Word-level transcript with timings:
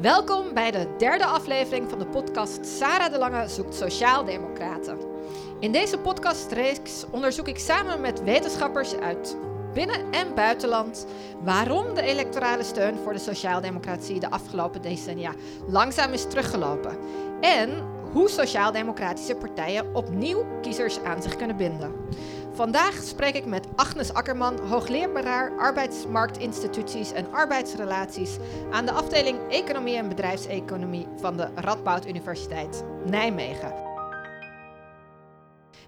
Welkom 0.00 0.54
bij 0.54 0.70
de 0.70 0.94
derde 0.98 1.24
aflevering 1.24 1.90
van 1.90 1.98
de 1.98 2.06
podcast 2.06 2.66
Sarah 2.66 3.12
de 3.12 3.18
Lange 3.18 3.48
zoekt 3.48 3.74
Sociaaldemocraten. 3.74 4.98
In 5.60 5.72
deze 5.72 5.98
podcastreeks 5.98 7.04
onderzoek 7.10 7.48
ik 7.48 7.58
samen 7.58 8.00
met 8.00 8.22
wetenschappers 8.22 8.94
uit 8.94 9.36
binnen- 9.74 10.12
en 10.12 10.34
buitenland 10.34 11.06
waarom 11.42 11.94
de 11.94 12.02
electorale 12.02 12.62
steun 12.62 12.96
voor 13.02 13.12
de 13.12 13.18
sociaaldemocratie 13.18 14.20
de 14.20 14.30
afgelopen 14.30 14.82
decennia 14.82 15.34
langzaam 15.66 16.12
is 16.12 16.24
teruggelopen 16.24 16.98
en 17.40 17.70
hoe 18.12 18.28
sociaaldemocratische 18.28 19.34
partijen 19.34 19.94
opnieuw 19.94 20.44
kiezers 20.60 21.00
aan 21.00 21.22
zich 21.22 21.36
kunnen 21.36 21.56
binden. 21.56 21.92
Vandaag 22.54 22.94
spreek 22.94 23.34
ik 23.34 23.44
met 23.46 23.66
Agnes 23.76 24.12
Akkerman, 24.12 24.58
hoogleraar 24.58 25.58
arbeidsmarktinstituties 25.58 27.12
en 27.12 27.32
arbeidsrelaties 27.32 28.36
aan 28.70 28.86
de 28.86 28.92
afdeling 28.92 29.50
Economie 29.50 29.96
en 29.96 30.08
Bedrijfseconomie 30.08 31.06
van 31.16 31.36
de 31.36 31.48
Radboud 31.54 32.06
Universiteit 32.06 32.84
Nijmegen. 33.04 33.74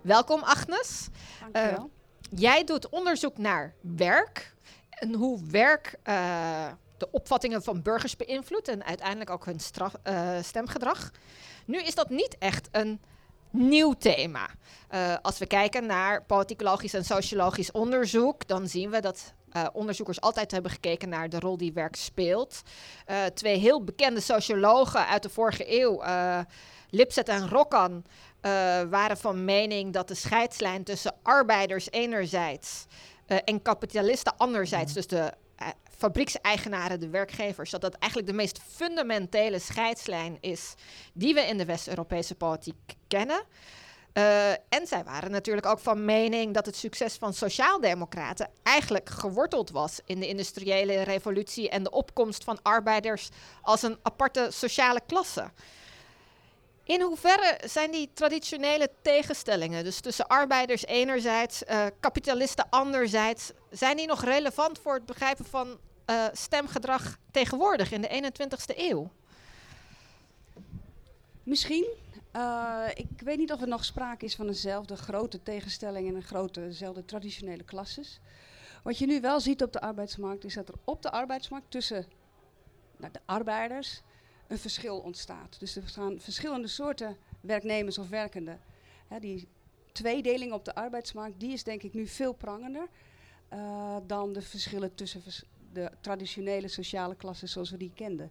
Welkom 0.03 0.43
Agnes. 0.43 1.09
Uh, 1.53 1.79
jij 2.31 2.65
doet 2.65 2.89
onderzoek 2.89 3.39
naar 3.39 3.75
werk 3.81 4.55
en 4.91 5.15
hoe 5.15 5.41
werk 5.51 5.95
uh, 6.05 6.67
de 6.99 7.11
opvattingen 7.11 7.63
van 7.63 7.83
burgers 7.83 8.17
beïnvloedt 8.17 8.69
en 8.69 8.85
uiteindelijk 8.85 9.31
ook 9.31 9.45
hun 9.45 9.61
straf, 9.61 9.95
uh, 10.05 10.31
stemgedrag. 10.43 11.11
Nu 11.65 11.79
is 11.79 11.95
dat 11.95 12.11
niet 12.11 12.39
echt 12.39 12.69
een 12.73 13.01
nieuw 13.55 13.93
thema. 13.93 14.49
Uh, 14.91 15.15
als 15.23 15.39
we 15.39 15.47
kijken 15.47 15.87
naar 15.87 16.25
politicologisch 16.25 16.95
en 16.95 17.05
sociologisch 17.05 17.73
onderzoek, 17.73 18.47
dan 18.47 18.69
zien 18.69 18.91
we 18.91 19.01
dat 19.01 19.35
uh, 19.53 19.67
onderzoekers 19.73 20.21
altijd 20.21 20.51
hebben 20.51 20.71
gekeken 20.71 21.09
naar 21.09 21.29
de 21.29 21.39
rol 21.39 21.57
die 21.57 21.73
werk 21.73 21.97
speelt. 21.97 22.63
Uh, 23.11 23.25
twee 23.25 23.59
heel 23.59 23.85
bekende 23.85 24.21
sociologen 24.21 25.07
uit 25.07 25.23
de 25.23 25.29
vorige 25.29 25.81
eeuw, 25.81 26.03
Lipset 26.91 27.29
en 27.29 27.49
Rokkan, 27.49 28.05
waren 28.91 29.17
van 29.17 29.45
mening 29.45 29.93
dat 29.93 30.09
de 30.09 30.15
scheidslijn 30.15 30.85
tussen 30.85 31.15
arbeiders 31.23 31.91
enerzijds 31.91 32.87
en 33.27 33.63
kapitalisten 33.63 34.37
anderzijds, 34.37 34.93
dus 34.93 35.07
de 35.07 35.33
fabriekseigenaren, 35.97 37.01
de 37.01 37.09
werkgevers, 37.09 37.71
dat 37.71 37.81
dat 37.81 37.95
eigenlijk 37.95 38.31
de 38.31 38.37
meest 38.37 38.61
fundamentele 38.69 39.59
scheidslijn 39.59 40.39
is 40.41 40.75
die 41.13 41.35
we 41.35 41.41
in 41.41 41.59
de 41.59 41.65
West-Europese 41.65 42.35
politiek 42.35 42.95
kennen. 43.09 43.43
Uh, 44.15 44.51
en 44.51 44.87
zij 44.87 45.05
waren 45.05 45.31
natuurlijk 45.31 45.67
ook 45.67 45.79
van 45.79 46.05
mening 46.05 46.55
dat 46.55 46.67
het 46.67 46.77
succes 46.77 47.15
van 47.15 47.35
sociaaldemocraten 47.35 48.49
eigenlijk 48.63 49.09
geworteld 49.11 49.71
was 49.71 50.01
in 50.05 50.21
de 50.21 50.29
industriële 50.29 51.03
revolutie 51.03 51.69
en 51.69 51.83
de 51.83 51.91
opkomst 51.91 52.45
van 52.45 52.59
arbeiders 52.63 53.29
als 53.63 53.83
een 53.83 53.99
aparte 54.03 54.49
sociale 54.51 55.01
klasse. 55.07 55.51
In 56.85 57.01
hoeverre 57.01 57.61
zijn 57.65 57.91
die 57.91 58.11
traditionele 58.15 58.91
tegenstellingen, 59.03 59.85
dus 59.85 60.01
tussen 60.01 60.27
arbeiders 60.27 60.85
enerzijds, 60.85 61.63
uh, 61.63 61.87
kapitalisten 62.01 62.67
anderzijds, 62.71 63.53
zijn 63.71 63.97
die 63.97 64.07
nog 64.07 64.25
relevant 64.25 64.79
voor 64.79 64.95
het 64.95 65.07
begrijpen 65.07 65.45
van 65.45 65.79
uh, 66.11 66.25
stemgedrag 66.33 67.17
tegenwoordig 67.31 67.93
in 67.93 68.01
de 68.01 68.33
21ste 68.33 68.77
eeuw? 68.77 69.11
Misschien. 71.43 71.87
Uh, 72.37 72.85
ik 72.95 73.21
weet 73.21 73.39
niet 73.39 73.53
of 73.53 73.61
er 73.61 73.69
nog 73.69 73.85
sprake 73.85 74.25
is 74.25 74.35
van 74.35 74.47
eenzelfde 74.47 74.97
grote 74.97 75.43
tegenstelling 75.43 76.09
en 76.09 76.15
een 76.15 76.23
grote, 76.23 76.61
dezelfde 76.61 77.05
traditionele 77.05 77.65
klasses. 77.65 78.21
Wat 78.83 78.99
je 78.99 79.07
nu 79.07 79.21
wel 79.21 79.41
ziet 79.41 79.63
op 79.63 79.73
de 79.73 79.81
arbeidsmarkt 79.81 80.45
is 80.45 80.55
dat 80.55 80.69
er 80.69 80.75
op 80.85 81.03
de 81.03 81.11
arbeidsmarkt 81.11 81.71
tussen 81.71 82.07
nou, 82.97 83.13
de 83.13 83.21
arbeiders 83.25 84.03
een 84.55 84.61
verschil 84.61 84.99
ontstaat. 84.99 85.57
Dus 85.59 85.77
er 85.77 85.83
gaan 85.87 86.21
verschillende 86.21 86.69
soorten 86.69 87.17
werknemers 87.41 87.99
of 87.99 88.09
werkenden. 88.09 88.61
Hè, 89.09 89.21
die 89.21 89.49
tweedeling 89.93 90.53
op 90.53 90.65
de 90.65 90.75
arbeidsmarkt, 90.75 91.41
die 91.41 91.53
is 91.53 91.65
denk 91.65 91.83
ik 91.83 91.95
nu 91.95 92.07
veel 92.07 92.33
prangender 92.33 92.89
uh, 93.53 93.97
dan 94.07 94.33
de 94.33 94.43
verschillen 94.43 94.95
tussen 94.95 95.23
de 95.73 95.91
traditionele 96.01 96.69
sociale 96.69 97.15
klassen 97.15 97.49
zoals 97.49 97.71
we 97.71 97.77
die 97.77 97.93
kenden. 97.95 98.31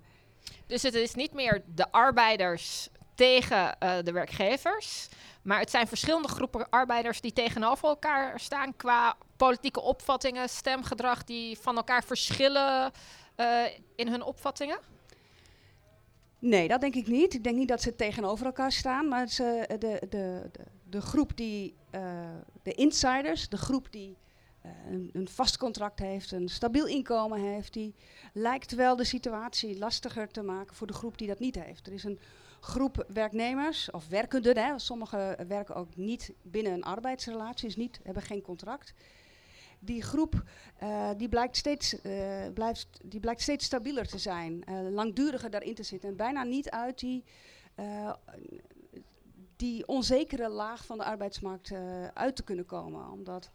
Dus 0.67 0.81
het 0.81 0.93
is 0.93 1.13
niet 1.13 1.33
meer 1.33 1.63
de 1.75 1.91
arbeiders 1.91 2.89
tegen 3.15 3.77
uh, 3.79 3.95
de 4.03 4.11
werkgevers, 4.11 5.07
maar 5.41 5.59
het 5.59 5.69
zijn 5.69 5.87
verschillende 5.87 6.27
groepen 6.27 6.69
arbeiders 6.69 7.21
die 7.21 7.33
tegenover 7.33 7.87
elkaar 7.87 8.39
staan 8.39 8.75
qua 8.75 9.17
politieke 9.37 9.81
opvattingen, 9.81 10.49
stemgedrag, 10.49 11.23
die 11.23 11.57
van 11.57 11.75
elkaar 11.75 12.03
verschillen 12.03 12.91
uh, 13.37 13.65
in 13.95 14.07
hun 14.07 14.23
opvattingen? 14.23 14.79
Nee, 16.43 16.67
dat 16.67 16.81
denk 16.81 16.95
ik 16.95 17.07
niet. 17.07 17.33
Ik 17.33 17.43
denk 17.43 17.55
niet 17.55 17.67
dat 17.67 17.81
ze 17.81 17.95
tegenover 17.95 18.45
elkaar 18.45 18.71
staan, 18.71 19.07
maar 19.07 19.27
ze, 19.27 19.65
de, 19.67 19.77
de, 19.77 20.07
de, 20.09 20.49
de 20.89 21.01
groep 21.01 21.37
die, 21.37 21.75
uh, 21.95 22.01
de 22.63 22.73
insiders, 22.73 23.49
de 23.49 23.57
groep 23.57 23.91
die 23.91 24.17
uh, 24.65 24.71
een, 25.13 25.27
vast 25.27 25.57
contract 25.57 25.99
heeft, 25.99 26.31
een 26.31 26.49
stabiel 26.49 26.87
inkomen 26.87 27.39
heeft, 27.39 27.73
die 27.73 27.95
lijkt 28.33 28.75
wel 28.75 28.95
de 28.95 29.03
situatie 29.03 29.77
lastiger 29.77 30.27
te 30.27 30.41
maken 30.41 30.75
voor 30.75 30.87
de 30.87 30.93
groep 30.93 31.17
die 31.17 31.27
dat 31.27 31.39
niet 31.39 31.63
heeft. 31.63 31.87
Er 31.87 31.93
is 31.93 32.03
een 32.03 32.19
groep 32.59 33.05
werknemers 33.07 33.91
of 33.91 34.07
werkenden, 34.07 34.79
sommigen 34.79 35.47
werken 35.47 35.75
ook 35.75 35.95
niet 35.95 36.33
binnen 36.41 36.73
een 36.73 36.83
arbeidsrelatie, 36.83 37.67
dus 37.67 37.77
niet, 37.77 37.99
hebben 38.03 38.23
geen 38.23 38.41
contract. 38.41 38.93
Die 39.85 40.01
groep 40.01 40.43
uh, 40.83 41.09
die 41.17 41.29
blijkt, 41.29 41.57
steeds, 41.57 41.93
uh, 42.03 42.47
blijft, 42.53 42.87
die 43.03 43.19
blijkt 43.19 43.41
steeds 43.41 43.65
stabieler 43.65 44.07
te 44.07 44.17
zijn, 44.17 44.63
uh, 44.69 44.89
langduriger 44.89 45.49
daarin 45.49 45.75
te 45.75 45.83
zitten 45.83 46.09
en 46.09 46.15
bijna 46.15 46.43
niet 46.43 46.69
uit 46.69 46.99
die, 46.99 47.23
die 49.55 49.87
onzekere 49.87 50.49
laag 50.49 50.85
van 50.85 50.97
de 50.97 51.03
arbeidsmarkt 51.03 51.73
uit 52.13 52.35
te 52.35 52.43
kunnen 52.43 52.65
komen. 52.65 53.11
Omdat 53.11 53.51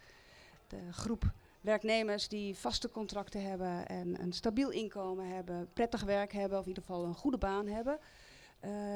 de 0.67 0.93
groep 0.93 1.33
werknemers 1.61 2.29
die 2.29 2.57
vaste 2.57 2.91
contracten 2.91 3.43
hebben 3.43 3.87
en 3.87 4.23
een 4.23 4.33
stabiel 4.33 4.71
inkomen 4.71 5.29
hebben, 5.29 5.69
prettig 5.73 6.03
werk 6.03 6.33
hebben 6.33 6.59
of 6.59 6.65
in 6.65 6.69
ieder 6.69 6.85
geval 6.85 7.05
een 7.05 7.15
goede 7.15 7.39
baan 7.39 7.67
hebben, 7.67 7.99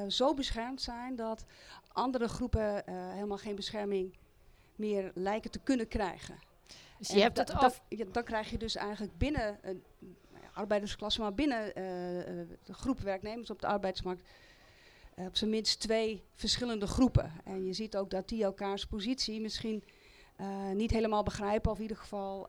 zo 0.09 0.35
beschermd 0.35 0.83
zijn 0.83 1.17
dat 1.17 1.45
andere 1.93 2.29
groepen 2.29 2.83
helemaal 2.91 3.39
geen 3.39 3.57
bescherming 3.57 4.17
meer 4.77 5.11
lijken 5.15 5.51
te 5.51 5.61
kunnen 5.61 5.89
krijgen. 5.89 6.51
Dus 6.99 7.09
je 7.09 7.21
hebt 7.21 7.39
het 7.39 7.53
af. 7.53 7.83
Ja, 7.89 8.05
dan 8.13 8.25
krijg 8.25 8.51
je 8.51 8.59
dus 8.59 8.77
eigenlijk 8.77 9.19
binnen 9.19 9.59
een 9.63 9.83
nou 9.99 10.45
ja, 10.45 10.51
arbeidersklasse, 10.53 11.21
maar 11.21 11.35
binnen 11.35 11.67
uh, 11.67 11.75
de 12.65 12.73
groep 12.73 13.01
werknemers 13.01 13.51
op 13.51 13.61
de 13.61 13.67
arbeidsmarkt. 13.67 14.23
op 15.15 15.37
zijn 15.37 15.51
minst 15.51 15.81
twee 15.81 16.23
verschillende 16.35 16.87
groepen. 16.87 17.33
En 17.45 17.67
je 17.67 17.73
ziet 17.73 17.97
ook 17.97 18.11
dat 18.11 18.29
die 18.29 18.45
elkaars 18.45 18.87
positie 18.87 19.41
misschien 19.41 19.85
niet 20.75 20.91
helemaal 20.91 21.23
begrijpen, 21.23 21.71
of 21.71 21.77
in 21.77 21.83
ieder 21.83 21.97
geval 21.97 22.49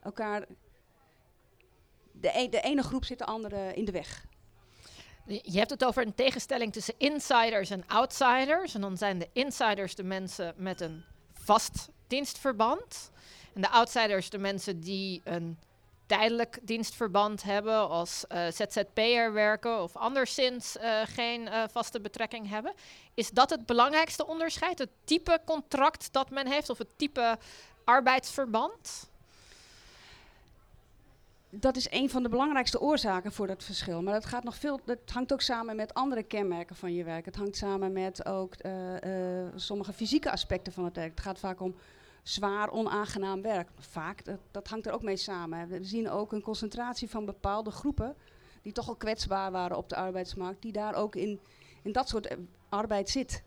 elkaar. 0.00 0.46
De, 2.12 2.38
e 2.38 2.48
de 2.48 2.60
ene 2.60 2.82
groep 2.82 3.04
zit 3.04 3.18
de 3.18 3.24
andere 3.24 3.74
in 3.74 3.84
de 3.84 3.92
weg. 3.92 4.26
Je 5.26 5.58
hebt 5.58 5.70
het 5.70 5.84
over 5.84 6.06
een 6.06 6.14
tegenstelling 6.14 6.72
tussen 6.72 6.94
insiders 6.98 7.70
en 7.70 7.86
outsiders. 7.86 8.74
En 8.74 8.80
dan 8.80 8.96
zijn 8.96 9.18
de 9.18 9.28
insiders 9.32 9.94
de 9.94 10.02
mensen 10.02 10.54
met 10.56 10.80
een 10.80 11.04
vast 11.32 11.88
dienstverband. 12.10 13.10
En 13.54 13.60
de 13.60 13.68
outsiders 13.68 14.30
de 14.30 14.38
mensen 14.38 14.80
die 14.80 15.20
een 15.24 15.58
tijdelijk 16.10 16.58
dienstverband 16.62 17.42
hebben, 17.42 17.88
als 17.88 18.24
uh, 18.28 18.46
ZZP'er 18.46 19.32
werken 19.32 19.82
of 19.82 19.96
anderszins 19.96 20.76
uh, 20.76 21.00
geen 21.04 21.40
uh, 21.40 21.64
vaste 21.70 22.00
betrekking 22.00 22.48
hebben. 22.48 22.72
Is 23.14 23.30
dat 23.30 23.50
het 23.50 23.66
belangrijkste 23.66 24.26
onderscheid? 24.26 24.78
Het 24.78 24.90
type 25.04 25.40
contract 25.44 26.12
dat 26.12 26.30
men 26.30 26.46
heeft 26.46 26.70
of 26.70 26.78
het 26.78 26.88
type 26.96 27.38
arbeidsverband? 27.84 29.08
dat 31.52 31.76
is 31.76 31.90
een 31.90 32.10
van 32.10 32.22
de 32.22 32.28
belangrijkste 32.28 32.80
oorzaken 32.80 33.32
voor 33.32 33.46
dat 33.46 33.64
verschil. 33.64 34.02
Maar 34.02 34.14
dat, 34.14 34.24
gaat 34.24 34.44
nog 34.44 34.56
veel, 34.56 34.80
dat 34.84 34.98
hangt 35.12 35.32
ook 35.32 35.40
samen 35.40 35.76
met 35.76 35.94
andere 35.94 36.22
kenmerken 36.22 36.76
van 36.76 36.94
je 36.94 37.04
werk. 37.04 37.24
Het 37.24 37.36
hangt 37.36 37.56
samen 37.56 37.92
met 37.92 38.26
ook 38.26 38.54
sommige 39.54 39.92
fysieke 39.92 40.30
aspecten 40.30 40.72
van 40.72 40.84
het 40.84 40.96
werk. 40.96 41.10
Het 41.10 41.20
gaat 41.20 41.38
vaak 41.38 41.60
om 41.60 41.74
zwaar, 42.22 42.70
onaangenaam 42.70 43.42
werk. 43.42 43.68
Vaak, 43.78 44.24
dat, 44.24 44.38
dat 44.50 44.68
hangt 44.68 44.86
er 44.86 44.92
ook 44.92 45.02
mee 45.02 45.16
samen. 45.16 45.68
We 45.68 45.84
zien 45.84 46.10
ook 46.10 46.32
een 46.32 46.42
concentratie 46.42 47.10
van 47.10 47.24
bepaalde 47.24 47.70
groepen... 47.70 48.16
die 48.62 48.72
toch 48.72 48.88
al 48.88 48.96
kwetsbaar 48.96 49.50
waren 49.50 49.76
op 49.76 49.88
de 49.88 49.96
arbeidsmarkt... 49.96 50.62
die 50.62 50.72
daar 50.72 50.94
ook 50.94 51.16
in, 51.16 51.40
in 51.82 51.92
dat 51.92 52.08
soort 52.08 52.36
arbeid 52.68 53.08
zit. 53.08 53.42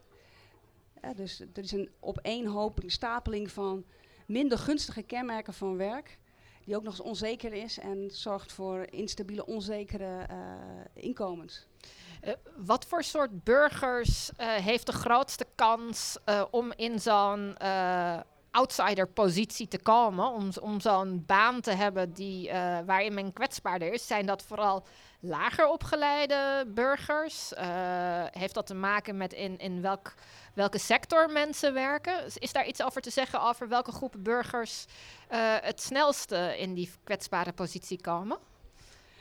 Dus 1.16 1.40
er 1.40 1.64
is 1.64 1.72
een 1.72 1.90
opeenhoping, 2.00 2.92
stapeling 2.92 3.52
van 3.52 3.84
minder 4.28 4.58
gunstige 4.58 5.04
kenmerken 5.04 5.54
van 5.54 5.78
werk 5.78 6.18
die 6.66 6.76
ook 6.76 6.84
nog 6.84 6.94
eens 6.94 7.08
onzeker 7.08 7.54
is 7.54 7.80
en 7.80 8.10
zorgt 8.12 8.54
voor 8.54 8.86
instabiele, 8.90 9.46
onzekere 9.46 10.28
uh, 10.32 11.04
inkomens. 11.04 11.68
Uh, 12.24 12.34
wat 12.58 12.86
voor 12.86 13.04
soort 13.04 13.44
burgers 13.44 14.32
heeft 14.38 14.86
de 14.86 14.92
grootste 14.92 15.46
kans 15.56 16.18
om 16.52 16.72
in 16.76 17.00
zo'n 17.00 17.56
outsider-positie 18.54 19.68
te 19.68 19.82
komen, 19.82 20.32
om, 20.32 20.50
om 20.62 20.80
zo'n 20.80 21.24
baan 21.26 21.62
te 21.62 21.72
hebben 21.72 22.14
die, 22.14 22.52
waarin 22.86 23.14
men 23.14 23.34
kwetsbaarder 23.34 23.94
is? 23.94 24.08
Zijn 24.08 24.26
dat 24.26 24.44
vooral 24.44 24.86
lager 25.20 25.68
opgeleide 25.68 26.66
burgers? 26.68 27.54
Uh, 27.54 27.60
heeft 28.32 28.54
dat 28.54 28.66
te 28.66 28.74
maken 28.74 29.18
met 29.18 29.34
in, 29.34 29.58
in 29.58 29.82
welk, 29.82 30.14
welke 30.54 30.78
sector 30.78 31.30
mensen 31.30 31.74
werken? 31.74 32.24
Is 32.34 32.54
daar 32.54 32.68
iets 32.68 32.84
over 32.84 33.02
te 33.02 33.10
zeggen 33.10 33.42
over 33.42 33.68
welke 33.68 33.92
groepen 33.92 34.24
burgers 34.24 34.86
uh, 35.32 35.56
het 35.62 35.82
snelste 35.82 36.56
in 36.58 36.74
die 36.74 36.92
kwetsbare 37.04 37.54
positie 37.54 38.02
komen? 38.02 38.38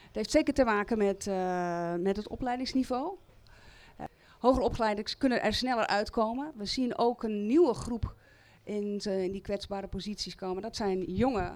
Het 0.07 0.15
heeft 0.15 0.31
zeker 0.31 0.55
te 0.55 0.65
maken 0.65 0.99
met, 0.99 1.27
met 2.03 2.17
het 2.17 2.29
opleidingsniveau. 2.29 3.19
hoger 4.39 4.63
opgeleiden 4.63 5.19
kunnen 5.19 5.43
er 5.43 5.55
sneller 5.55 5.87
uitkomen. 5.87 6.53
We 6.55 6.65
zien 6.65 6.99
ook 6.99 7.23
een 7.23 7.47
nieuwe 7.47 7.75
groep 7.75 8.15
in, 8.63 8.99
in 8.99 9.33
die 9.33 9.41
kwetsbare 9.41 9.89
posities 9.89 10.35
komen. 10.35 10.63
Dat 10.63 10.77
zijn 10.77 11.03
jonge 11.03 11.53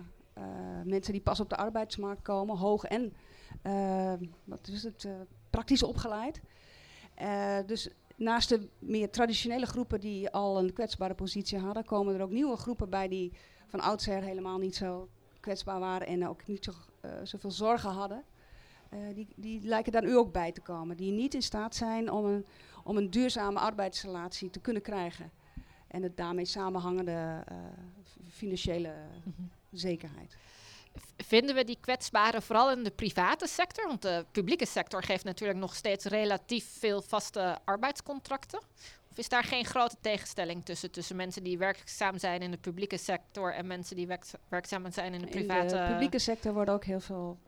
mensen 0.84 1.12
die 1.12 1.22
pas 1.22 1.40
op 1.40 1.48
de 1.48 1.56
arbeidsmarkt 1.56 2.22
komen, 2.22 2.56
hoog 2.56 2.84
en 2.84 3.12
uh, 3.66 4.12
wat 4.44 4.68
is 4.68 4.82
het, 4.82 5.04
uh, 5.04 5.12
praktisch 5.50 5.82
opgeleid. 5.82 6.40
Dus 7.66 7.90
naast 8.16 8.48
de 8.48 8.68
meer 8.78 9.10
traditionele 9.10 9.66
groepen 9.66 10.00
die 10.00 10.30
al 10.30 10.58
een 10.58 10.72
kwetsbare 10.72 11.14
positie 11.14 11.58
hadden, 11.58 11.84
komen 11.84 12.14
er 12.14 12.22
ook 12.22 12.30
nieuwe 12.30 12.56
groepen 12.56 12.90
bij 12.90 13.08
die 13.08 13.32
van 13.66 13.80
oudsher 13.80 14.22
helemaal 14.22 14.58
niet 14.58 14.76
zo 14.76 15.08
kwetsbaar 15.40 15.80
waren 15.80 16.06
en 16.06 16.28
ook 16.28 16.46
niet 16.46 16.64
zo, 16.64 16.72
zoveel 17.22 17.50
zorgen 17.50 17.90
hadden. 17.90 18.24
die, 19.14 19.28
die 19.36 19.60
lijken 19.62 19.92
daar 19.92 20.04
nu 20.04 20.16
ook 20.16 20.32
bij 20.32 20.52
te 20.52 20.60
komen, 20.60 20.96
die 20.96 21.12
niet 21.12 21.34
in 21.34 21.42
staat 21.42 21.74
zijn 21.74 22.10
om 22.10 22.24
een, 22.24 22.46
om 22.84 22.96
een 22.96 23.10
duurzame 23.10 23.58
arbeidsrelatie 23.58 24.50
te 24.50 24.60
kunnen 24.60 24.82
krijgen. 24.82 25.30
En 25.86 26.02
het 26.02 26.16
daarmee 26.16 26.44
samenhangende 26.44 27.44
financiële 28.30 28.94
mm 29.24 29.32
-hmm. 29.36 29.50
zekerheid 29.70 30.36
vinden 31.16 31.54
we 31.54 31.64
die 31.64 31.78
kwetsbaren 31.80 32.42
vooral 32.42 32.70
in 32.70 32.84
de 32.84 32.90
private 32.90 33.46
sector? 33.46 33.86
Want 33.86 34.02
de 34.02 34.24
publieke 34.32 34.66
sector 34.66 35.02
geeft 35.02 35.24
natuurlijk 35.24 35.58
nog 35.58 35.74
steeds 35.74 36.04
relatief 36.04 36.78
veel 36.78 37.02
vaste 37.02 37.58
arbeidscontracten. 37.64 38.60
Of 39.10 39.18
is 39.18 39.28
daar 39.28 39.44
geen 39.44 39.64
grote 39.64 39.96
tegenstelling 40.00 40.64
tussen, 40.64 40.90
tussen 40.90 41.16
mensen 41.16 41.42
die 41.42 41.58
werkzaam 41.58 42.18
zijn 42.18 42.40
in 42.40 42.50
de 42.50 42.56
publieke 42.56 42.96
sector 42.96 43.54
en 43.54 43.66
mensen 43.66 43.96
die 43.96 44.08
werkzaam 44.48 44.92
zijn 44.92 45.14
in 45.14 45.20
de 45.20 45.26
private? 45.26 45.76
In 45.76 45.82
de 45.82 45.90
publieke 45.90 46.18
sector 46.18 46.52
worden 46.52 46.74
ook 46.74 46.84
heel 46.84 47.00
veel 47.00 47.38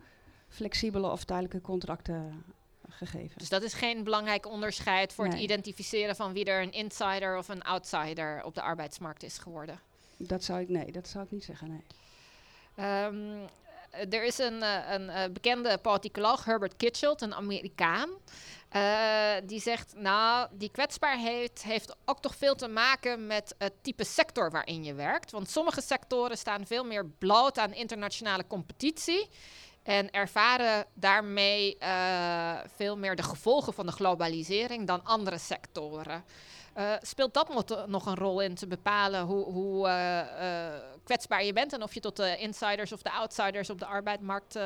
flexibele 0.49 1.11
of 1.11 1.25
tijdelijke 1.25 1.61
contracten 1.61 2.45
gegeven. 2.89 3.39
Dus 3.39 3.49
dat 3.49 3.63
is 3.63 3.73
geen 3.73 4.05
belangrijk 4.05 4.47
onderscheid 4.47 5.13
voor 5.13 5.25
het 5.25 5.39
identificeren 5.39 6.17
van 6.17 6.33
wie 6.33 6.45
er 6.45 6.63
een 6.63 6.73
insider 6.73 7.39
of 7.39 7.49
een 7.49 7.63
outsider 7.63 8.45
op 8.45 8.55
de 8.55 8.63
arbeidsmarkt 8.63 9.23
is 9.23 9.39
geworden? 9.39 9.81
Dat 10.17 10.45
zou 10.45 10.61
ik, 10.61 10.69
nee, 10.69 10.93
dat 10.93 11.09
zou 11.09 11.25
ik 11.25 11.31
niet 11.31 11.45
zeggen, 11.45 11.69
nee. 11.69 13.05
Um, 13.05 13.49
er 14.11 14.25
is 14.25 14.39
een, 14.39 14.63
eh, 14.63 14.91
een, 14.91 15.19
een, 15.19 15.33
bekende 15.33 15.79
politicoloog, 15.79 16.45
Herbert 16.45 16.77
Kitchelt, 16.77 17.23
een 17.23 17.35
Amerikaan. 17.35 18.09
Uh, 18.77 19.33
die 19.45 19.61
zegt, 19.61 19.95
nou, 19.97 20.49
die 20.53 20.71
kwetsbaarheid 20.71 21.63
heeft 21.63 21.97
ook 22.05 22.21
toch 22.21 22.37
veel 22.37 22.55
te 22.55 22.69
maken 22.69 23.27
met 23.27 23.55
het 23.59 23.73
type 23.83 24.05
sector 24.05 24.51
waarin 24.51 24.85
je 24.85 24.95
werkt. 24.95 25.31
Want 25.31 25.51
sommige 25.51 25.81
sectoren 25.81 26.39
staan 26.39 26.67
veel 26.67 26.85
meer 26.85 27.07
bloot 27.07 27.59
aan 27.59 27.73
internationale 27.75 28.47
competitie. 28.47 29.29
En 29.89 30.11
ervaren 30.11 30.85
daarmee 30.95 31.77
uh, 31.83 32.59
veel 32.77 32.97
meer 32.97 33.17
de 33.17 33.23
gevolgen 33.23 33.73
van 33.73 33.87
de 33.87 33.93
globalisering 33.93 34.87
dan 34.87 35.05
andere 35.05 35.39
sectoren. 35.39 36.25
Uh, 36.79 36.93
speelt 37.01 37.35
dat 37.35 37.87
nog 37.87 38.07
een 38.07 38.17
rol 38.17 38.41
in 38.41 38.55
te 38.55 38.67
bepalen 38.67 39.25
hoe, 39.25 39.45
hoe 39.45 39.89
uh, 39.89 40.21
kwetsbaar 41.05 41.45
je 41.45 41.53
bent 41.53 41.73
en 41.73 41.83
of 41.83 41.95
je 41.95 42.01
tot 42.01 42.17
de 42.17 42.37
insiders 42.37 42.93
of 42.93 43.03
de 43.03 43.11
outsiders 43.11 43.71
op 43.71 43.79
de 43.79 43.87
arbeidsmarkt 43.87 44.59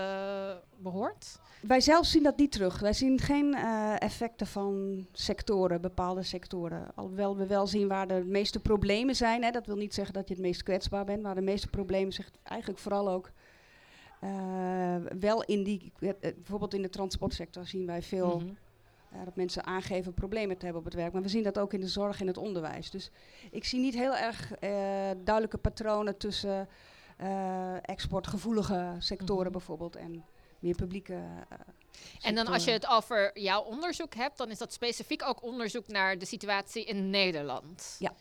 behoort? 0.77 1.39
Wij 1.61 1.81
zelf 1.81 2.07
zien 2.07 2.23
dat 2.23 2.37
niet 2.37 2.53
terug. 2.53 2.79
Wij 2.79 2.93
zien 2.93 3.19
geen 3.19 3.55
effecten 3.99 4.47
van 4.47 5.07
sectoren, 5.13 5.81
bepaalde 5.81 6.23
sectoren. 6.23 6.87
Alhoewel 6.95 7.37
we 7.37 7.47
wel 7.47 7.67
zien 7.67 7.89
waar 7.89 8.07
de 8.07 8.25
meeste 8.25 8.61
problemen 8.61 9.17
zijn. 9.17 9.43
Hè. 9.43 9.51
Dat 9.51 9.67
wil 9.67 9.77
niet 9.77 9.95
zeggen 9.95 10.15
dat 10.15 10.29
je 10.29 10.35
het 10.35 10.43
meest 10.43 10.63
kwetsbaar 10.63 11.05
bent, 11.05 11.23
maar 11.23 11.35
de 11.35 11.41
meeste 11.41 11.69
problemen 11.69 12.13
zegt 12.13 12.39
eigenlijk 12.43 12.81
vooral 12.81 13.11
ook 13.11 13.31
wel 15.19 15.43
in 15.43 15.63
die, 15.63 15.93
bijvoorbeeld 16.21 16.75
in 16.75 16.83
de 16.83 16.89
transportsector 16.89 17.67
zien 17.67 17.87
wij 17.87 18.03
veel. 18.03 18.39
Mm 18.39 18.47
-hmm 18.47 18.57
uh, 19.15 19.25
dat 19.25 19.37
mensen 19.37 19.65
aangeven 19.65 20.15
problemen 20.15 20.59
te 20.59 20.65
hebben 20.65 20.83
op 20.83 20.91
het 20.91 20.97
werk. 20.97 21.13
Maar 21.13 21.23
we 21.23 21.29
zien 21.29 21.43
dat 21.43 21.59
ook 21.59 21.73
in 21.73 21.81
de 21.81 21.89
zorg 21.89 22.21
en 22.21 22.27
het 22.27 22.37
onderwijs. 22.37 22.91
Dus 22.91 23.11
ik 23.51 23.65
zie 23.65 23.81
niet 23.81 23.95
heel 23.95 24.17
erg 24.17 24.51
uh, 24.51 24.59
duidelijke 25.25 25.59
patronen 25.59 26.17
tussen 26.17 26.69
exportgevoelige 27.83 28.97
sectoren 28.99 29.47
mm. 29.47 29.53
bijvoorbeeld 29.53 29.97
en 29.97 30.25
meer 30.59 30.75
publieke. 30.75 31.23
en 32.23 32.35
dan 32.35 32.47
als 32.47 32.65
je 32.65 32.71
het 32.71 32.87
over 32.87 33.41
jouw 33.41 33.63
onderzoek 33.63 34.15
hebt, 34.15 34.39
dan 34.39 34.51
is 34.51 34.59
dat 34.59 34.73
specifiek 34.73 35.23
ook 35.27 35.43
onderzoek 35.43 35.89
naar 35.89 36.19
de 36.19 36.25
situatie 36.25 36.85
in 36.85 37.11
Nederland. 37.11 37.97
Ja. 37.99 38.13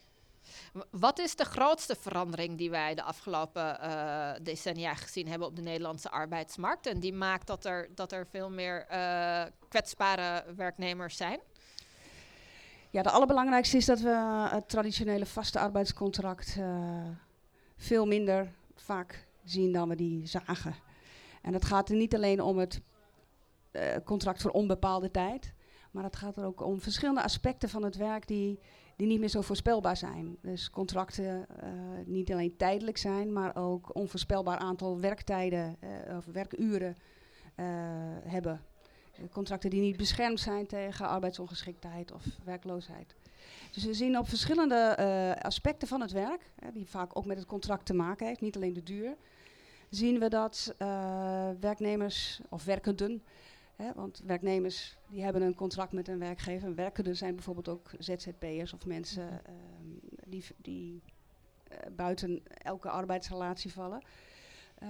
Wat 0.89 1.19
is 1.19 1.35
de 1.35 1.45
grootste 1.45 1.95
verandering 1.95 2.57
die 2.57 2.69
wij 2.69 2.95
de 2.95 3.03
afgelopen 3.03 3.77
uh, 3.81 4.31
decennia 4.41 4.93
gezien 4.93 5.27
hebben 5.27 5.47
op 5.47 5.55
de 5.55 5.61
Nederlandse 5.61 6.09
arbeidsmarkt? 6.09 6.85
En 6.85 6.99
die 6.99 7.13
maakt 7.13 7.47
dat 7.47 7.65
er, 7.65 7.89
dat 7.95 8.11
er 8.11 8.27
veel 8.27 8.49
meer 8.49 8.87
uh, 8.91 9.43
kwetsbare 9.67 10.53
werknemers 10.55 11.17
zijn? 11.17 11.39
Ja, 12.89 13.01
de 13.01 13.11
allerbelangrijkste 13.11 13.77
is 13.77 13.85
dat 13.85 13.99
we 13.99 14.47
het 14.49 14.69
traditionele 14.69 15.25
vaste 15.25 15.59
arbeidscontract 15.59 16.57
veel 17.77 18.05
minder 18.05 18.51
vaak 18.75 19.27
zien 19.43 19.71
dan 19.71 19.89
we 19.89 19.95
die 19.95 20.27
zagen. 20.27 20.75
En 21.41 21.53
het 21.53 21.65
gaat 21.65 21.89
er 21.89 21.95
niet 21.95 22.15
alleen 22.15 22.41
om 22.41 22.57
het 22.57 22.81
contract 24.03 24.41
voor 24.41 24.51
onbepaalde 24.51 25.11
tijd, 25.11 25.53
maar 25.91 26.03
het 26.03 26.15
gaat 26.15 26.37
er 26.37 26.45
ook 26.45 26.61
om 26.61 26.81
verschillende 26.81 27.23
aspecten 27.23 27.69
van 27.69 27.83
het 27.83 27.95
werk 27.95 28.27
die 28.27 28.59
die 29.01 29.09
niet 29.09 29.19
meer 29.19 29.29
zo 29.29 29.41
voorspelbaar 29.41 29.97
zijn. 29.97 30.37
Dus 30.41 30.69
contracten 30.69 31.45
uh, 31.63 31.69
niet 32.05 32.31
alleen 32.31 32.57
tijdelijk 32.57 32.97
zijn, 32.97 33.33
maar 33.33 33.55
ook 33.55 33.95
onvoorspelbaar 33.95 34.57
aantal 34.57 34.99
werktijden 34.99 35.77
uh, 36.07 36.17
of 36.17 36.25
werkuren 36.25 36.97
uh, 37.55 37.65
hebben. 38.23 38.61
Contracten 39.31 39.69
die 39.69 39.81
niet 39.81 39.97
beschermd 39.97 40.39
zijn 40.39 40.67
tegen 40.67 41.07
arbeidsongeschiktheid 41.07 42.11
of 42.11 42.23
werkloosheid. 42.43 43.15
Dus 43.71 43.83
we 43.83 43.93
zien 43.93 44.17
op 44.17 44.29
verschillende 44.29 45.37
aspecten 45.41 45.87
van 45.87 46.01
het 46.01 46.11
werk, 46.11 46.51
die 46.73 46.87
vaak 46.87 47.17
ook 47.17 47.25
met 47.25 47.37
het 47.37 47.47
contract 47.47 47.85
te 47.85 47.93
maken 47.93 48.27
heeft, 48.27 48.41
niet 48.41 48.55
alleen 48.55 48.73
de 48.73 48.83
duur, 48.83 49.15
zien 49.89 50.19
we 50.19 50.29
dat 50.29 50.75
werknemers 51.59 52.41
of 52.49 52.63
werkenden 52.63 53.23
Hè, 53.81 53.93
want 53.95 54.21
werknemers 54.25 54.97
die 55.09 55.23
hebben 55.23 55.41
een 55.41 55.55
contract 55.55 55.91
met 55.91 56.07
een 56.07 56.19
werkgever. 56.19 56.75
Werkenden 56.75 57.15
zijn 57.15 57.35
bijvoorbeeld 57.35 57.69
ook 57.69 57.91
ZZP'ers 57.99 58.73
of 58.73 58.85
mensen 58.85 59.41
uh, 59.49 59.55
die, 60.25 60.45
die 60.57 61.01
uh, 61.71 61.77
buiten 61.95 62.41
elke 62.47 62.89
arbeidsrelatie 62.89 63.73
vallen. 63.73 64.03
Uh, 64.83 64.89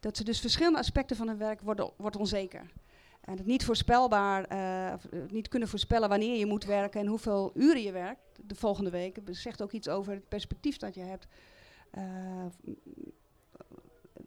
dat 0.00 0.16
ze 0.16 0.24
dus 0.24 0.40
verschillende 0.40 0.78
aspecten 0.78 1.16
van 1.16 1.28
hun 1.28 1.38
werk 1.38 1.60
worden, 1.60 1.90
wordt 1.96 2.16
onzeker. 2.16 2.70
En 3.20 3.36
het 3.36 3.46
niet 3.46 3.64
voorspelbaar, 3.64 4.48
niet 5.28 5.48
kunnen 5.48 5.68
voorspellen 5.68 6.08
wanneer 6.08 6.38
je 6.38 6.46
moet 6.46 6.64
werken 6.64 7.00
en 7.00 7.06
hoeveel 7.06 7.50
uren 7.54 7.82
je 7.82 7.92
werkt 7.92 8.20
de 8.46 8.54
volgende 8.54 8.90
week, 8.90 9.18
zegt 9.30 9.62
ook 9.62 9.72
iets 9.72 9.88
over 9.88 10.12
het 10.12 10.28
perspectief 10.28 10.76
dat 10.76 10.94
je 10.94 11.00
hebt. 11.00 11.26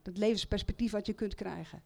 het 0.04 0.18
levensperspectief 0.18 0.92
wat 0.92 1.06
je 1.06 1.14
kunt 1.14 1.36
krijgen. 1.36 1.84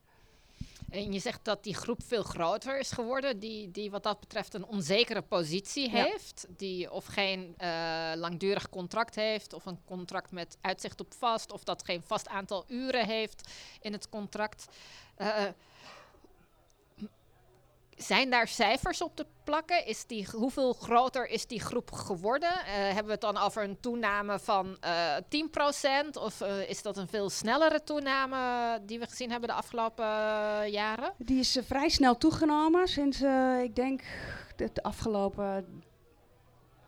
En 0.90 1.14
je 1.14 1.20
zegt 1.20 1.46
dat 1.46 1.64
die 1.64 1.74
groep 1.76 2.04
veel 2.04 2.24
groter 2.24 2.80
is 2.80 2.92
geworden, 2.92 3.40
die, 3.40 3.72
die 3.72 3.92
wat 3.92 4.04
dat 4.04 4.20
betreft 4.20 4.54
een 4.54 4.66
onzekere 4.66 5.22
positie 5.22 5.90
heeft, 5.90 6.46
die 6.50 6.92
of 6.92 7.06
geen 7.06 7.56
uh, 7.60 8.12
langdurig 8.16 8.70
contract 8.70 9.16
heeft, 9.16 9.54
of 9.54 9.66
een 9.66 9.80
contract 9.86 10.32
met 10.32 10.58
uitzicht 10.62 11.00
op 11.00 11.14
vast, 11.14 11.52
of 11.52 11.64
dat 11.64 11.84
geen 11.84 12.04
vast 12.04 12.28
aantal 12.28 12.66
uren 12.68 13.06
heeft 13.06 13.52
in 13.82 13.94
het 13.94 14.10
contract. 14.10 14.66
Uh, 15.18 15.44
zijn 17.98 18.30
daar 18.30 18.48
cijfers 18.48 19.02
op 19.02 19.16
te 19.16 19.26
plakken? 19.44 19.86
Is 19.86 20.06
die, 20.06 20.28
hoeveel 20.32 20.74
groter 20.74 21.28
is 21.28 21.48
die 21.48 21.60
groep 21.60 21.92
geworden? 21.92 22.50
Uh, 22.50 22.66
hebben 22.68 23.06
we 23.06 23.12
het 23.12 23.22
dan 23.22 23.38
over 23.38 23.64
een 23.64 23.80
toename 23.80 24.40
van 24.40 24.78
uh, 24.84 25.18
eh, 25.18 25.24
10%? 26.06 26.10
Of 26.20 26.42
uh, 26.42 26.70
is 26.70 26.82
dat 26.82 26.98
een 26.98 27.08
veel 27.08 27.30
snellere 27.30 27.84
toename 27.84 28.80
die 28.86 29.00
we 29.00 29.08
gezien 29.08 29.32
hebben 29.32 29.50
de 29.50 29.56
afgelopen 29.56 30.06
jaren? 30.72 31.14
Die 31.18 31.40
is 31.40 31.60
vrij 31.64 31.90
snel 31.90 32.18
toegenomen 32.18 32.88
sinds, 32.88 33.22
ik 33.64 33.76
denk, 33.76 34.02
de, 34.56 34.70
afgelopen 34.82 35.84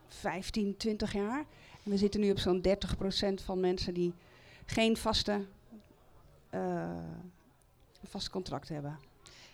15, 0.08 0.78
20 0.78 1.14
jaar. 1.14 1.46
We 1.84 1.98
zitten 1.98 2.20
nu 2.20 2.32
op 2.32 2.40
zo'n 2.40 2.66
30% 2.68 3.44
van 3.46 3.60
mensen 3.60 3.94
die 3.94 4.14
geen 4.66 4.98
vaste, 4.98 5.46
vast 8.04 8.30
contract 8.30 8.70
hebben. 8.70 9.09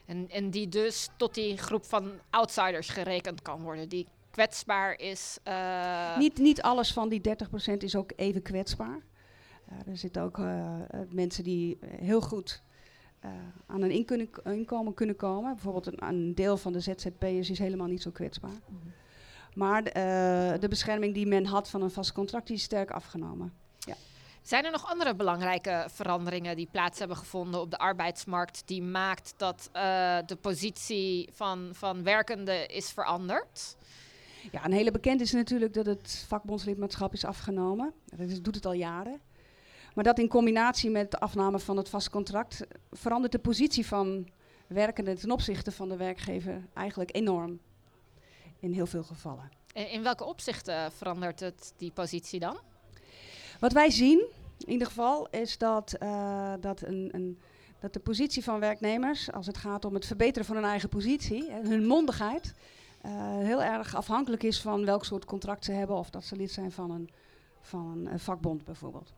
En, 0.05 0.29
en 0.29 0.50
die 0.50 0.67
dus 0.67 1.09
tot 1.17 1.33
die 1.33 1.57
groep 1.57 1.85
van 1.85 2.12
outsiders 2.29 2.89
gerekend 2.89 3.41
kan 3.41 3.62
worden, 3.62 3.89
die 3.89 4.07
kwetsbaar 4.31 5.00
is. 5.00 5.38
Uh 5.47 6.17
niet, 6.17 6.38
niet 6.38 6.62
alles 6.62 6.93
van 6.93 7.09
die 7.09 7.21
30% 7.74 7.77
is 7.77 7.95
ook 7.95 8.12
even 8.15 8.41
kwetsbaar. 8.41 9.00
Uh, 9.71 9.91
er 9.91 9.97
zitten 9.97 10.21
ook 10.21 10.38
uh, 10.38 10.75
mensen 11.09 11.43
die 11.43 11.77
heel 11.81 12.21
goed 12.21 12.63
aan 13.65 13.81
een 13.81 13.91
inkomen, 13.91 14.29
inkomen 14.43 14.93
kunnen 14.93 15.15
komen. 15.15 15.53
Bijvoorbeeld 15.53 15.88
een, 15.88 16.07
een, 16.07 16.35
deel 16.35 16.57
van 16.57 16.74
de 16.74 16.79
ZZP'ers 16.79 17.50
is 17.50 17.59
helemaal 17.59 17.88
niet 17.88 18.01
zo 18.01 18.12
kwetsbaar. 18.12 18.50
Mhm. 18.50 18.89
Maar 19.53 19.83
de 20.59 20.67
bescherming 20.69 21.13
die 21.13 21.27
men 21.27 21.45
had 21.45 21.69
van 21.69 21.81
een 21.81 21.91
vast 21.91 22.12
contract, 22.12 22.47
die 22.47 22.55
is 22.55 22.63
sterk 22.63 22.91
afgenomen. 22.91 23.53
Zijn 24.46 24.66
er 24.66 24.72
nog 24.72 24.90
andere 24.90 25.16
belangrijke 25.16 25.88
veranderingen 25.92 26.56
die 26.56 26.68
plaats 26.72 27.00
hebben 27.00 27.18
gevonden 27.18 27.62
op 27.62 27.72
de 27.72 27.78
arbeidsmarkt, 27.78 28.62
die 28.66 28.82
maakt 28.82 29.34
dat 29.38 29.70
de 30.25 30.38
positie 30.42 31.30
van, 31.34 31.70
van 31.74 32.04
werkenden 32.04 32.70
is 32.70 32.92
veranderd? 32.92 33.75
Ja, 34.52 34.66
een 34.66 34.72
hele 34.72 34.92
bekend 34.92 35.22
is 35.22 35.32
natuurlijk 35.32 35.74
dat 35.74 35.86
het 35.86 36.25
vakbondslidmaatschap 36.28 37.14
is 37.14 37.25
afgenomen. 37.25 37.94
Dat 38.06 38.44
doet 38.44 38.56
het 38.56 38.66
al 38.66 38.74
jaren. 38.74 39.22
Maar 39.94 40.04
dat 40.04 40.20
in 40.20 40.28
combinatie 40.28 40.90
met 40.90 41.12
de 41.12 41.20
afname 41.20 41.60
van 41.60 41.78
het 41.78 41.90
vast 41.90 42.10
contract 42.10 42.66
verandert 42.92 43.32
de 43.32 43.40
positie 43.40 43.86
van 43.86 44.28
werkenden 44.68 45.20
ten 45.20 45.32
opzichte 45.32 45.72
van 45.72 45.90
de 45.90 45.98
werkgever 45.98 46.66
eigenlijk 46.74 47.16
enorm. 47.16 47.60
In 48.60 48.74
heel 48.74 48.88
veel 48.88 49.04
gevallen. 49.04 49.52
En 49.74 49.90
in 49.90 50.04
welke 50.04 50.24
opzichten 50.24 50.92
verandert 50.92 51.40
het 51.40 51.74
die 51.78 51.92
positie 51.92 52.40
dan? 52.40 52.58
Wat 53.59 53.74
wij 53.74 53.89
zien, 53.89 54.25
in 54.57 54.71
ieder 54.71 54.88
geval, 54.88 55.27
is 55.29 55.57
dat, 55.57 55.95
uh, 56.03 56.53
dat, 56.59 56.81
een, 56.81 57.09
een, 57.12 57.39
dat 57.79 57.93
de 57.93 58.00
positie 58.00 58.43
van 58.43 58.59
werknemers, 58.59 59.31
als 59.31 59.47
het 59.47 59.57
gaat 59.57 59.85
om 59.85 59.93
het 59.93 60.05
verbeteren 60.05 60.45
van 60.45 60.55
hun 60.55 60.65
eigen 60.65 60.89
positie, 60.89 61.51
hun 61.51 61.85
mondigheid, 61.85 62.53
uh, 63.05 63.12
heel 63.38 63.63
erg 63.63 63.95
afhankelijk 63.95 64.43
is 64.43 64.62
van 64.62 64.85
welk 64.85 65.05
soort 65.05 65.25
contract 65.25 65.65
ze 65.65 65.71
hebben 65.71 65.95
of 65.95 66.09
dat 66.09 66.24
ze 66.24 66.35
lid 66.35 66.51
zijn 66.51 66.71
van 66.71 66.91
een, 66.91 67.09
van 67.62 68.07
een 68.12 68.19
vakbond 68.19 68.63
bijvoorbeeld. 68.63 69.13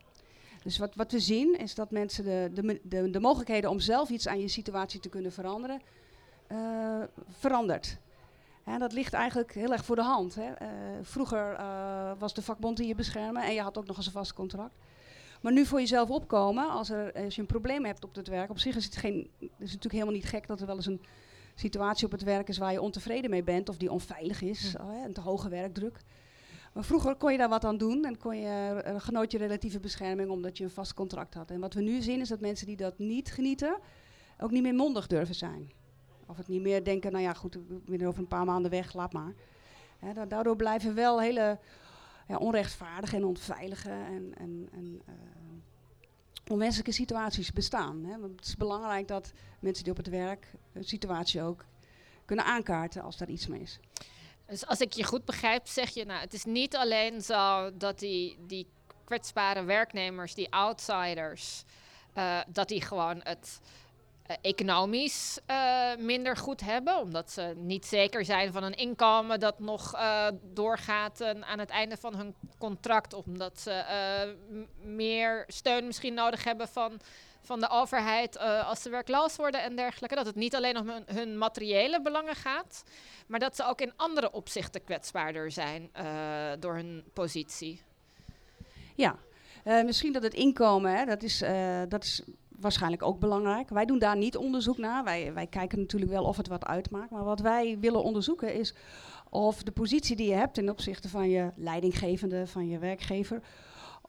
Dus 0.63 0.77
wat, 0.77 0.95
wat 0.95 1.11
we 1.11 1.19
zien 1.19 1.57
is 1.59 1.75
dat 1.75 1.91
mensen 1.91 2.23
de, 2.23 2.49
de, 2.53 2.79
de, 2.83 3.09
de 3.09 3.19
mogelijkheden 3.19 3.69
om 3.69 3.79
zelf 3.79 4.09
iets 4.09 4.27
aan 4.27 4.39
je 4.39 4.47
situatie 4.47 4.99
te 4.99 5.09
kunnen 5.09 5.31
veranderen, 5.31 5.81
uh, 6.51 7.03
verandert. 7.29 7.97
Dat 8.79 8.93
ligt 8.93 9.13
eigenlijk 9.13 9.53
heel 9.53 9.71
erg 9.71 9.85
voor 9.85 9.95
de 9.95 10.01
hand. 10.01 10.35
Hè. 10.35 10.47
Uh, 10.47 10.67
vroeger 11.01 11.53
uh, 11.59 12.11
was 12.17 12.33
de 12.33 12.41
vakbond 12.41 12.77
die 12.77 12.87
je 12.87 12.95
beschermen 12.95 13.43
en 13.43 13.53
je 13.53 13.61
had 13.61 13.77
ook 13.77 13.87
nog 13.87 13.97
eens 13.97 14.05
een 14.05 14.11
vast 14.11 14.33
contract. 14.33 14.75
Maar 15.41 15.51
nu 15.51 15.65
voor 15.65 15.79
jezelf 15.79 16.09
opkomen, 16.09 16.69
als, 16.69 16.89
er, 16.89 17.13
als 17.13 17.35
je 17.35 17.41
een 17.41 17.47
probleem 17.47 17.85
hebt 17.85 18.03
op 18.03 18.15
het 18.15 18.27
werk, 18.27 18.49
op 18.49 18.59
zich 18.59 18.75
is 18.75 18.85
het, 18.85 18.95
geen, 18.95 19.29
is 19.39 19.47
het 19.49 19.59
natuurlijk 19.59 19.93
helemaal 19.93 20.13
niet 20.13 20.25
gek 20.25 20.47
dat 20.47 20.59
er 20.59 20.65
wel 20.65 20.75
eens 20.75 20.85
een 20.85 21.01
situatie 21.55 22.05
op 22.05 22.11
het 22.11 22.23
werk 22.23 22.49
is 22.49 22.57
waar 22.57 22.71
je 22.71 22.81
ontevreden 22.81 23.29
mee 23.29 23.43
bent 23.43 23.69
of 23.69 23.77
die 23.77 23.91
onveilig 23.91 24.41
is, 24.41 24.75
een 25.05 25.13
te 25.13 25.21
hoge 25.21 25.49
werkdruk. 25.49 25.99
Maar 26.73 26.83
vroeger 26.83 27.15
kon 27.15 27.31
je 27.31 27.37
daar 27.37 27.49
wat 27.49 27.65
aan 27.65 27.77
doen 27.77 28.05
en 28.05 28.17
kon 28.17 28.37
je, 28.37 28.83
uh, 28.87 28.95
genoot 28.97 29.31
je 29.31 29.37
relatieve 29.37 29.79
bescherming 29.79 30.29
omdat 30.29 30.57
je 30.57 30.63
een 30.63 30.69
vast 30.69 30.93
contract 30.93 31.33
had. 31.33 31.51
En 31.51 31.59
wat 31.59 31.73
we 31.73 31.81
nu 31.81 32.01
zien 32.01 32.19
is 32.19 32.29
dat 32.29 32.39
mensen 32.39 32.67
die 32.67 32.75
dat 32.75 32.99
niet 32.99 33.31
genieten, 33.31 33.79
ook 34.39 34.51
niet 34.51 34.61
meer 34.61 34.75
mondig 34.75 35.07
durven 35.07 35.35
zijn. 35.35 35.71
Of 36.27 36.37
het 36.37 36.47
niet 36.47 36.61
meer 36.61 36.83
denken, 36.83 37.11
nou 37.11 37.23
ja 37.23 37.33
goed, 37.33 37.55
ik 37.55 37.85
ben 37.85 38.07
over 38.07 38.19
een 38.19 38.27
paar 38.27 38.45
maanden 38.45 38.71
weg, 38.71 38.93
laat 38.93 39.13
maar. 39.13 39.33
Daardoor 40.27 40.55
blijven 40.55 40.95
wel 40.95 41.21
hele 41.21 41.59
ja, 42.27 42.37
onrechtvaardige 42.37 43.15
en 43.15 43.25
onveilige 43.25 43.89
en, 43.89 44.33
en, 44.37 44.69
en 44.71 45.01
uh, 45.09 45.13
onwenselijke 46.47 46.91
situaties 46.91 47.53
bestaan. 47.53 48.19
Want 48.19 48.35
het 48.35 48.45
is 48.45 48.57
belangrijk 48.57 49.07
dat 49.07 49.31
mensen 49.59 49.83
die 49.83 49.93
op 49.93 49.97
het 49.97 50.09
werk 50.09 50.47
een 50.73 50.83
situatie 50.83 51.41
ook 51.41 51.65
kunnen 52.25 52.45
aankaarten 52.45 53.01
als 53.01 53.17
daar 53.17 53.29
iets 53.29 53.47
mee 53.47 53.61
is. 53.61 53.79
Dus 54.45 54.65
als 54.65 54.79
ik 54.79 54.93
je 54.93 55.03
goed 55.03 55.25
begrijp, 55.25 55.67
zeg 55.67 55.89
je, 55.89 56.05
nou, 56.05 56.19
het 56.19 56.33
is 56.33 56.43
niet 56.43 56.75
alleen 56.75 57.21
zo 57.21 57.71
dat 57.77 57.99
die, 57.99 58.37
die 58.47 58.67
kwetsbare 59.03 59.63
werknemers, 59.63 60.33
die 60.33 60.51
outsiders, 60.51 61.63
uh, 62.17 62.39
dat 62.47 62.67
die 62.67 62.81
gewoon 62.81 63.19
het 63.23 63.59
economisch 64.41 65.39
uh, 65.47 65.95
minder 65.97 66.37
goed 66.37 66.61
hebben, 66.61 66.99
omdat 66.99 67.31
ze 67.31 67.53
niet 67.55 67.85
zeker 67.85 68.25
zijn 68.25 68.51
van 68.53 68.63
een 68.63 68.75
inkomen 68.75 69.39
dat 69.39 69.59
nog 69.59 69.95
doorgaat 70.41 71.21
aan 71.23 71.59
het 71.59 71.69
einde 71.69 71.97
van 71.97 72.15
hun 72.15 72.35
contract, 72.57 73.13
omdat 73.13 73.59
ze 73.59 73.83
meer 74.81 75.43
steun 75.47 75.85
misschien 75.85 76.13
nodig 76.13 76.43
hebben 76.43 76.67
van 76.67 76.99
van 77.41 77.59
de 77.59 77.69
overheid 77.69 78.39
als 78.39 78.81
ze 78.81 78.89
werkloos 78.89 79.35
worden 79.35 79.63
en 79.63 79.75
dergelijke. 79.75 80.15
Dat 80.15 80.25
het 80.25 80.35
niet 80.35 80.55
alleen 80.55 80.77
om 80.77 80.91
hun, 81.05 81.37
materiële 81.37 82.01
belangen 82.01 82.35
gaat, 82.35 82.83
maar 83.27 83.39
dat 83.39 83.55
ze 83.55 83.65
ook 83.65 83.81
in 83.81 83.93
andere 83.95 84.31
opzichten 84.31 84.83
kwetsbaarder 84.83 85.51
zijn 85.51 85.91
door 86.59 86.75
hun 86.75 87.03
positie. 87.13 87.81
Ja, 88.95 89.15
misschien 89.63 90.13
dat 90.13 90.23
het 90.23 90.33
inkomen, 90.33 90.97
hè, 90.97 91.05
dat, 91.05 91.23
is, 91.23 91.43
dat 91.87 92.03
is 92.03 92.23
waarschijnlijk 92.59 93.03
ook 93.03 93.19
belangrijk. 93.19 93.69
Wij 93.69 93.85
doen 93.85 93.99
daar 93.99 94.17
niet 94.17 94.37
onderzoek 94.37 94.77
naar. 94.77 95.03
Wij, 95.03 95.33
wij 95.33 95.47
kijken 95.47 95.79
natuurlijk 95.79 96.11
wel 96.11 96.23
of 96.23 96.37
het 96.37 96.47
wat 96.47 96.65
uitmaakt. 96.65 97.11
Maar 97.11 97.23
wat 97.23 97.39
wij 97.39 97.77
willen 97.79 98.03
onderzoeken 98.03 98.53
is 98.53 98.73
of 99.29 99.63
de 99.63 99.71
positie 99.71 100.15
die 100.15 100.27
je 100.27 100.33
hebt 100.33 100.53
ten 100.53 100.69
opzichte 100.69 101.09
van 101.09 101.29
je 101.29 101.51
leidinggevende, 101.55 102.47
van 102.47 102.67
je 102.67 102.79
werkgever, 102.79 103.41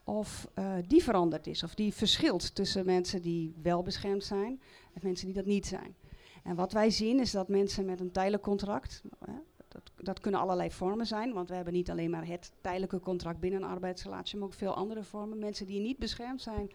of 0.03 0.47
uh, 0.59 0.73
die 0.87 1.03
veranderd 1.03 1.47
is. 1.47 1.63
Of 1.63 1.75
die 1.75 1.93
verschilt 1.93 2.55
tussen 2.55 2.85
mensen 2.85 3.21
die 3.21 3.53
wel 3.61 3.81
beschermd 3.81 4.23
zijn 4.23 4.61
en 4.93 4.99
mensen 5.03 5.25
die 5.25 5.35
dat 5.35 5.45
niet 5.45 5.65
zijn. 5.65 5.95
En 6.43 6.55
wat 6.55 6.71
wij 6.71 6.89
zien 6.89 7.19
is 7.19 7.31
dat 7.31 7.47
mensen 7.47 7.85
met 7.85 7.99
een 7.99 8.11
tijdelijk 8.11 8.43
contract, 8.43 9.01
uh, 9.27 9.35
dat, 9.67 9.91
dat, 9.95 10.19
kunnen 10.19 10.39
allerlei 10.39 10.71
vormen 10.71 11.05
zijn, 11.05 11.33
want 11.33 11.49
we 11.49 11.55
hebben 11.55 11.73
niet 11.73 11.89
alleen 11.89 12.09
maar 12.09 12.27
het 12.27 12.51
tijdelijke 12.61 12.99
contract 12.99 13.39
binnen 13.39 13.61
een 13.61 13.69
arbeidsrelatie, 13.69 14.37
maar 14.37 14.47
ook 14.47 14.53
veel 14.53 14.75
andere 14.75 15.03
vormen. 15.03 15.39
Mensen 15.39 15.65
die 15.65 15.79
niet 15.79 15.97
beschermd 15.97 16.41
zijn 16.41 16.71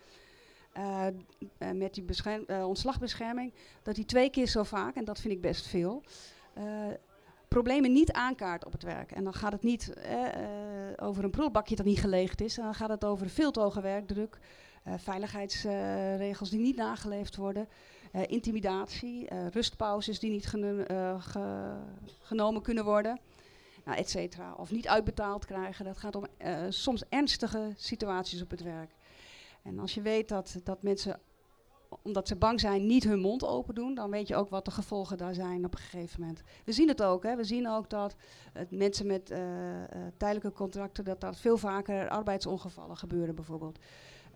uh, 0.78 1.06
met 1.74 1.94
die 1.94 2.04
ontslagbescherming, 2.64 3.52
dat 3.82 3.94
die 3.94 4.04
twee 4.04 4.30
keer 4.30 4.46
zo 4.46 4.62
vaak, 4.62 4.94
en 4.94 5.04
dat 5.04 5.20
vind 5.20 5.34
ik 5.34 5.40
best 5.40 5.66
veel, 5.66 6.02
problemen 7.48 7.92
niet 7.92 8.12
aankaart 8.12 8.64
op 8.64 8.72
het 8.72 8.82
werk. 8.82 9.12
En 9.12 9.24
dan 9.24 9.34
gaat 9.34 9.52
het 9.52 9.62
niet 9.62 9.92
eh, 9.92 10.18
over 10.96 11.24
een 11.24 11.30
prullenbakje 11.30 11.76
dat 11.76 11.86
niet 11.86 12.00
geleegd 12.00 12.40
is. 12.40 12.54
Dan 12.54 12.74
gaat 12.74 12.88
het 12.88 13.04
over 13.04 13.28
veel 13.28 13.50
te 13.50 13.60
hoge 13.60 13.80
werkdruk, 13.80 14.38
veiligheidsregels 14.96 16.50
die 16.50 16.60
niet 16.60 16.76
nageleefd 16.76 17.36
worden, 17.36 17.68
intimidatie, 18.26 19.28
rustpauzes 19.50 20.18
die 20.18 20.30
niet 20.30 20.46
ge 20.46 21.78
genomen 22.18 22.62
kunnen 22.62 22.84
worden, 22.84 23.20
nou, 23.84 23.98
et 23.98 24.10
cetera. 24.10 24.54
Of 24.56 24.70
niet 24.70 24.88
uitbetaald 24.88 25.44
krijgen. 25.44 25.84
Dat 25.84 25.98
gaat 25.98 26.16
om 26.16 26.26
soms 26.68 27.04
ernstige 27.08 27.72
situaties 27.76 28.42
op 28.42 28.50
het 28.50 28.62
werk. 28.62 28.90
En 29.64 29.78
als 29.78 29.94
je 29.94 30.02
weet 30.02 30.28
dat, 30.28 30.60
dat 30.64 30.82
mensen 30.82 31.20
omdat 32.02 32.28
ze 32.28 32.36
bang 32.36 32.60
zijn, 32.60 32.86
niet 32.86 33.04
hun 33.04 33.20
mond 33.20 33.44
open 33.44 33.74
doen, 33.74 33.94
dan 33.94 34.10
weet 34.10 34.28
je 34.28 34.36
ook 34.36 34.48
wat 34.48 34.64
de 34.64 34.70
gevolgen 34.70 35.16
daar 35.16 35.34
zijn 35.34 35.64
op 35.64 35.74
een 35.74 35.80
gegeven 35.80 36.20
moment. 36.20 36.42
We 36.64 36.72
zien 36.72 36.88
het 36.88 37.02
ook, 37.02 37.22
hè. 37.22 37.36
we 37.36 37.44
zien 37.44 37.68
ook 37.68 37.90
dat 37.90 38.16
mensen 38.68 39.06
met 39.06 39.30
uh, 39.30 39.38
uh, 39.38 39.84
tijdelijke 40.16 40.52
contracten, 40.52 41.04
dat 41.04 41.20
daar 41.20 41.34
veel 41.34 41.56
vaker 41.56 42.08
arbeidsongevallen 42.08 42.96
gebeuren 42.96 43.34
bijvoorbeeld. 43.34 43.78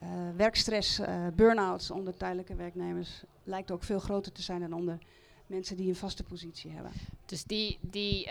Uh, 0.02 0.08
werkstress, 0.36 1.00
burn-outs 1.34 1.90
onder 1.90 2.16
tijdelijke 2.16 2.54
werknemers 2.54 3.22
lijkt 3.44 3.70
ook 3.70 3.82
veel 3.82 3.98
groter 3.98 4.32
te 4.32 4.42
zijn 4.42 4.60
dan 4.60 4.72
onder 4.72 4.98
mensen 5.46 5.76
die 5.76 5.88
een 5.88 5.96
vaste 5.96 6.22
positie 6.22 6.70
hebben. 6.70 6.92
Dus 7.26 7.44
die, 7.44 7.78
die, 7.80 8.30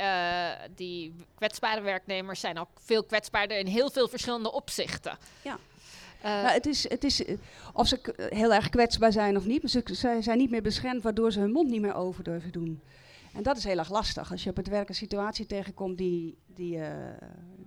die 0.76 1.14
kwetsbare 1.36 1.82
werknemers 1.82 2.40
zijn 2.40 2.58
ook 2.58 2.70
veel 2.74 3.04
kwetsbaarder 3.04 3.58
in 3.58 3.68
heel 3.68 3.90
veel 3.90 4.08
verschillende 4.08 4.52
opzichten. 4.52 5.18
Ja. 5.42 5.58
Uh, 6.18 6.24
nou, 6.24 6.48
het 6.48 6.66
is, 6.66 6.90
het 6.90 7.04
is, 7.04 7.26
eh, 7.26 7.38
of 7.74 7.88
ze 7.88 8.28
heel 8.30 8.54
erg 8.54 8.70
kwetsbaar 8.70 9.12
zijn 9.12 9.38
of 9.38 9.46
niet, 9.46 9.62
maar 9.62 9.84
ze, 9.96 10.18
zijn 10.22 10.38
niet 10.38 10.50
meer 10.50 10.62
beschermd, 10.62 11.04
waardoor 11.04 11.32
ze 11.32 11.40
hun 11.40 11.52
mond 11.52 11.70
niet 11.70 11.82
meer 11.82 11.94
over 11.94 12.24
durven 12.24 12.52
doen. 12.52 12.82
En 13.34 13.44
dat 13.44 13.58
is 13.58 13.64
heel 13.64 13.78
erg 13.78 13.92
lastig. 13.92 14.32
Als 14.32 14.44
je 14.44 14.50
op 14.50 14.56
het 14.56 14.68
werk 14.68 14.90
een 14.90 14.96
situatie 14.96 15.46
tegenkomt 15.46 15.98
die, 15.98 16.38
die, 16.46 16.78
uh, 16.78 16.88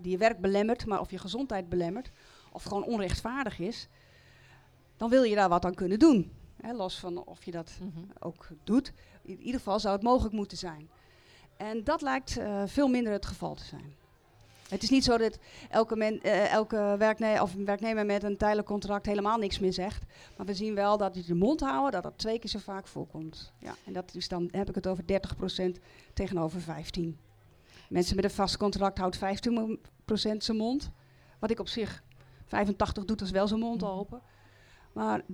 die 0.01 0.11
je 0.11 0.19
werk 0.19 0.41
belemmert, 0.41 0.87
maar 0.87 1.01
of 1.01 1.11
je 1.11 1.19
gezondheid 1.19 1.69
belemmert, 1.69 2.11
of 2.53 2.63
gewoon 2.63 2.85
onrechtvaardig 2.85 3.59
is, 3.59 3.89
dan 4.97 5.11
wil 5.11 5.23
je 5.23 5.35
daar 5.35 5.49
wat 5.49 5.65
aan 5.65 5.75
kunnen 5.75 5.99
doen. 5.99 6.33
Hè, 6.61 6.73
los 6.73 6.99
van 6.99 7.25
of 7.25 7.45
je 7.45 7.51
dat 7.51 7.73
mm 7.81 7.93
-hmm. 7.95 8.11
ook 8.19 8.49
doet. 8.65 8.93
In 9.23 9.41
ieder 9.41 9.61
geval 9.61 9.81
zou 9.81 9.95
het 9.95 10.03
mogelijk 10.03 10.35
moeten 10.35 10.59
zijn. 10.59 10.91
En 11.57 11.85
dat 11.85 12.03
lijkt 12.03 12.39
uh, 12.39 12.63
veel 12.67 12.89
minder 12.89 13.13
het 13.13 13.27
geval 13.27 13.55
te 13.55 13.65
zijn. 13.65 13.95
Het 14.71 14.83
is 14.83 14.91
niet 14.91 15.05
zo 15.05 15.19
dat 15.19 15.39
elke, 15.69 15.97
men, 15.97 16.21
uh, 16.23 16.53
elke 16.53 16.95
werknemer, 16.99 17.43
of 17.43 17.55
werknemer 17.55 18.07
met 18.07 18.23
een 18.23 18.37
tijdelijk 18.37 18.67
contract 18.67 19.07
helemaal 19.07 19.39
niks 19.39 19.59
meer 19.59 19.73
zegt. 19.73 20.03
Maar 20.37 20.47
we 20.47 20.55
zien 20.55 20.75
wel 20.75 20.97
dat 20.97 21.15
die 21.15 21.25
de 21.25 21.35
mond 21.35 21.61
houden, 21.61 21.93
dat 21.93 22.03
dat 22.03 22.19
twee 22.19 22.39
keer 22.39 22.51
zo 22.51 22.59
vaak 22.59 22.87
voorkomt. 22.87 23.53
Ja, 23.59 23.75
en 23.85 23.93
dat 23.93 24.15
is 24.15 24.29
dan 24.29 24.49
heb 24.51 24.69
ik 24.69 24.75
het 24.75 24.87
over 24.87 25.05
30% 25.05 25.81
tegenover 26.15 26.61
15. 26.61 27.19
Mensen 27.89 28.17
met 28.17 28.25
een 28.25 28.31
vast 28.31 28.57
contract 28.57 28.99
houdt 28.99 29.19
15% 29.19 29.21
zijn 30.37 30.57
mond. 30.57 30.91
Wat 31.39 31.51
ik 31.51 31.61
op 31.61 31.69
zich 31.69 32.03
85 32.47 33.05
doet, 33.05 33.21
is 33.21 33.31
wel 33.31 33.49
zijn 33.49 33.61
mond 33.61 33.85
open. 33.85 34.21
Maar 34.93 35.23
30% 35.23 35.25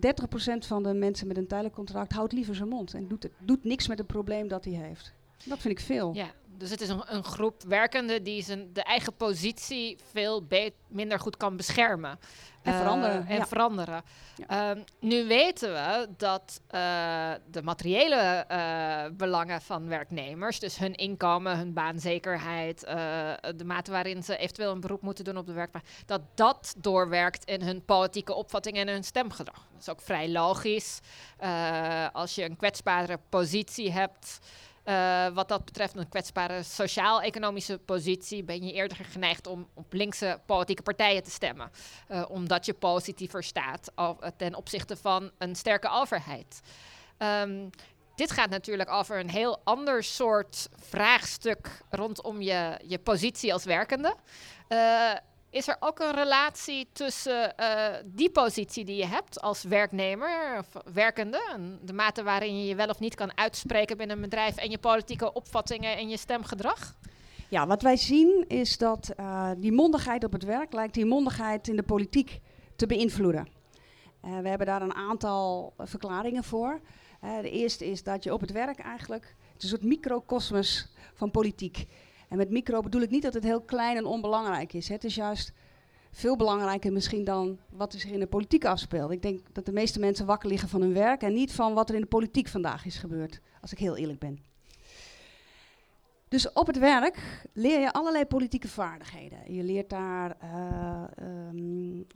van 0.59 0.83
de 0.83 0.95
mensen 0.95 1.27
met 1.27 1.37
een 1.37 1.47
tijdelijk 1.47 1.75
contract 1.75 2.13
houdt 2.13 2.33
liever 2.33 2.55
zijn 2.55 2.69
mond. 2.69 2.95
En 2.95 3.09
doet, 3.09 3.23
het, 3.23 3.33
doet 3.39 3.65
niks 3.65 3.89
met 3.89 3.99
het 3.99 4.07
probleem 4.07 4.49
dat 4.49 4.65
hij 4.65 4.75
heeft. 4.75 5.15
Dat 5.45 5.59
vind 5.59 5.79
ik 5.79 5.85
veel. 5.85 6.15
Ja, 6.15 6.31
dus 6.59 6.71
het 6.71 6.81
is 6.81 6.89
een, 6.89 7.03
een 7.07 7.25
groep 7.25 7.63
werkenden 7.69 8.23
die 8.23 8.43
zijn, 8.43 8.73
de 8.73 8.83
eigen 8.83 9.17
positie 9.17 9.99
veel 10.13 10.47
minder 10.89 11.21
goed 11.21 11.37
kan 11.37 11.57
beschermen. 11.57 12.19
En 12.63 12.75
veranderen. 12.75 13.23
Uh, 13.23 13.31
en 13.31 13.47
veranderen. 13.47 14.03
Ehm, 14.47 14.81
nu 15.01 15.27
weten 15.27 15.73
we 15.73 16.09
dat 16.17 16.61
uh, 16.75 17.33
de 17.51 17.63
materiële 17.63 18.45
uh, 18.51 19.17
belangen 19.17 19.61
van 19.63 19.89
werknemers, 19.89 20.61
dus 20.61 20.79
hun 20.79 20.95
inkomen, 20.95 21.57
hun 21.57 21.73
baanzekerheid, 21.73 22.81
de 23.57 23.65
mate 23.65 23.91
waarin 23.91 24.23
ze 24.23 24.37
eventueel 24.37 24.73
een 24.73 24.81
beroep 24.81 25.03
moeten 25.03 25.25
doen 25.25 25.37
op 25.37 25.47
de 25.47 25.53
werkplaats, 25.53 25.91
dat 26.07 26.21
dat 26.35 26.75
doorwerkt 26.79 27.45
in 27.45 27.63
hun 27.63 27.85
politieke 27.85 28.35
opvatting 28.35 28.77
en 28.77 28.89
hun 28.89 29.05
stemgedrag. 29.05 29.67
Dat 29.73 29.81
is 29.81 29.89
ook 29.89 30.01
vrij 30.01 30.29
logisch. 30.29 31.01
als 32.13 32.35
je 32.35 32.45
een 32.45 32.57
kwetsbare 32.57 33.19
positie 33.29 33.93
hebt. 33.93 34.39
Uh, 34.89 35.27
wat 35.29 35.49
dat 35.49 35.65
betreft 35.65 35.97
een 35.97 36.09
kwetsbare 36.09 36.63
sociaal-economische 36.63 37.79
positie 37.79 38.45
ben 38.45 38.67
je 38.67 38.73
eerder 38.73 38.97
geneigd 38.97 39.47
om 39.47 39.69
op 39.75 39.93
linkse 39.93 40.41
politieke 40.47 40.83
partijen 40.83 41.23
te 41.23 41.31
stemmen. 41.31 41.71
Uh, 42.09 42.25
omdat 42.29 42.67
je 42.67 42.75
positiever 42.75 43.43
staat 43.43 43.93
ten 44.37 44.55
opzichte 44.55 44.97
van 44.97 45.31
een 45.39 45.55
sterke 45.55 45.89
overheid. 45.89 46.61
Um, 47.19 47.71
dit 48.15 48.31
gaat 48.31 48.51
natuurlijk 48.51 48.91
over 48.91 49.19
een 49.19 49.31
heel 49.31 49.61
ander 49.65 50.05
soort 50.05 50.69
vraagstuk 50.79 51.83
rondom 51.91 52.41
je, 52.41 52.81
je 52.87 52.99
positie 52.99 53.53
als 53.53 53.65
werkende. 53.65 54.15
Is 55.51 55.69
er 55.69 55.77
ook 55.81 55.99
een 55.99 56.15
relatie 56.15 56.89
tussen 56.93 57.55
uh, 57.61 57.87
die 58.05 58.31
positie 58.31 58.85
die 58.85 58.97
je 58.97 59.07
hebt 59.07 59.41
als 59.41 59.63
werknemer 59.63 60.59
of 60.59 60.83
werkende, 60.93 61.41
en 61.53 61.79
de 61.83 61.93
mate 61.93 62.23
waarin 62.23 62.59
je 62.59 62.67
je 62.67 62.75
wel 62.75 62.89
of 62.89 62.99
niet 62.99 63.15
kan 63.15 63.37
uitspreken 63.37 63.97
binnen 63.97 64.17
een 64.17 64.23
bedrijf 64.23 64.57
en 64.57 64.71
je 64.71 64.79
politieke 64.79 65.33
opvattingen 65.33 65.97
en 65.97 66.09
je 66.09 66.17
stemgedrag? 66.17 66.97
Ja, 67.49 67.67
wat 67.67 67.83
wij 67.83 67.97
zien 67.97 68.45
is 68.49 68.79
dat 68.79 69.13
uh, 69.21 69.51
die 69.57 69.73
mondigheid 69.73 70.25
op 70.25 70.33
het 70.33 70.45
werk 70.45 70.73
lijkt 70.73 70.95
die 70.95 71.07
mondigheid 71.07 71.69
in 71.69 71.77
de 71.77 71.83
politiek 71.83 72.41
te 72.77 72.87
beïnvloeden. 72.87 73.49
Uh, 74.25 74.39
we 74.39 74.49
hebben 74.49 74.67
daar 74.67 74.83
een 74.83 74.95
aantal 74.95 75.75
verklaringen 75.79 76.45
voor. 76.45 76.81
de 77.21 77.51
eerste 77.51 77.87
is 77.91 78.03
dat 78.03 78.25
je 78.25 78.33
op 78.33 78.41
het 78.41 78.53
werk 78.53 78.79
eigenlijk, 78.79 79.35
het 79.53 79.63
is 79.63 79.71
een 79.71 79.79
soort 79.79 79.91
microcosmos 79.91 80.89
van 81.15 81.31
politiek. 81.31 81.87
En 82.29 82.37
met 82.37 82.51
micro 82.51 82.81
bedoel 82.81 83.01
ik 83.01 83.11
niet 83.11 83.23
dat 83.23 83.35
het 83.35 83.45
heel 83.45 83.61
klein 83.61 83.97
en 83.97 84.05
onbelangrijk 84.05 84.73
is. 84.73 84.89
Het 84.89 85.05
is 85.05 85.15
juist 85.15 85.53
veel 86.11 86.37
belangrijker 86.37 86.93
misschien 86.93 87.25
dan 87.25 87.59
wat 87.69 87.93
er 87.93 88.01
zich 88.01 88.11
in 88.11 88.21
de 88.21 88.27
politiek 88.27 88.65
afspeelt. 88.65 89.11
Ik 89.11 89.23
denk 89.23 89.41
dat 89.53 89.67
de 89.67 89.73
meeste 89.73 89.99
mensen 89.99 90.27
wakker 90.27 90.49
liggen 90.49 90.69
van 90.69 90.81
hun 90.81 90.93
werk 90.93 91.23
en 91.23 91.33
niet 91.33 91.53
van 91.53 91.75
wat 91.75 91.89
er 91.89 91.95
in 91.95 92.01
de 92.01 92.07
politiek 92.07 92.49
vandaag 92.49 92.85
is 92.85 92.97
gebeurd, 92.97 93.41
als 93.61 93.73
ik 93.73 93.79
heel 93.79 93.97
eerlijk 93.97 94.19
ben. 94.19 94.39
Dus 96.29 96.53
op 96.53 96.67
het 96.67 96.79
werk 96.79 97.49
leer 97.53 97.81
je 97.81 97.93
allerlei 97.93 98.25
politieke 98.25 98.69
vaardigheden. 98.69 99.55
Je 99.55 99.63
leert 99.63 99.91
daar 99.91 100.37
uh, 100.43 101.03
um, 101.49 102.07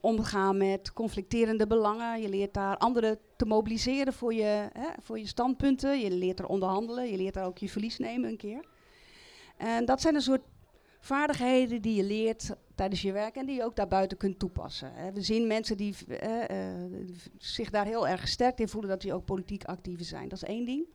omgaan 0.00 0.56
met 0.56 0.92
conflicterende 0.92 1.66
belangen. 1.66 2.20
Je 2.20 2.28
leert 2.28 2.54
daar 2.54 2.76
anderen 2.76 3.18
te 3.36 3.46
mobiliseren 3.46 4.12
voor 4.12 4.34
je, 4.34 4.68
hè, 4.72 4.88
voor 5.00 5.18
je 5.18 5.26
standpunten. 5.26 6.00
Je 6.00 6.10
leert 6.10 6.38
er 6.38 6.46
onderhandelen. 6.46 7.10
Je 7.10 7.16
leert 7.16 7.34
daar 7.34 7.46
ook 7.46 7.58
je 7.58 7.68
verlies 7.68 7.98
nemen 7.98 8.30
een 8.30 8.36
keer. 8.36 8.64
En 9.56 9.84
dat 9.84 10.00
zijn 10.00 10.14
een 10.14 10.20
soort 10.20 10.42
vaardigheden 11.00 11.82
die 11.82 11.94
je 11.94 12.04
leert 12.04 12.50
tijdens 12.74 13.02
je 13.02 13.12
werk 13.12 13.36
en 13.36 13.46
die 13.46 13.54
je 13.54 13.64
ook 13.64 13.76
daarbuiten 13.76 14.16
kunt 14.16 14.38
toepassen. 14.38 14.92
We 15.14 15.22
zien 15.22 15.46
mensen 15.46 15.76
die 15.76 15.94
uh, 16.08 16.18
uh, 16.18 17.14
zich 17.38 17.70
daar 17.70 17.86
heel 17.86 18.08
erg 18.08 18.28
sterk 18.28 18.58
in 18.58 18.68
voelen 18.68 18.90
dat 18.90 19.00
die 19.00 19.14
ook 19.14 19.24
politiek 19.24 19.64
actief 19.64 20.04
zijn. 20.04 20.28
Dat 20.28 20.42
is 20.42 20.48
één 20.48 20.64
ding. 20.64 20.86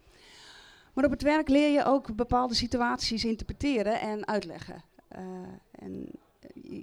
Maar 0.94 1.06
op 1.06 1.12
het 1.12 1.22
werk 1.22 1.50
leer 1.50 1.72
je 1.72 1.86
ook 1.86 2.16
bepaalde 2.16 2.54
situaties 2.54 3.26
interpreteren 3.26 4.00
en 4.00 4.28
uitleggen. 4.28 4.84
Uh, 5.18 5.20
en 5.72 6.10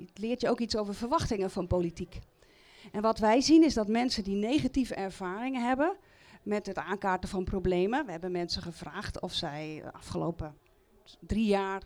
het 0.09 0.19
leert 0.19 0.41
je 0.41 0.49
ook 0.49 0.61
iets 0.61 0.77
over 0.77 0.95
verwachtingen 0.95 1.51
van 1.51 1.67
politiek. 1.67 2.19
En 2.93 3.03
wat 3.03 3.19
wij 3.19 3.41
zien 3.41 3.65
is 3.65 3.75
dat 3.75 3.89
mensen 3.89 4.25
die 4.25 4.37
negatieve 4.37 4.95
ervaringen 4.95 5.67
hebben 5.67 5.97
met 6.43 6.67
het 6.67 6.79
aankaarten 6.79 7.29
van 7.29 7.45
problemen. 7.45 8.05
We 8.05 8.11
hebben 8.11 8.33
mensen 8.33 8.63
gevraagd 8.63 9.21
of 9.21 9.33
zij 9.33 9.83
afgelopen 9.93 10.55
drie 11.21 11.47
jaar 11.47 11.83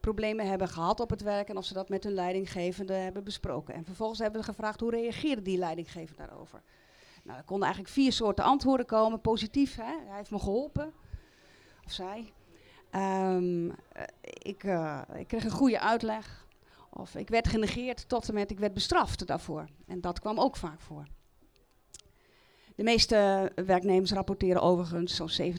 problemen 0.00 0.48
hebben 0.48 0.68
gehad 0.68 1.00
op 1.00 1.10
het 1.10 1.22
werk 1.22 1.48
en 1.48 1.56
of 1.56 1.64
ze 1.64 1.74
dat 1.74 1.88
met 1.88 2.04
hun 2.04 2.12
leidinggevende 2.12 2.92
hebben 2.92 3.24
besproken. 3.24 3.74
En 3.74 3.84
vervolgens 3.84 4.18
hebben 4.18 4.40
we 4.40 4.46
gevraagd 4.46 4.80
hoe 4.80 4.90
reageerde 4.90 5.42
die 5.42 5.58
leidinggevende 5.58 6.26
daarover. 6.26 6.62
Nou, 7.22 7.38
er 7.38 7.44
konden 7.44 7.64
eigenlijk 7.64 7.94
vier 7.94 8.12
soorten 8.12 8.44
antwoorden 8.44 8.86
komen. 8.86 9.20
Positief, 9.20 9.76
hè? 9.76 9.94
hij 10.06 10.16
heeft 10.16 10.30
me 10.30 10.38
geholpen. 10.38 10.92
Of 11.84 11.92
zij. 11.92 12.32
Um, 12.94 13.74
ik, 14.22 14.64
uh, 14.64 15.02
ik 15.14 15.26
kreeg 15.26 15.44
een 15.44 15.50
goede 15.50 15.80
uitleg. 15.80 16.46
Of 16.90 17.14
ik 17.14 17.28
werd 17.28 17.48
genegeerd 17.48 18.08
tot 18.08 18.28
en 18.28 18.34
met 18.34 18.50
ik 18.50 18.58
werd 18.58 18.74
bestraft 18.74 19.26
daarvoor. 19.26 19.68
En 19.86 20.00
dat 20.00 20.20
kwam 20.20 20.40
ook 20.40 20.56
vaak 20.56 20.80
voor. 20.80 21.06
De 22.76 22.82
meeste 22.82 23.52
werknemers 23.54 24.12
rapporteren 24.12 24.62
overigens, 24.62 25.16
zo'n 25.16 25.52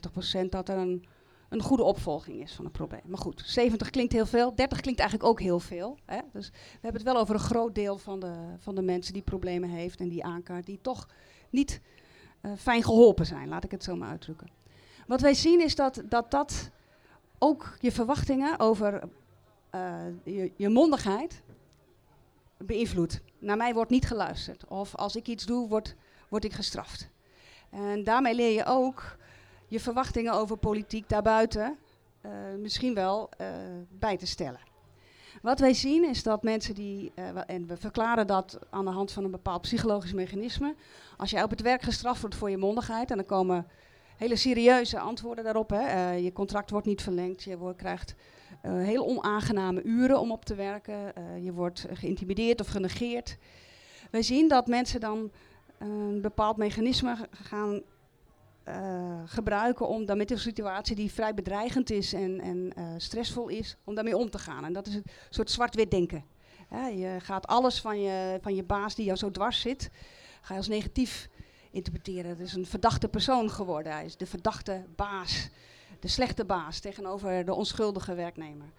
70%, 0.45 0.50
dat 0.50 0.69
er 0.69 0.78
een 0.78 1.06
een 1.51 1.61
goede 1.61 1.83
opvolging 1.83 2.41
is 2.41 2.53
van 2.53 2.65
een 2.65 2.71
probleem. 2.71 3.01
Maar 3.05 3.17
goed, 3.17 3.43
70 3.45 3.89
klinkt 3.89 4.13
heel 4.13 4.25
veel, 4.25 4.55
30 4.55 4.81
klinkt 4.81 4.99
eigenlijk 4.99 5.29
ook 5.29 5.39
heel 5.39 5.59
veel. 5.59 5.97
Hè? 6.05 6.19
Dus 6.33 6.49
we 6.49 6.79
hebben 6.81 7.01
het 7.01 7.11
wel 7.11 7.21
over 7.21 7.35
een 7.35 7.41
groot 7.41 7.75
deel 7.75 7.97
van 7.97 8.19
de, 8.19 8.33
van 8.57 8.75
de 8.75 8.81
mensen 8.81 9.13
die 9.13 9.21
problemen 9.21 9.69
heeft 9.69 9.99
en 9.99 10.09
die 10.09 10.23
aankaart, 10.23 10.65
die 10.65 10.79
toch 10.81 11.07
niet 11.49 11.81
uh, 12.41 12.51
fijn 12.57 12.83
geholpen 12.83 13.25
zijn, 13.25 13.47
laat 13.47 13.63
ik 13.63 13.71
het 13.71 13.83
zo 13.83 13.95
maar 13.95 14.09
uitdrukken. 14.09 14.49
Wat 15.07 15.21
wij 15.21 15.33
zien 15.33 15.61
is 15.61 15.75
dat 15.75 16.01
dat, 16.05 16.31
dat 16.31 16.69
ook 17.37 17.77
je 17.79 17.91
verwachtingen 17.91 18.59
over 18.59 19.03
uh, 19.75 19.95
je, 20.23 20.51
je 20.55 20.69
mondigheid 20.69 21.41
beïnvloedt. 22.57 23.21
Naar 23.39 23.57
mij 23.57 23.73
wordt 23.73 23.91
niet 23.91 24.07
geluisterd. 24.07 24.67
Of 24.67 24.95
als 24.95 25.15
ik 25.15 25.27
iets 25.27 25.45
doe, 25.45 25.67
word, 25.67 25.95
word 26.29 26.43
ik 26.43 26.53
gestraft. 26.53 27.09
En 27.69 28.03
daarmee 28.03 28.35
leer 28.35 28.53
je 28.53 28.65
ook 28.65 29.17
je 29.71 29.79
verwachtingen 29.79 30.34
over 30.34 30.57
politiek 30.57 31.10
daarbuiten 31.10 31.77
uh, 32.25 32.31
misschien 32.60 32.93
wel 32.93 33.29
uh, 33.41 33.47
bij 33.89 34.17
te 34.17 34.27
stellen. 34.27 34.60
Wat 35.41 35.60
wij 35.60 35.73
zien 35.73 36.10
is 36.10 36.23
dat 36.23 36.43
mensen 36.43 36.75
die, 36.75 37.12
uh, 37.15 37.25
en 37.47 37.67
we 37.67 37.77
verklaren 37.77 38.27
dat 38.27 38.60
aan 38.69 38.86
de 38.86 38.91
hand 38.91 39.12
van 39.12 39.23
een 39.23 39.31
bepaald 39.31 39.62
psychologisch 39.62 40.13
mechanisme, 40.13 40.75
als 41.17 41.29
jij 41.31 41.43
op 41.43 41.49
het 41.49 41.62
werk 41.62 41.81
gestraft 41.81 42.21
wordt 42.21 42.36
voor 42.36 42.49
je 42.49 42.57
mondigheid, 42.57 43.12
en 43.12 43.17
dan 43.17 43.25
komen 43.25 43.67
hele 44.17 44.36
serieuze 44.36 44.99
antwoorden 44.99 45.43
daarop, 45.43 45.69
hè, 45.69 46.12
je 46.12 46.34
contract 46.34 46.69
wordt 46.69 46.88
niet 46.88 47.01
verlengd, 47.01 47.43
je 47.43 47.57
wordt, 47.57 47.77
krijgt 47.77 48.15
heel 48.62 49.05
onaangename 49.05 49.84
uren 49.84 50.19
om 50.19 50.31
op 50.31 50.45
te 50.45 50.55
werken, 50.55 51.13
je 51.43 51.53
wordt 51.53 51.86
geïntimideerd 51.93 52.62
of 52.62 52.67
genegeerd. 52.67 53.38
Wij 54.10 54.21
zien 54.21 54.47
dat 54.47 54.67
mensen 54.67 54.99
dan 54.99 55.31
een 55.77 56.21
bepaald 56.21 56.57
mechanisme 56.57 57.15
gaan 57.31 57.81
uh, 58.67 59.21
gebruiken 59.26 59.88
om 59.88 60.06
dan 60.06 60.17
met 60.17 60.32
een 60.32 60.39
situatie 60.39 60.95
die 60.95 61.12
vrij 61.12 61.34
bedreigend 61.34 61.89
is 61.89 62.13
en, 62.13 62.39
en 62.39 62.71
uh, 62.78 62.86
stressvol 62.97 63.47
is, 63.47 63.78
om 63.84 63.95
daarmee 63.95 64.17
om 64.17 64.30
te 64.30 64.39
gaan. 64.39 64.65
En 64.65 64.74
dat 64.74 64.88
is 64.88 64.95
een 64.95 65.06
soort 65.30 65.52
zwart-wit 65.52 65.91
denken. 65.91 66.26
Ja, 66.69 66.88
je 66.88 67.19
gaat 67.19 67.47
alles 67.47 67.82
van 67.82 68.02
je, 68.02 68.39
van 68.41 68.56
je 68.56 68.63
baas 68.63 68.95
die 68.95 69.06
jou 69.06 69.17
zo 69.17 69.32
dwars 69.32 69.62
zit, 69.62 69.89
ga 70.41 70.54
je 70.54 70.60
als 70.60 70.67
negatief 70.67 71.30
interpreteren. 71.71 72.30
Het 72.30 72.39
is 72.39 72.54
een 72.54 72.65
verdachte 72.65 73.08
persoon 73.08 73.50
geworden. 73.50 73.91
Hij 73.91 74.06
is 74.06 74.17
de 74.17 74.26
verdachte 74.26 74.86
baas, 74.95 75.50
de 76.00 76.08
slechte 76.08 76.45
baas 76.45 76.80
tegenover 76.80 77.45
de 77.45 77.54
onschuldige 77.54 78.13
werknemer. 78.13 78.71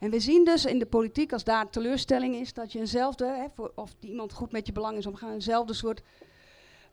En 0.00 0.10
we 0.10 0.20
zien 0.20 0.44
dus 0.44 0.64
in 0.64 0.78
de 0.78 0.86
politiek, 0.86 1.32
als 1.32 1.44
daar 1.44 1.70
teleurstelling 1.70 2.34
is, 2.34 2.52
dat 2.52 2.72
je 2.72 2.78
eenzelfde, 2.78 3.26
hè, 3.26 3.62
of 3.74 3.94
die 3.98 4.10
iemand 4.10 4.32
goed 4.32 4.52
met 4.52 4.66
je 4.66 4.72
belang 4.72 4.96
is 4.96 5.06
omgaan, 5.06 5.32
eenzelfde 5.32 5.74
soort 5.74 6.02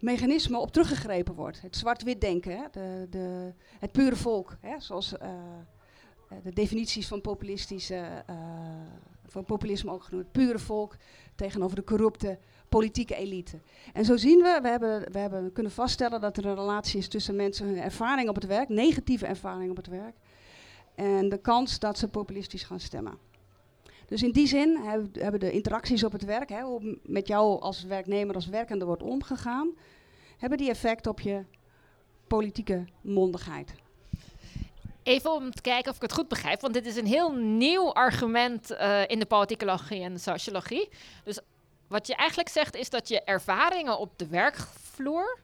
mechanisme 0.01 0.57
op 0.57 0.71
teruggegrepen 0.71 1.33
wordt. 1.33 1.61
Het 1.61 1.75
zwart-wit 1.75 2.21
denken, 2.21 2.57
hè? 2.57 2.63
De, 2.71 3.07
de, 3.09 3.53
het 3.79 3.91
pure 3.91 4.15
volk, 4.15 4.57
hè? 4.59 4.79
zoals 4.79 5.13
uh, 5.13 5.29
de 6.43 6.53
definities 6.53 7.07
van, 7.07 7.21
populistische, 7.21 8.23
uh, 8.29 8.35
van 9.27 9.45
populisme 9.45 9.91
ook 9.91 10.03
genoemd. 10.03 10.23
Het 10.23 10.31
pure 10.31 10.59
volk 10.59 10.95
tegenover 11.35 11.75
de 11.75 11.83
corrupte 11.83 12.39
politieke 12.69 13.15
elite. 13.15 13.59
En 13.93 14.05
zo 14.05 14.17
zien 14.17 14.37
we, 14.37 14.59
we 14.61 14.67
hebben, 14.67 15.11
we 15.11 15.19
hebben 15.19 15.51
kunnen 15.51 15.71
vaststellen 15.71 16.21
dat 16.21 16.37
er 16.37 16.45
een 16.45 16.55
relatie 16.55 16.99
is 16.99 17.07
tussen 17.07 17.35
mensen 17.35 17.65
hun 17.65 17.77
ervaring 17.81 18.29
op 18.29 18.35
het 18.35 18.45
werk, 18.45 18.69
negatieve 18.69 19.25
ervaring 19.25 19.69
op 19.69 19.77
het 19.77 19.87
werk, 19.87 20.15
en 20.95 21.29
de 21.29 21.37
kans 21.37 21.79
dat 21.79 21.97
ze 21.97 22.07
populistisch 22.07 22.63
gaan 22.63 22.79
stemmen. 22.79 23.17
Dus 24.11 24.23
in 24.23 24.31
die 24.31 24.47
zin 24.47 24.77
hebben 25.19 25.39
de 25.39 25.51
interacties 25.51 26.03
op 26.03 26.11
het 26.11 26.25
werk, 26.25 26.49
hè, 26.49 26.61
hoe 26.61 26.97
met 27.03 27.27
jou 27.27 27.61
als 27.61 27.83
werknemer, 27.83 28.35
als 28.35 28.45
werkende 28.45 28.85
wordt 28.85 29.03
omgegaan, 29.03 29.71
hebben 30.37 30.57
die 30.57 30.69
effect 30.69 31.07
op 31.07 31.19
je 31.19 31.43
politieke 32.27 32.85
mondigheid. 33.01 33.73
Even 35.03 35.31
om 35.31 35.51
te 35.51 35.61
kijken 35.61 35.89
of 35.89 35.95
ik 35.95 36.01
het 36.01 36.13
goed 36.13 36.27
begrijp, 36.27 36.61
want 36.61 36.73
dit 36.73 36.85
is 36.85 36.95
een 36.95 37.05
heel 37.05 37.31
nieuw 37.33 37.93
argument 37.93 38.71
uh, 38.71 39.01
in 39.07 39.19
de 39.19 39.25
politicologie 39.25 40.01
en 40.01 40.13
de 40.13 40.19
sociologie. 40.19 40.89
Dus 41.23 41.39
wat 41.87 42.07
je 42.07 42.15
eigenlijk 42.15 42.49
zegt 42.49 42.75
is 42.75 42.89
dat 42.89 43.07
je 43.07 43.21
ervaringen 43.23 43.99
op 43.99 44.17
de 44.17 44.27
werkvloer 44.27 45.39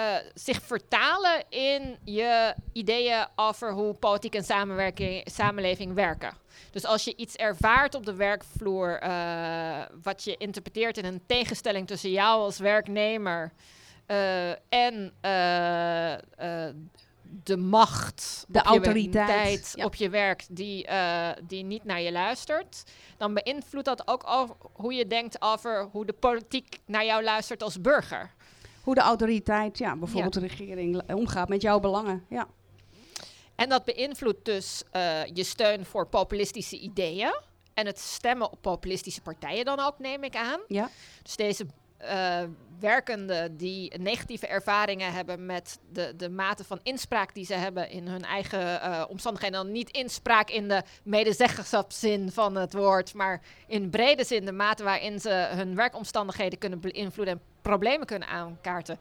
eh, 0.00 0.16
zich 0.34 0.62
vertalen 0.62 1.44
in 1.48 1.96
je 2.04 2.54
ideeën 2.72 3.26
over 3.36 3.72
hoe 3.72 3.94
politiek 3.94 4.34
en 4.34 4.44
samenwerking, 4.44 5.22
samenleving 5.24 5.94
werken. 5.94 6.32
Dus 6.70 6.84
als 6.84 7.04
je 7.04 7.16
iets 7.16 7.36
ervaart 7.36 7.94
op 7.94 8.06
de 8.06 8.14
werkvloer, 8.14 8.98
eh, 8.98 9.82
wat 10.02 10.24
je 10.24 10.36
interpreteert 10.36 10.98
in 10.98 11.04
een 11.04 11.22
tegenstelling 11.26 11.86
tussen 11.86 12.10
jou 12.10 12.40
als 12.40 12.58
werknemer 12.58 13.52
eh, 14.06 14.50
en 14.68 15.12
de 17.44 17.56
macht, 17.56 18.44
De 18.48 18.58
op 18.58 18.64
je 18.64 18.70
autoriteit, 18.70 19.72
ja. 19.74 19.84
op 19.84 19.94
je 19.94 20.08
werk 20.08 20.44
die, 20.50 20.88
die 21.46 21.64
niet 21.64 21.84
naar 21.84 22.00
je 22.00 22.12
luistert, 22.12 22.82
dan 23.16 23.34
beïnvloedt 23.34 23.86
dat 23.86 24.08
ook 24.08 24.54
hoe 24.72 24.94
je 24.94 25.06
denkt 25.06 25.42
over 25.42 25.88
hoe 25.92 26.06
de 26.06 26.12
politiek 26.12 26.78
naar 26.86 27.04
jou 27.04 27.22
luistert 27.22 27.62
als 27.62 27.80
burger. 27.80 28.30
Hoe 28.82 28.94
de 28.94 29.00
autoriteit, 29.00 29.78
ja, 29.78 29.96
bijvoorbeeld 29.96 30.32
de 30.32 30.40
regering, 30.40 31.02
eh, 31.06 31.16
omgaat 31.16 31.48
met 31.48 31.62
jouw 31.62 31.80
belangen. 31.80 32.24
Ja. 32.28 32.48
En 33.54 33.68
dat 33.68 33.84
beïnvloedt 33.84 34.44
dus 34.44 34.82
eh, 34.90 35.24
je 35.24 35.44
steun 35.44 35.84
voor 35.84 36.06
populistische 36.06 36.78
ideeën. 36.78 37.40
En 37.74 37.86
het 37.86 37.98
stemmen 37.98 38.50
op 38.52 38.58
populistische 38.60 39.20
partijen 39.20 39.64
dan 39.64 39.80
ook, 39.80 39.98
neem 39.98 40.24
ik 40.24 40.36
aan. 40.36 40.60
Ja. 40.68 40.90
Dus 41.22 41.36
deze 41.36 41.66
eh, 42.00 42.42
werkenden 42.78 43.56
die 43.56 43.98
negatieve 43.98 44.46
ervaringen 44.46 45.12
hebben 45.12 45.46
met 45.46 45.78
de, 45.92 46.16
de 46.16 46.28
mate 46.28 46.64
van 46.64 46.80
inspraak 46.82 47.34
die 47.34 47.44
ze 47.44 47.54
hebben 47.54 47.90
in 47.90 48.06
hun 48.06 48.24
eigen 48.24 48.80
eh, 48.82 49.04
omstandigheden. 49.08 49.64
Dan 49.64 49.72
niet 49.72 49.90
inspraak 49.90 50.50
in 50.50 50.68
de 50.68 50.82
medezeggenschapszin 51.02 52.32
van 52.32 52.54
het 52.54 52.72
woord, 52.72 53.14
maar 53.14 53.40
in 53.66 53.90
brede 53.90 54.24
zin 54.24 54.44
de 54.44 54.52
mate 54.52 54.84
waarin 54.84 55.20
ze 55.20 55.48
hun 55.50 55.74
werkomstandigheden 55.74 56.58
kunnen 56.58 56.80
beïnvloeden 56.80 57.34
en 57.34 57.42
problemen 57.62 58.06
kunnen 58.06 58.28
aankaarten. 58.28 58.98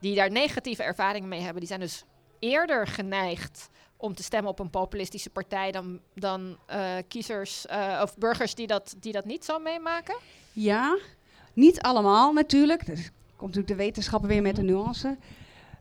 Die 0.00 0.14
daar 0.14 0.30
negatieve 0.30 0.82
ervaringen 0.82 1.28
mee 1.28 1.40
hebben, 1.40 1.58
die 1.58 1.68
zijn 1.68 1.80
dus 1.80 2.04
eerder 2.38 2.86
geneigd 2.86 3.68
om 3.96 4.14
te 4.14 4.22
stemmen 4.22 4.50
op 4.50 4.58
een 4.58 4.70
populistische 4.70 5.30
partij 5.30 5.72
dan, 5.72 6.00
dan 6.14 6.58
eh, 6.66 6.96
kiezers 7.08 7.66
of 8.02 8.16
burgers 8.16 8.54
die 8.54 8.66
dat, 8.66 8.94
die 8.98 9.12
dat 9.12 9.24
niet 9.24 9.44
zo 9.44 9.58
meemaken? 9.58 10.16
Ja, 10.52 10.98
niet 11.58 11.80
allemaal 11.80 12.32
natuurlijk. 12.32 12.86
Dus 12.86 13.10
komt 13.36 13.54
natuurlijk 13.54 13.68
de 13.68 13.84
wetenschappen 13.84 14.28
weer 14.28 14.42
met 14.42 14.56
de 14.56 14.62
nuance. 14.62 15.16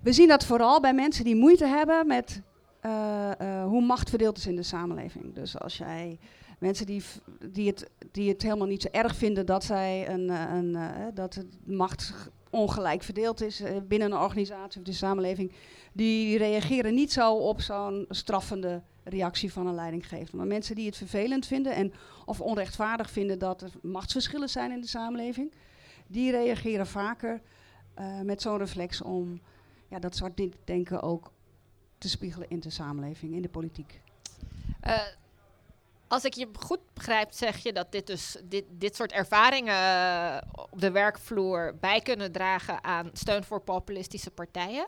We 0.01 0.13
zien 0.13 0.27
dat 0.27 0.45
vooral 0.45 0.79
bij 0.79 0.93
mensen 0.93 1.23
die 1.23 1.35
moeite 1.35 1.65
hebben 1.65 2.07
met 2.07 2.41
eh, 2.79 3.31
eh, 3.39 3.65
hoe 3.65 3.81
macht 3.81 4.09
verdeeld 4.09 4.37
is 4.37 4.47
in 4.47 4.55
de 4.55 4.63
samenleving. 4.63 5.33
Dus 5.33 5.59
als 5.59 5.77
jij 5.77 6.19
mensen 6.59 6.85
die, 6.85 7.03
die, 7.51 7.67
het, 7.67 7.89
die 8.11 8.29
het 8.29 8.41
helemaal 8.41 8.67
niet 8.67 8.81
zo 8.81 8.87
erg 8.91 9.15
vinden 9.15 9.45
dat 9.45 9.63
zij 9.63 10.09
een, 10.09 10.29
eh, 10.29 10.53
een, 10.53 10.77
dat 11.13 11.35
het 11.35 11.47
macht 11.65 12.13
ongelijk 12.49 13.03
verdeeld 13.03 13.41
is 13.41 13.61
binnen 13.87 14.11
een 14.11 14.17
organisatie 14.17 14.79
of 14.79 14.87
de 14.87 14.93
samenleving, 14.93 15.51
die 15.93 16.37
reageren 16.37 16.93
niet 16.93 17.11
zo 17.11 17.33
op 17.33 17.61
zo'n 17.61 18.05
straffende 18.09 18.81
reactie 19.03 19.51
van 19.51 19.67
een 19.67 19.75
leidinggever. 19.75 20.37
Maar 20.37 20.47
mensen 20.47 20.75
die 20.75 20.85
het 20.85 20.97
vervelend 20.97 21.45
vinden 21.45 21.73
en 21.73 21.93
of 22.25 22.41
onrechtvaardig 22.41 23.11
vinden 23.11 23.39
dat 23.39 23.61
er 23.61 23.71
machtsverschillen 23.81 24.49
zijn 24.49 24.71
in 24.71 24.81
de 24.81 24.87
samenleving, 24.87 25.51
die 26.07 26.31
reageren 26.31 26.87
vaker 26.87 27.41
eh, 27.93 28.21
met 28.21 28.41
zo'n 28.41 28.57
reflex 28.57 29.01
om 29.01 29.41
ja, 29.87 29.99
dat 29.99 30.15
soort 30.15 30.41
denken 30.63 31.01
ook 31.01 31.31
te 31.97 32.09
spiegelen 32.09 32.49
in 32.49 32.59
de 32.59 32.69
samenleving, 32.69 33.33
in 33.33 33.41
de 33.41 33.49
politiek. 33.49 34.01
Eh, 34.81 35.01
als 36.07 36.23
ik 36.23 36.33
je 36.33 36.49
goed 36.59 36.79
begrijp, 36.93 37.31
zeg 37.31 37.57
je 37.57 37.73
dat 37.73 37.91
dit, 37.91 38.07
dus, 38.07 38.37
dit, 38.43 38.65
dit 38.69 38.95
soort 38.95 39.11
ervaringen 39.11 39.73
eh, 39.73 40.37
op 40.51 40.81
de 40.81 40.91
werkvloer 40.91 41.75
bij 41.79 42.01
kunnen 42.01 42.31
dragen 42.31 42.83
aan 42.83 43.09
steun 43.13 43.43
voor 43.43 43.61
populistische 43.61 44.31
partijen. 44.31 44.87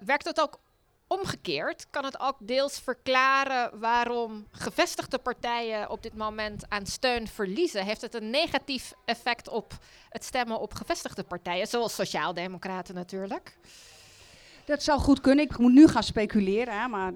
Werkt 0.00 0.24
het 0.24 0.40
ook 0.40 0.60
omgekeerd? 1.06 1.86
Kan 1.90 2.04
het 2.04 2.20
ook 2.20 2.36
deels 2.40 2.78
verklaren 2.78 3.78
waarom 3.78 4.46
gevestigde 4.50 5.18
partijen 5.18 5.90
op 5.90 6.02
dit 6.02 6.14
moment 6.14 6.64
aan 6.68 6.86
steun 6.86 7.28
verliezen? 7.28 7.84
Heeft 7.84 8.00
het 8.00 8.14
een 8.14 8.30
negatief 8.30 8.92
effect 9.04 9.48
op 9.48 9.78
het 10.08 10.24
stemmen 10.24 10.60
op 10.60 10.74
gevestigde 10.74 11.22
partijen, 11.22 11.66
zoals 11.66 11.94
Sociaaldemocraten 11.94 12.94
natuurlijk? 12.94 13.56
Dat 14.64 14.82
zou 14.82 15.00
goed 15.00 15.20
kunnen. 15.20 15.44
Ik 15.44 15.58
moet 15.58 15.72
nu 15.72 15.88
gaan 15.88 16.02
speculeren, 16.02 16.80
hè, 16.80 16.88
maar 16.88 17.12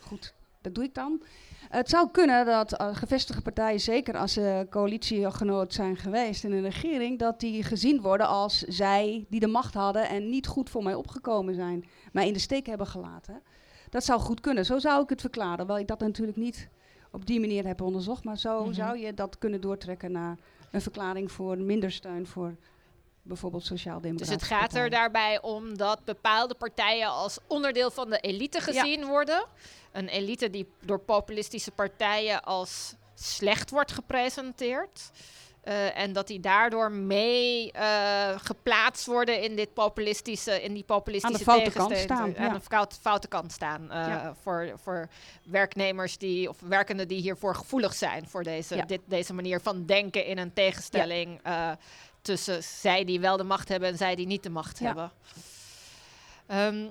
goed, 0.00 0.34
dat 0.60 0.74
doe 0.74 0.84
ik 0.84 0.94
dan. 0.94 1.22
Het 1.68 1.88
zou 1.88 2.08
kunnen 2.10 2.46
dat 2.46 2.72
eh, 2.72 2.96
gevestigde 2.96 3.42
partijen, 3.42 3.80
zeker 3.80 4.16
als 4.16 4.32
ze 4.32 4.66
coalitiegenoot 4.70 5.74
zijn 5.74 5.96
geweest 5.96 6.44
in 6.44 6.52
een 6.52 6.62
regering, 6.62 7.18
dat 7.18 7.40
die 7.40 7.62
gezien 7.62 8.00
worden 8.00 8.26
als 8.28 8.58
zij 8.58 9.26
die 9.28 9.40
de 9.40 9.46
macht 9.46 9.74
hadden 9.74 10.08
en 10.08 10.28
niet 10.28 10.46
goed 10.46 10.70
voor 10.70 10.82
mij 10.82 10.94
opgekomen 10.94 11.54
zijn, 11.54 11.84
mij 12.12 12.26
in 12.26 12.32
de 12.32 12.38
steek 12.38 12.66
hebben 12.66 12.86
gelaten. 12.86 13.42
Dat 13.90 14.04
zou 14.04 14.20
goed 14.20 14.40
kunnen. 14.40 14.64
Zo 14.64 14.78
zou 14.78 15.02
ik 15.02 15.08
het 15.08 15.20
verklaren. 15.20 15.66
Wel 15.66 15.78
ik 15.78 15.86
dat 15.86 16.00
natuurlijk 16.00 16.36
niet 16.38 16.68
op 17.10 17.26
die 17.26 17.40
manier 17.40 17.66
heb 17.66 17.80
onderzocht, 17.80 18.24
maar 18.24 18.38
zo 18.38 18.64
Mhm. 18.64 18.72
zou 18.72 18.98
je 18.98 19.14
dat 19.14 19.38
kunnen 19.38 19.60
doortrekken 19.60 20.12
naar 20.12 20.36
een 20.70 20.80
verklaring 20.80 21.32
voor 21.32 21.58
minder 21.58 21.90
steun 21.90 22.26
voor 22.26 22.56
bijvoorbeeld 23.22 23.62
Dus 23.68 23.78
sociaal-democratische 23.78 24.54
het 24.54 24.60
gaat 24.62 24.74
er 24.74 24.90
daarbij 24.90 25.42
om 25.42 25.76
dat 25.76 26.04
bepaalde 26.04 26.54
partijen 26.54 27.08
als 27.08 27.38
onderdeel 27.46 27.90
van 27.90 28.10
de 28.10 28.18
elite 28.20 28.60
gezien 28.60 29.04
worden. 29.06 29.44
Een 29.92 30.08
elite 30.08 30.50
die 30.50 30.68
door 30.80 30.98
populistische 31.00 31.70
partijen 31.70 32.42
als 32.44 32.94
slecht 33.14 33.70
wordt 33.70 33.92
gepresenteerd. 33.92 35.10
Eh, 35.62 35.98
en 35.98 36.12
dat 36.12 36.26
die 36.26 36.40
daardoor 36.40 36.90
mee 36.92 37.72
eh, 37.72 38.38
geplaatst 38.38 39.06
worden 39.06 39.42
in, 39.42 39.56
dit 39.56 39.74
populistische, 39.74 40.62
in 40.62 40.74
die 40.74 40.84
populistische 40.84 41.44
foute 41.44 41.70
kant 41.70 41.88
tegenstelling. 41.88 42.34
staan, 42.34 42.44
Aan 42.44 42.52
ja. 42.52 42.58
de 42.88 42.94
foute, 43.00 43.28
kant 43.28 43.52
staan. 43.52 43.90
eh, 43.90 44.06
Ja. 44.06 44.34
voor, 44.42 44.72
voor 44.82 45.08
werknemers 45.44 46.18
die, 46.18 46.48
of 46.48 46.56
werkenden 46.60 47.08
die 47.08 47.20
hiervoor 47.20 47.54
gevoelig 47.54 47.94
zijn. 47.94 48.28
Voor 48.28 48.42
deze, 48.42 48.76
Ja. 48.76 48.84
dit, 48.84 49.00
deze 49.04 49.34
manier 49.34 49.60
van 49.60 49.86
denken 49.86 50.24
in 50.24 50.38
een 50.38 50.52
tegenstelling. 50.52 51.40
Tussen 52.22 52.62
zij 52.62 53.04
die 53.04 53.20
wel 53.20 53.36
de 53.36 53.44
macht 53.44 53.68
hebben 53.68 53.88
en 53.88 53.96
zij 53.96 54.14
die 54.14 54.26
niet 54.26 54.42
de 54.42 54.50
macht 54.50 54.78
Ja. 54.78 54.86
hebben. 54.86 55.10
Ehm, 56.46 56.82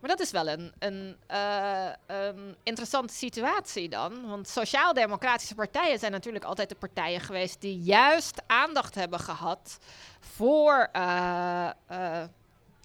maar 0.00 0.10
dat 0.10 0.20
is 0.20 0.30
wel 0.30 0.48
een, 0.48 0.72
een, 0.78 1.16
eh, 1.26 1.88
een 2.06 2.56
interessante 2.62 3.14
situatie 3.14 3.88
dan. 3.88 4.28
Want 4.28 4.48
sociaal-democratische 4.48 5.54
partijen 5.54 5.98
zijn 5.98 6.12
natuurlijk 6.12 6.44
altijd 6.44 6.68
de 6.68 6.74
partijen 6.74 7.20
geweest 7.20 7.60
die 7.60 7.78
juist 7.80 8.42
aandacht 8.46 8.94
hebben 8.94 9.20
gehad 9.20 9.78
voor 10.20 10.88
eh, 10.92 11.70
eh, 11.86 12.22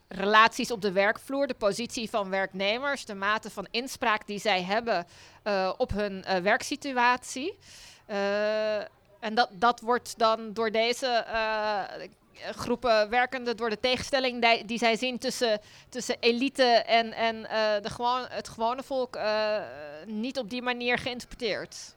relaties 0.08 0.72
op 0.72 0.82
de 0.82 0.92
werkvloer, 0.92 1.48
de 1.48 1.54
positie 1.54 2.10
van 2.10 2.30
werknemers, 2.30 3.06
de 3.06 3.16
mate 3.16 3.50
van 3.50 3.68
inspraak 3.72 4.28
die 4.28 4.40
zij 4.40 4.64
hebben 4.64 5.08
op 5.78 5.92
hun 5.92 6.26
werksituatie. 6.42 7.58
En 9.26 9.36
dat, 9.36 9.50
dat 9.52 9.80
wordt 9.80 10.14
dan 10.18 10.54
door 10.54 10.72
deze 10.72 11.08
eh, 11.08 11.80
groepen 12.52 13.10
werkenden, 13.10 13.58
door 13.58 13.70
de 13.70 13.80
tegenstelling 13.80 14.42
die, 14.42 14.66
die 14.66 14.78
zij 14.78 14.96
zien 14.96 15.18
tussen, 15.18 15.60
tussen 15.90 16.16
elite 16.20 16.64
en, 16.64 17.14
en 17.14 17.50
eh, 17.50 17.82
de 17.82 17.90
gewoon, 17.90 18.26
het 18.30 18.50
gewone 18.50 18.84
volk, 18.84 19.16
eh, 19.16 19.58
niet 20.06 20.40
op 20.40 20.50
die 20.50 20.62
manier 20.62 20.98
geïnterpreteerd. 20.98 21.96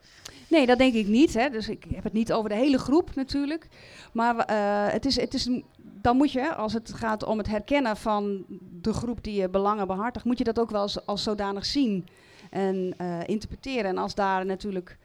Nee, 0.48 0.66
dat 0.66 0.78
denk 0.78 0.94
ik 0.94 1.06
niet. 1.06 1.34
Hè. 1.34 1.50
Dus 1.50 1.68
ik 1.68 1.84
heb 1.94 2.04
het 2.04 2.12
niet 2.12 2.32
over 2.32 2.48
de 2.48 2.56
hele 2.56 2.78
groep 2.78 3.14
natuurlijk. 3.14 3.68
Maar 4.12 4.52
het 4.92 5.06
is, 5.06 5.16
het 5.16 5.34
is, 5.34 5.48
dan 5.78 6.16
moet 6.16 6.32
je, 6.32 6.54
als 6.54 6.72
het 6.72 6.92
gaat 6.94 7.24
om 7.24 7.38
het 7.38 7.46
herkennen 7.46 7.96
van 7.96 8.44
de 8.82 8.92
groep 8.92 9.24
die 9.24 9.40
je 9.40 9.48
belangen 9.48 9.86
behartigt, 9.86 10.24
moet 10.24 10.38
je 10.38 10.44
dat 10.44 10.58
ook 10.58 10.70
wel 10.70 10.80
als, 10.80 11.06
als 11.06 11.22
zodanig 11.22 11.66
zien 11.66 12.08
en 12.50 12.96
interpreteren. 13.26 13.84
En 13.84 13.98
als 13.98 14.14
daar 14.14 14.46
natuurlijk, 14.46 14.98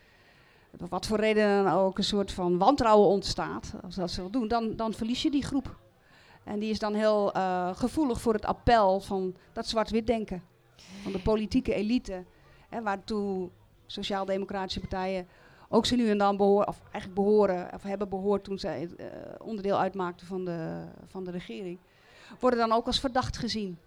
wat 0.77 1.05
voor 1.05 1.19
reden 1.19 1.63
dan 1.63 1.73
ook, 1.73 1.97
een 1.97 2.03
soort 2.03 2.31
van 2.31 2.57
wantrouwen 2.57 3.07
ontstaat, 3.07 3.73
als 3.83 3.95
dat 3.95 4.11
ze 4.11 4.21
wil 4.21 4.29
doen, 4.29 4.47
dan, 4.47 4.75
dan 4.75 4.93
verlies 4.93 5.21
je 5.21 5.31
die 5.31 5.43
groep. 5.43 5.75
En 6.43 6.59
die 6.59 6.69
is 6.69 6.79
dan 6.79 6.93
heel 6.93 7.33
eh, 7.33 7.75
gevoelig 7.75 8.21
voor 8.21 8.33
het 8.33 8.45
appel 8.45 8.99
van 8.99 9.35
dat 9.53 9.67
zwart-wit 9.67 10.07
denken. 10.07 10.43
Van 11.03 11.11
de 11.11 11.21
politieke 11.21 11.73
elite. 11.73 12.23
Hè, 12.69 12.81
waartoe 12.81 13.49
sociaal-democratische 13.85 14.79
partijen 14.79 15.27
ook 15.69 15.85
ze 15.85 15.95
nu 15.95 16.09
en 16.09 16.17
dan 16.17 16.37
behoren, 16.37 16.67
of 16.67 16.81
eigenlijk 16.81 17.13
behoren, 17.13 17.73
of 17.73 17.83
hebben 17.83 18.09
behoord 18.09 18.43
toen 18.43 18.59
zij 18.59 18.89
eh, 18.97 19.05
onderdeel 19.37 19.79
uitmaakten 19.79 20.27
van 20.27 20.45
de, 20.45 20.83
van 21.07 21.23
de 21.23 21.31
regering, 21.31 21.79
worden 22.39 22.59
dan 22.59 22.71
ook 22.71 22.85
als 22.85 22.99
verdacht 22.99 23.37
gezien. 23.37 23.77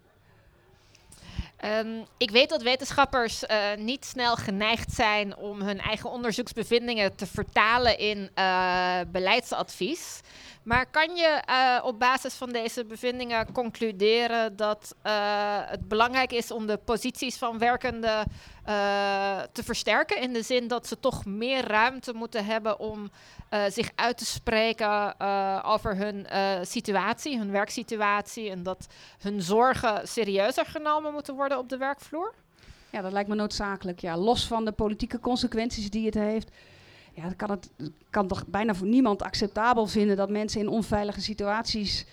Ehm, 1.57 2.01
ik 2.17 2.31
weet 2.31 2.49
dat 2.49 2.61
wetenschappers 2.61 3.45
eh, 3.45 3.59
niet 3.77 4.05
snel 4.05 4.35
geneigd 4.35 4.91
zijn 4.91 5.35
om 5.35 5.61
hun 5.61 5.79
eigen 5.79 6.09
onderzoeksbevindingen 6.09 7.15
te 7.15 7.27
vertalen 7.27 7.97
in 7.99 8.29
eh, 8.33 8.99
beleidsadvies. 9.07 10.19
Maar 10.67 10.85
kan 10.85 11.15
je 11.15 11.41
eh, 11.45 11.79
op 11.83 11.99
basis 11.99 12.33
van 12.33 12.49
deze 12.51 12.85
bevindingen 12.85 13.51
concluderen 13.51 14.55
dat 14.55 14.95
uh, 15.03 15.11
het 15.65 15.87
belangrijk 15.87 16.31
is 16.31 16.51
om 16.51 16.65
de 16.65 16.77
posities 16.77 17.37
van 17.37 17.57
werkenden 17.57 18.25
uh, 18.69 19.41
te 19.51 19.63
versterken? 19.63 20.21
In 20.21 20.33
de 20.33 20.41
zin 20.41 20.67
dat 20.67 20.87
ze 20.87 20.99
toch 20.99 21.25
meer 21.25 21.67
ruimte 21.67 22.13
moeten 22.13 22.45
hebben 22.45 22.79
om 22.79 23.11
zich 23.67 23.89
uit 23.95 24.17
te 24.17 24.25
spreken 24.25 25.19
over 25.63 25.95
hun 25.95 26.27
situatie, 26.65 27.37
hun 27.37 27.51
werksituatie. 27.51 28.49
En 28.49 28.63
dat 28.63 28.87
hun 29.19 29.41
zorgen 29.41 30.07
serieuzer 30.07 30.65
genomen 30.65 31.13
moeten 31.13 31.35
worden 31.35 31.57
op 31.57 31.69
de 31.69 31.77
werkvloer? 31.77 32.33
Ja, 32.89 33.01
dat 33.01 33.11
lijkt 33.11 33.29
me 33.29 33.35
noodzakelijk. 33.35 33.99
Ja, 33.99 34.17
los 34.17 34.47
van 34.47 34.65
de 34.65 34.71
politieke 34.71 35.19
consequenties 35.19 35.89
die 35.89 36.05
het 36.05 36.15
heeft 36.15 36.51
ja, 37.17 37.33
kan 37.35 37.49
het 37.49 37.69
kan 38.09 38.27
toch 38.27 38.47
bijna 38.47 38.75
voor 38.75 38.87
niemand 38.87 39.21
acceptabel 39.21 39.87
vinden 39.87 40.15
dat 40.15 40.29
mensen 40.29 40.61
in 40.61 40.67
onveilige 40.67 41.21
situaties 41.21 42.05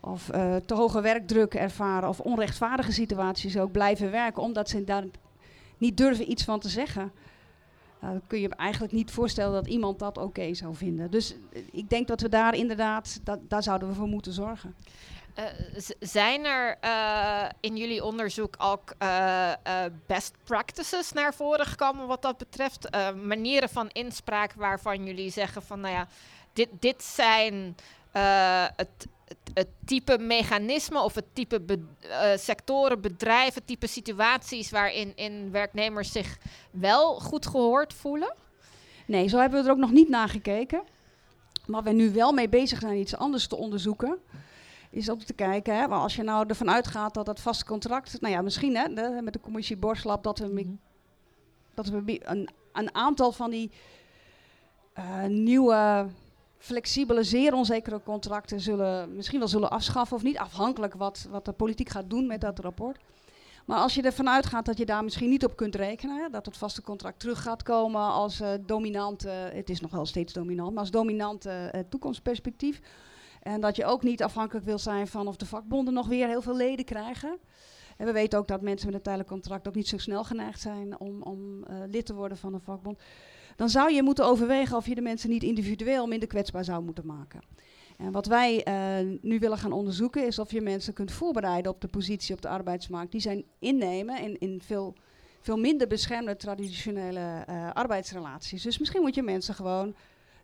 of 0.00 0.34
uh, 0.34 0.56
te 0.56 0.74
hoge 0.74 1.00
werkdruk 1.00 1.54
ervaren 1.54 2.08
of 2.08 2.20
onrechtvaardige 2.20 2.92
situaties 2.92 3.58
ook 3.58 3.72
blijven 3.72 4.10
werken, 4.10 4.42
omdat 4.42 4.68
ze 4.68 4.84
daar 4.84 5.04
niet 5.78 5.96
durven 5.96 6.30
iets 6.30 6.44
van 6.44 6.60
te 6.60 6.68
zeggen. 6.68 7.12
Dan 8.00 8.22
kun 8.26 8.40
je 8.40 8.48
eigenlijk 8.48 8.92
niet 8.92 9.10
voorstellen 9.10 9.52
dat 9.52 9.66
iemand 9.66 9.98
dat 9.98 10.18
oké 10.18 10.54
zou 10.54 10.74
vinden. 10.74 11.10
Dus 11.10 11.34
eh, 11.52 11.62
ik 11.70 11.90
denk 11.90 12.08
dat 12.08 12.20
we 12.20 12.28
daar 12.28 12.54
inderdaad, 12.54 13.20
daar 13.48 13.62
zouden 13.62 13.88
we 13.88 13.94
voor 13.94 14.08
moeten 14.08 14.32
zorgen. 14.32 14.74
Uh, 15.38 15.44
zijn 16.00 16.44
er 16.44 16.78
uh, 16.84 17.48
in 17.60 17.76
jullie 17.76 18.04
onderzoek 18.04 18.54
ook 18.58 18.94
uh, 19.02 19.52
best 20.06 20.34
practices 20.44 21.12
naar 21.12 21.34
voren 21.34 21.66
gekomen 21.66 22.06
wat 22.06 22.22
dat 22.22 22.38
betreft? 22.38 22.88
manieren 23.24 23.68
van 23.68 23.88
inspraak 23.88 24.52
waarvan 24.52 25.04
jullie 25.04 25.30
zeggen 25.30 25.62
van 25.62 25.80
nou 25.80 25.94
ja, 25.94 26.08
dit, 26.52 26.68
dit 26.80 27.02
zijn 27.02 27.76
het, 28.76 29.06
het, 29.26 29.38
het, 29.54 29.68
type 29.84 30.18
mechanismen 30.18 31.02
of 31.02 31.14
het 31.14 31.24
type 31.32 31.78
sectoren, 32.36 33.00
bedrijven, 33.00 33.64
type 33.64 33.86
situaties 33.86 34.70
waarin 34.70 35.12
in 35.14 35.50
werknemers 35.50 36.12
zich 36.12 36.38
wel 36.70 37.20
goed 37.20 37.46
gehoord 37.46 37.94
voelen? 37.94 38.34
Nee, 39.06 39.28
zo 39.28 39.38
hebben 39.38 39.60
we 39.60 39.66
er 39.66 39.72
ook 39.72 39.80
nog 39.80 39.92
niet 39.92 40.08
naar 40.08 40.28
gekeken. 40.28 40.82
Maar 41.66 41.82
we 41.82 41.92
nu 41.92 42.12
wel 42.12 42.32
mee 42.32 42.48
bezig 42.48 42.78
zijn 42.78 42.98
iets 42.98 43.16
anders 43.16 43.46
te 43.46 43.56
onderzoeken 43.56 44.18
is 44.92 45.08
om 45.08 45.18
te 45.18 45.32
kijken, 45.32 45.76
hè, 45.76 45.88
maar 45.88 45.98
als 45.98 46.16
je 46.16 46.22
nou 46.22 46.46
ervan 46.48 46.70
uitgaat 46.70 47.14
dat 47.14 47.26
dat 47.26 47.40
vast 47.40 47.64
contract, 47.64 48.20
nou 48.20 48.34
ja, 48.34 48.42
misschien 48.42 48.76
hè, 48.76 48.94
de, 48.94 49.20
met 49.22 49.32
de 49.32 49.40
commissie 49.40 49.76
Borslab, 49.76 50.22
dat 50.22 50.38
we, 50.38 50.46
mm 50.46 50.78
dat 51.74 51.86
we 51.86 52.20
een, 52.28 52.48
een 52.72 52.94
aantal 52.94 53.32
van 53.32 53.50
die 53.50 53.70
uh, 54.98 55.24
nieuwe, 55.24 56.06
flexibele, 56.58 57.22
zeer 57.22 57.54
onzekere 57.54 58.02
contracten 58.02 58.60
zullen, 58.60 59.16
misschien 59.16 59.38
wel 59.38 59.48
zullen 59.48 59.70
afschaffen 59.70 60.16
of 60.16 60.22
niet, 60.22 60.38
afhankelijk 60.38 60.94
wat, 60.94 61.26
wat 61.30 61.44
de 61.44 61.52
politiek 61.52 61.88
gaat 61.88 62.10
doen 62.10 62.26
met 62.26 62.40
dat 62.40 62.58
rapport. 62.58 62.98
Maar 63.66 63.78
als 63.78 63.94
je 63.94 64.02
ervan 64.02 64.28
uitgaat 64.28 64.66
dat 64.66 64.78
je 64.78 64.86
daar 64.86 65.04
misschien 65.04 65.30
niet 65.30 65.44
op 65.44 65.56
kunt 65.56 65.74
rekenen, 65.74 66.22
hè, 66.22 66.28
dat 66.30 66.46
het 66.46 66.56
vaste 66.56 66.82
contract 66.82 67.20
terug 67.20 67.42
gaat 67.42 67.62
komen 67.62 68.00
als 68.00 68.40
uh, 68.40 68.48
dominante, 68.66 69.28
het 69.28 69.70
is 69.70 69.80
nog 69.80 69.90
wel 69.90 70.06
steeds 70.06 70.32
dominant, 70.32 70.70
maar 70.70 70.80
als 70.80 70.90
dominante 70.90 71.72
uh, 71.74 71.80
toekomstperspectief, 71.88 72.80
en 73.42 73.60
dat 73.60 73.76
je 73.76 73.84
ook 73.84 74.02
niet 74.02 74.22
afhankelijk 74.22 74.64
wil 74.66 74.78
zijn 74.78 75.06
van 75.06 75.28
of 75.28 75.36
de 75.36 75.46
vakbonden 75.46 75.94
nog 75.94 76.06
weer 76.06 76.26
heel 76.26 76.42
veel 76.42 76.56
leden 76.56 76.84
krijgen. 76.84 77.38
En 77.96 78.06
we 78.06 78.12
weten 78.12 78.38
ook 78.38 78.48
dat 78.48 78.60
mensen 78.60 78.86
met 78.86 78.96
een 78.96 79.02
tijdelijk 79.02 79.30
contract 79.30 79.68
ook 79.68 79.74
niet 79.74 79.88
zo 79.88 79.98
snel 79.98 80.24
geneigd 80.24 80.60
zijn 80.60 81.00
om, 81.00 81.22
om 81.22 81.64
uh, 81.70 81.76
lid 81.86 82.06
te 82.06 82.14
worden 82.14 82.38
van 82.38 82.54
een 82.54 82.60
vakbond. 82.60 82.98
Dan 83.56 83.68
zou 83.68 83.92
je 83.92 84.02
moeten 84.02 84.26
overwegen 84.26 84.76
of 84.76 84.86
je 84.86 84.94
de 84.94 85.00
mensen 85.00 85.30
niet 85.30 85.42
individueel 85.42 86.06
minder 86.06 86.28
kwetsbaar 86.28 86.64
zou 86.64 86.82
moeten 86.82 87.06
maken. 87.06 87.40
En 87.98 88.12
wat 88.12 88.26
wij 88.26 88.66
uh, 88.68 89.18
nu 89.20 89.38
willen 89.38 89.58
gaan 89.58 89.72
onderzoeken 89.72 90.26
is 90.26 90.38
of 90.38 90.50
je 90.52 90.60
mensen 90.60 90.92
kunt 90.92 91.12
voorbereiden 91.12 91.72
op 91.72 91.80
de 91.80 91.88
positie 91.88 92.34
op 92.34 92.42
de 92.42 92.48
arbeidsmarkt 92.48 93.12
die 93.12 93.20
zij 93.20 93.44
innemen 93.58 94.20
in, 94.20 94.38
in 94.38 94.60
veel, 94.64 94.94
veel 95.40 95.56
minder 95.56 95.86
beschermde 95.86 96.36
traditionele 96.36 97.44
uh, 97.48 97.70
arbeidsrelaties. 97.72 98.62
Dus 98.62 98.78
misschien 98.78 99.02
moet 99.02 99.14
je 99.14 99.22
mensen 99.22 99.54
gewoon 99.54 99.94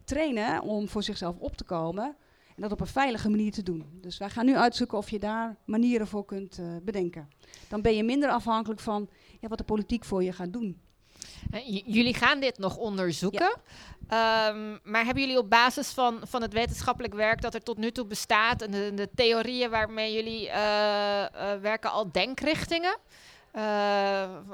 trainen 0.04 0.62
om 0.62 0.88
voor 0.88 1.02
zichzelf 1.02 1.37
op 1.38 1.56
te 1.56 1.64
komen 1.64 2.16
en 2.59 2.64
dat 2.64 2.73
op 2.73 2.81
een 2.81 2.87
veilige 2.87 3.29
manier 3.29 3.53
te 3.53 3.62
doen. 3.62 3.87
Dus 3.92 4.18
wij 4.18 4.31
gaan 4.31 4.47
nu 4.47 4.57
uitzoeken 4.57 4.99
of 4.99 5.11
je 5.11 5.18
daar 5.18 5.57
manieren 5.64 6.07
voor 6.07 6.25
kunt 6.25 6.59
uh, 6.59 6.66
bedenken. 6.83 7.29
Dan 7.68 7.83
ben 7.83 7.97
je 7.97 8.05
minder 8.05 8.31
afhankelijk 8.31 8.81
van 8.81 9.09
ja, 9.40 9.49
wat 9.49 9.59
de 9.59 9.64
politiek 9.64 10.05
voor 10.05 10.23
je 10.23 10.33
gaat 10.33 10.53
doen. 10.53 10.81
Uh, 11.55 11.66
jullie 11.87 12.14
gaan 12.14 12.40
dit 12.40 12.59
nog 12.59 12.77
onderzoeken. 12.77 13.59
Ja. 14.09 14.49
Um, 14.49 14.79
maar 14.83 15.05
hebben 15.05 15.23
jullie 15.23 15.38
op 15.38 15.51
basis 15.51 15.88
van, 15.88 16.21
van 16.23 16.42
het 16.42 16.53
wetenschappelijk 16.53 17.14
werk 17.14 17.40
dat 17.40 17.55
er 17.55 17.62
tot 17.62 17.79
nu 17.79 17.90
toe 17.90 18.07
bestaat 18.07 18.62
en 18.62 18.71
de, 18.71 18.92
de 18.94 19.09
theorieën 19.14 19.71
waarmee 19.71 20.12
jullie 20.12 20.47
uh, 20.47 20.55
werken 21.61 21.90
al 21.90 22.12
denkrichtingen? 22.12 22.97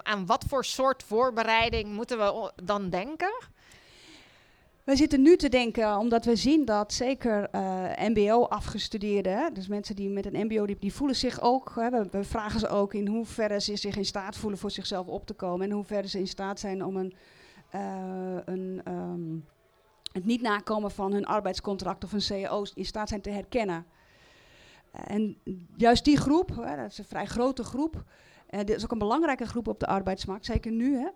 aan 0.03 0.27
wat 0.27 0.45
voor 0.49 0.65
soort 0.65 1.03
voorbereiding 1.03 1.93
moeten 1.93 2.19
we 2.19 2.53
dan 2.63 2.91
denken? 2.91 3.35
Wij 4.85 4.97
zitten 4.97 5.23
nu 5.23 5.37
te 5.37 5.49
denken, 5.49 5.99
omdat 5.99 6.25
we 6.25 6.37
zien 6.37 6.65
dat 6.65 6.93
zeker 6.93 7.49
uh, 7.55 7.85
MBO-afgestudeerden, 7.99 9.55
dus 9.55 9.69
mensen 9.69 9.97
die 9.97 10.11
met 10.11 10.27
een 10.27 10.47
MBO, 10.47 10.67
die, 10.67 10.77
die 10.79 10.95
voelen 10.95 11.17
zich 11.17 11.41
ook, 11.41 11.73
hè, 11.75 11.91
we, 11.91 12.25
vragen 12.25 12.61
ze 12.61 12.69
ook 12.69 12.95
in 12.95 13.07
hoeverre 13.07 13.61
ze 13.61 13.77
zich 13.77 13.97
in 13.97 14.05
staat 14.05 14.37
voelen 14.37 14.59
voor 14.59 14.71
zichzelf 14.71 15.07
op 15.07 15.27
te 15.27 15.35
komen 15.35 15.65
en 15.65 15.69
in 15.71 15.77
hoeverre 15.77 16.09
ze 16.09 16.19
in 16.19 16.27
staat 16.27 16.61
zijn 16.61 16.85
om 16.85 16.97
een, 16.97 17.15
uh, 17.75 18.37
een 18.45 18.81
um, 18.89 19.45
het 20.13 20.25
niet 20.25 20.43
nakomen 20.43 20.91
van 20.91 21.13
hun 21.13 21.27
arbeidscontract 21.27 22.05
of 22.05 22.13
een 22.13 22.43
CAO 22.43 22.65
in 22.75 22.85
staat 22.85 23.09
zijn 23.09 23.21
te 23.21 23.31
herkennen. 23.31 23.87
En 24.91 25.37
juist 25.77 26.05
die 26.05 26.17
groep, 26.17 26.49
hè, 26.49 26.77
dat 26.77 26.91
is 26.91 26.99
een 26.99 27.05
vrij 27.05 27.27
grote 27.27 27.65
groep, 27.65 28.05
en 28.47 28.67
dit 28.67 28.77
is 28.77 28.85
ook 28.85 28.93
een 28.93 28.99
belangrijke 28.99 29.47
groep 29.47 29.69
op 29.69 29.81
de 29.81 29.87
arbeidsmarkt, 29.87 30.45
zeker 30.45 30.73
nu, 30.73 30.97
hè, 30.97 31.09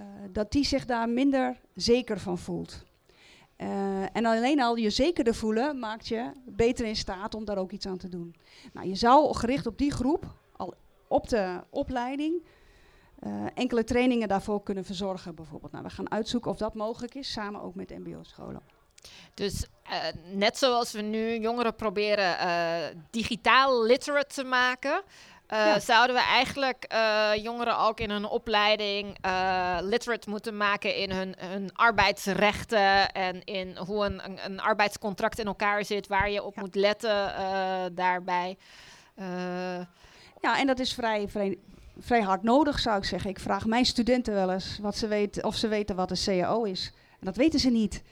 uh, 0.00 0.06
dat 0.32 0.52
die 0.52 0.64
zich 0.64 0.84
daar 0.84 1.08
minder 1.08 1.60
zeker 1.74 2.18
van 2.18 2.38
voelt. 2.38 2.86
Uh, 3.62 4.16
en 4.16 4.24
alleen 4.24 4.60
al 4.60 4.76
je 4.76 4.90
zekerder 4.90 5.34
voelen 5.34 5.78
maakt 5.78 6.08
je 6.08 6.32
beter 6.44 6.86
in 6.86 6.96
staat 6.96 7.34
om 7.34 7.44
daar 7.44 7.58
ook 7.58 7.72
iets 7.72 7.86
aan 7.86 7.98
te 7.98 8.08
doen. 8.08 8.34
Nou, 8.72 8.88
je 8.88 8.94
zou 8.94 9.34
gericht 9.34 9.66
op 9.66 9.78
die 9.78 9.92
groep, 9.92 10.34
al 10.56 10.74
op 11.08 11.28
de 11.28 11.60
opleiding, 11.70 12.42
uh, 13.26 13.46
enkele 13.54 13.84
trainingen 13.84 14.28
daarvoor 14.28 14.62
kunnen 14.62 14.84
verzorgen 14.84 15.34
bijvoorbeeld. 15.34 15.72
Nou, 15.72 15.84
we 15.84 15.90
gaan 15.90 16.10
uitzoeken 16.10 16.50
of 16.50 16.56
dat 16.56 16.74
mogelijk 16.74 17.14
is, 17.14 17.32
samen 17.32 17.62
ook 17.62 17.74
met 17.74 17.98
mbo-scholen. 17.98 18.62
Dus 19.34 19.66
uh, 19.90 20.34
net 20.34 20.58
zoals 20.58 20.92
we 20.92 21.00
nu 21.00 21.38
jongeren 21.38 21.74
proberen 21.74 23.06
digitaal 23.10 23.84
literate 23.84 24.34
te 24.34 24.44
maken, 24.44 25.02
uh, 25.52 25.58
ja. 25.58 25.78
Zouden 25.78 26.16
we 26.16 26.22
eigenlijk 26.22 26.86
uh, 26.92 27.30
jongeren 27.42 27.78
ook 27.78 28.00
in 28.00 28.10
hun 28.10 28.24
opleiding 28.24 29.18
uh, 29.26 29.78
literate 29.80 30.30
moeten 30.30 30.56
maken 30.56 30.96
in 30.96 31.10
hun, 31.10 31.34
hun 31.38 31.70
arbeidsrechten 31.74 33.12
en 33.12 33.44
in 33.44 33.76
hoe 33.76 34.04
een, 34.04 34.24
een, 34.24 34.38
een, 34.44 34.60
arbeidscontract 34.60 35.38
in 35.38 35.46
elkaar 35.46 35.84
zit, 35.84 36.06
waar 36.06 36.30
je 36.30 36.42
op 36.42 36.54
ja. 36.54 36.60
moet 36.60 36.74
letten 36.74 37.32
daarbij? 37.94 38.56
Ja, 40.40 40.58
en 40.58 40.66
dat 40.66 40.78
is 40.78 40.94
vrij, 40.94 41.28
vrij, 41.28 41.58
vrij 41.98 42.20
hard 42.20 42.42
nodig, 42.42 42.78
zou 42.78 42.98
ik 42.98 43.04
zeggen. 43.04 43.30
Ik 43.30 43.40
vraag 43.40 43.66
mijn 43.66 43.84
studenten 43.84 44.34
wel 44.34 44.52
eens 44.52 44.78
wat 44.80 44.96
ze 44.96 45.06
weten, 45.06 45.44
of 45.44 45.54
ze 45.54 45.68
weten 45.68 45.96
wat 45.96 46.10
een 46.10 46.24
CAO 46.24 46.62
is. 46.62 46.92
En 47.20 47.26
dat 47.26 47.36
weten 47.36 47.60
ze 47.60 47.70
niet. 47.70 48.02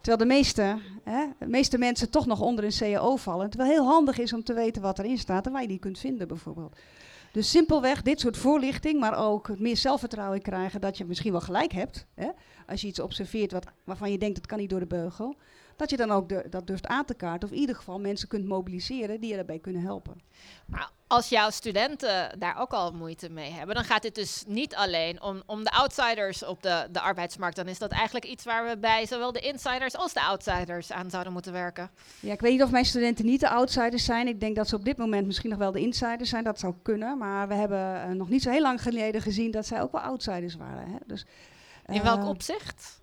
Terwijl 0.00 0.16
de 0.16 0.34
meeste, 0.34 0.78
hè, 1.02 1.26
de 1.38 1.46
meeste 1.46 1.78
mensen 1.78 2.10
toch 2.10 2.26
nog 2.26 2.40
onder 2.40 2.64
een 2.64 2.78
CAO 2.78 3.16
vallen. 3.16 3.50
Terwijl 3.50 3.70
heel 3.70 3.86
handig 3.86 4.18
is 4.18 4.32
om 4.32 4.44
te 4.44 4.54
weten 4.54 4.82
wat 4.82 4.98
erin 4.98 5.18
staat 5.18 5.46
en 5.46 5.52
waar 5.52 5.62
je 5.62 5.68
die 5.68 5.78
kunt 5.78 5.98
vinden 5.98 6.28
bijvoorbeeld. 6.28 6.76
Dus 7.32 7.50
simpelweg 7.50 8.02
dit 8.02 8.20
soort 8.20 8.36
voorlichting, 8.36 9.00
maar 9.00 9.18
ook 9.18 9.58
meer 9.58 9.76
zelfvertrouwen 9.76 10.42
krijgen 10.42 10.80
dat 10.80 10.98
je 10.98 11.04
misschien 11.04 11.32
wel 11.32 11.40
gelijk 11.40 11.72
hebt. 11.72 12.06
Hè, 12.14 12.28
als 12.66 12.80
je 12.80 12.86
iets 12.86 13.00
observeert 13.00 13.52
wat, 13.52 13.66
waarvan 13.84 14.10
je 14.10 14.18
denkt 14.18 14.36
dat 14.36 14.46
kan 14.46 14.58
niet 14.58 14.70
door 14.70 14.80
de 14.80 14.86
beugel. 14.86 15.36
Dat 15.78 15.90
je 15.90 15.96
dan 15.96 16.10
ook 16.10 16.28
de, 16.28 16.46
dat 16.50 16.66
durft 16.66 16.86
aan 16.86 17.04
te 17.04 17.14
kaarten 17.14 17.48
of 17.48 17.54
in 17.54 17.60
ieder 17.60 17.76
geval 17.76 18.00
mensen 18.00 18.28
kunt 18.28 18.44
mobiliseren 18.44 19.20
die 19.20 19.30
je 19.30 19.36
daarbij 19.36 19.58
kunnen 19.58 19.82
helpen. 19.82 20.20
Maar 20.66 20.90
als 21.06 21.28
jouw 21.28 21.50
studenten 21.50 22.38
daar 22.38 22.60
ook 22.60 22.72
al 22.72 22.92
moeite 22.92 23.30
mee 23.30 23.50
hebben, 23.50 23.74
dan 23.74 23.84
gaat 23.84 24.02
dit 24.02 24.14
dus 24.14 24.44
niet 24.46 24.74
alleen 24.74 25.22
om, 25.22 25.42
om 25.46 25.64
de 25.64 25.70
outsiders 25.70 26.44
op 26.44 26.62
de, 26.62 26.88
de 26.90 27.00
arbeidsmarkt. 27.00 27.56
Dan 27.56 27.68
is 27.68 27.78
dat 27.78 27.90
eigenlijk 27.90 28.26
iets 28.26 28.44
waar 28.44 28.68
we 28.68 28.78
bij 28.78 29.06
zowel 29.06 29.32
de 29.32 29.40
insiders 29.40 29.96
als 29.96 30.12
de 30.12 30.22
outsiders 30.22 30.92
aan 30.92 31.10
zouden 31.10 31.32
moeten 31.32 31.52
werken. 31.52 31.90
Ja, 32.20 32.32
ik 32.32 32.40
weet 32.40 32.52
niet 32.52 32.62
of 32.62 32.70
mijn 32.70 32.84
studenten 32.84 33.24
niet 33.24 33.40
de 33.40 33.48
outsiders 33.48 34.04
zijn. 34.04 34.28
Ik 34.28 34.40
denk 34.40 34.56
dat 34.56 34.68
ze 34.68 34.76
op 34.76 34.84
dit 34.84 34.96
moment 34.96 35.26
misschien 35.26 35.50
nog 35.50 35.58
wel 35.58 35.72
de 35.72 35.80
insiders 35.80 36.30
zijn. 36.30 36.44
Dat 36.44 36.58
zou 36.58 36.74
kunnen. 36.82 37.18
Maar 37.18 37.48
we 37.48 37.54
hebben 37.54 38.08
uh, 38.08 38.14
nog 38.14 38.28
niet 38.28 38.42
zo 38.42 38.50
heel 38.50 38.62
lang 38.62 38.82
geleden 38.82 39.22
gezien 39.22 39.50
dat 39.50 39.66
zij 39.66 39.82
ook 39.82 39.92
wel 39.92 40.00
outsiders 40.00 40.56
waren. 40.56 40.90
Hè? 40.90 40.96
Dus, 41.06 41.26
uh, 41.86 41.96
In 41.96 42.02
welk 42.02 42.24
opzicht? 42.24 43.00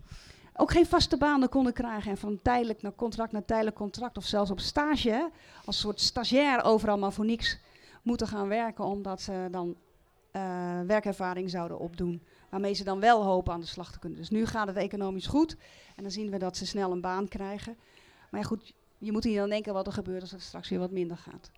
Ook 0.56 0.70
geen 0.70 0.86
vaste 0.86 1.16
banen 1.16 1.48
konden 1.48 1.72
krijgen. 1.72 2.10
En 2.10 2.16
van 2.16 2.38
tijdelijk 2.42 2.82
naar 2.82 2.94
contract 2.94 3.32
naar 3.32 3.44
tijdelijk 3.44 3.76
contract. 3.76 4.16
Of 4.16 4.24
zelfs 4.24 4.50
op 4.50 4.60
stage, 4.60 5.30
als 5.64 5.78
soort 5.78 6.00
stagiair 6.00 6.64
overal 6.64 6.98
maar 6.98 7.12
voor 7.12 7.24
niks 7.24 7.58
moeten 8.02 8.26
gaan 8.26 8.48
werken. 8.48 8.84
Omdat 8.84 9.20
ze 9.20 9.48
dan 9.50 9.76
uh, 10.32 10.80
werkervaring 10.86 11.50
zouden 11.50 11.78
opdoen. 11.78 12.22
Waarmee 12.50 12.74
ze 12.74 12.84
dan 12.84 13.00
wel 13.00 13.24
hopen 13.24 13.52
aan 13.52 13.60
de 13.60 13.66
slag 13.66 13.92
te 13.92 13.98
kunnen. 13.98 14.18
Dus 14.18 14.30
nu 14.30 14.46
gaat 14.46 14.66
het 14.66 14.76
economisch 14.76 15.26
goed. 15.26 15.56
En 15.96 16.02
dan 16.02 16.12
zien 16.12 16.30
we 16.30 16.38
dat 16.38 16.56
ze 16.56 16.66
snel 16.66 16.92
een 16.92 17.00
baan 17.00 17.28
krijgen. 17.28 17.76
Maar 18.30 18.40
ja, 18.40 18.46
goed, 18.46 18.72
je 18.98 19.12
moet 19.12 19.24
hier 19.24 19.40
dan 19.40 19.48
denken 19.48 19.72
wat 19.72 19.86
er 19.86 19.92
gebeurt 19.92 20.22
als 20.22 20.30
het 20.30 20.42
straks 20.42 20.68
weer 20.68 20.78
wat 20.78 20.90
minder 20.90 21.16
gaat. 21.16 21.50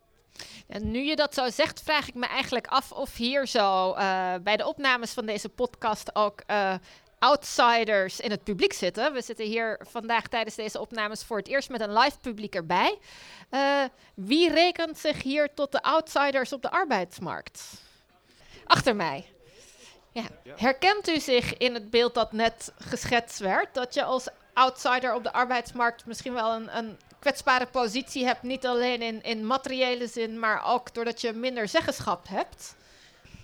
En 0.66 0.90
nu 0.90 0.98
je 0.98 1.16
dat 1.16 1.34
zo 1.34 1.50
zegt, 1.50 1.82
vraag 1.82 2.08
ik 2.08 2.14
me 2.14 2.26
eigenlijk 2.26 2.66
af 2.66 2.92
of 2.92 3.16
hier 3.16 3.46
zo 3.46 3.90
uh, 3.90 4.34
bij 4.42 4.56
de 4.56 4.66
opnames 4.66 5.12
van 5.12 5.26
deze 5.26 5.48
podcast 5.48 6.14
ook 6.14 6.42
uh, 6.50 6.74
outsiders 7.18 8.20
in 8.20 8.30
het 8.30 8.44
publiek 8.44 8.72
zitten. 8.72 9.12
We 9.12 9.22
zitten 9.22 9.46
hier 9.46 9.80
vandaag 9.90 10.26
tijdens 10.26 10.54
deze 10.54 10.80
opnames 10.80 11.24
voor 11.24 11.36
het 11.36 11.48
eerst 11.48 11.68
met 11.68 11.80
een 11.80 11.98
live 11.98 12.18
publiek 12.18 12.54
erbij. 12.54 12.98
Uh, 13.50 13.84
wie 14.14 14.50
rekent 14.50 14.98
zich 14.98 15.22
hier 15.22 15.54
tot 15.54 15.72
de 15.72 15.82
outsiders 15.82 16.52
op 16.52 16.62
de 16.62 16.70
arbeidsmarkt? 16.70 17.62
Achter 18.64 18.96
mij. 18.96 19.26
Ja. 20.12 20.24
Herkent 20.56 21.08
u 21.08 21.20
zich 21.20 21.56
in 21.56 21.74
het 21.74 21.90
beeld 21.90 22.14
dat 22.14 22.32
net 22.32 22.72
geschetst 22.78 23.38
werd? 23.38 23.74
Dat 23.74 23.94
je 23.94 24.04
als 24.04 24.28
outsider 24.52 25.14
op 25.14 25.22
de 25.22 25.32
arbeidsmarkt 25.32 26.06
misschien 26.06 26.32
wel 26.32 26.52
een, 26.52 26.76
een 26.76 26.98
kwetsbare 27.18 27.66
positie 27.66 28.24
hebt. 28.24 28.42
Niet 28.42 28.66
alleen 28.66 29.02
in, 29.02 29.22
in 29.22 29.46
materiële 29.46 30.06
zin, 30.06 30.38
maar 30.38 30.64
ook 30.64 30.94
doordat 30.94 31.20
je 31.20 31.32
minder 31.32 31.68
zeggenschap 31.68 32.28
hebt. 32.28 32.76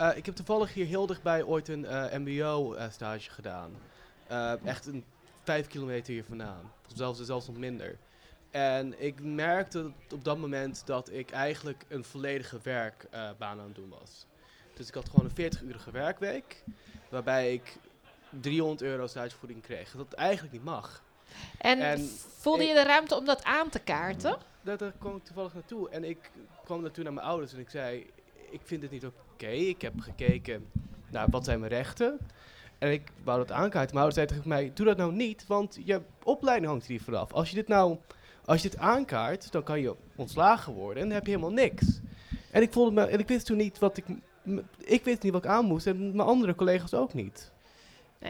Uh, 0.01 0.17
ik 0.17 0.27
heb 0.27 0.35
toevallig 0.35 0.75
hier 0.75 0.87
heel 0.87 1.07
dichtbij 1.07 1.43
ooit 1.43 1.69
een 1.69 1.83
uh, 1.83 2.05
MBO-stage 2.13 3.29
uh, 3.29 3.35
gedaan. 3.35 3.73
echt 4.65 4.87
een 4.87 5.05
vijf 5.43 5.67
kilometer 5.67 6.13
hier 6.13 6.25
vandaan. 6.25 6.73
Zelfs, 6.95 7.21
zelfs 7.21 7.47
nog 7.47 7.57
minder. 7.57 7.99
En 8.51 9.03
ik 9.03 9.23
merkte 9.23 9.93
op 10.13 10.25
dat 10.25 10.39
moment 10.39 10.87
dat 10.87 11.11
ik 11.13 11.31
eigenlijk 11.31 11.85
een 11.89 12.05
volledige 12.05 12.59
werkbaan 12.63 13.59
aan 13.61 13.67
het 13.67 13.75
doen 13.75 13.95
was. 14.01 14.27
Dus 14.75 14.89
ik 14.89 14.95
had 14.95 15.09
gewoon 15.09 15.31
een 15.35 15.53
40-urige 15.53 15.91
werkweek, 15.91 16.65
waarbij 17.09 17.53
ik 17.53 17.77
300 18.41 18.83
euro 18.83 19.07
stagevoeding 19.07 19.63
kreeg. 19.63 19.91
Dat 19.91 20.13
eigenlijk 20.13 20.53
niet 20.53 20.65
mag. 20.65 21.03
En, 21.59 21.81
en 21.81 22.11
voelde 22.39 22.65
je 22.65 22.75
de 22.75 22.83
ruimte 22.83 23.17
om 23.17 23.25
dat 23.25 23.45
aan 23.45 23.69
te 23.69 23.79
kaarten? 23.79 24.37
Daar, 24.63 24.77
daar 24.77 24.93
kwam 24.99 25.17
ik 25.17 25.25
toevallig 25.25 25.55
naartoe. 25.55 25.91
En 25.91 26.05
ik 26.05 26.31
kwam 26.65 26.83
naartoe 26.83 27.05
naar 27.05 27.13
mijn 27.13 27.27
ouders 27.27 27.53
en 27.53 27.59
ik 27.59 27.71
zei, 27.71 28.11
ik 28.51 28.61
vind 28.65 28.83
het 28.83 28.91
niet 28.91 29.05
oké. 29.35 29.47
Ik 29.47 29.83
heb 29.83 30.01
gekeken 30.01 30.67
naar 31.11 31.27
wat 31.31 31.45
zijn 31.45 31.61
mijn 31.61 31.73
rechten. 31.73 32.19
En 32.79 32.93
ik 32.93 33.03
wou 33.25 33.39
dat 33.39 33.53
aankaarten. 33.53 33.95
Mijn 33.95 34.05
ouders 34.05 34.15
zeiden 34.15 34.37
tegen 34.37 34.49
mij, 34.49 34.71
doe 34.75 34.87
dat 34.87 34.97
nou 34.97 35.13
niet, 35.13 35.47
want 35.47 35.79
je 35.85 36.01
opleiding 36.23 36.71
hangt 36.71 36.87
hier 36.87 37.01
vanaf. 37.01 37.33
Als 37.33 37.49
je 37.49 37.55
dit 37.55 37.69
nou, 37.69 37.97
als 38.45 38.63
je 38.63 38.71
dit 38.71 38.79
aankaart, 38.79 39.53
dan 39.53 39.63
kan 39.63 39.81
je 39.81 39.95
ontslagen 40.17 40.73
worden 40.73 41.03
en 41.03 41.09
dan 41.09 41.17
heb 41.17 41.27
je 41.27 41.33
helemaal 41.33 41.53
niks. 41.53 42.01
En 42.51 42.63
ik 42.63 42.73
voelde 42.73 42.91
me, 42.91 43.07
en 43.07 43.19
ik 43.19 43.29
wist 43.29 43.47
toen 43.47 43.57
niet 43.57 43.79
wat 43.79 43.97
ik, 43.97 44.05
ik 44.79 45.05
wist 45.05 45.23
niet 45.23 45.33
wat 45.33 45.45
ik 45.45 45.51
aan 45.51 45.65
moest 45.65 45.87
en 45.87 46.17
mijn 46.17 46.29
andere 46.29 46.55
collega's 46.55 46.95
ook 46.95 47.15
niet. 47.15 47.53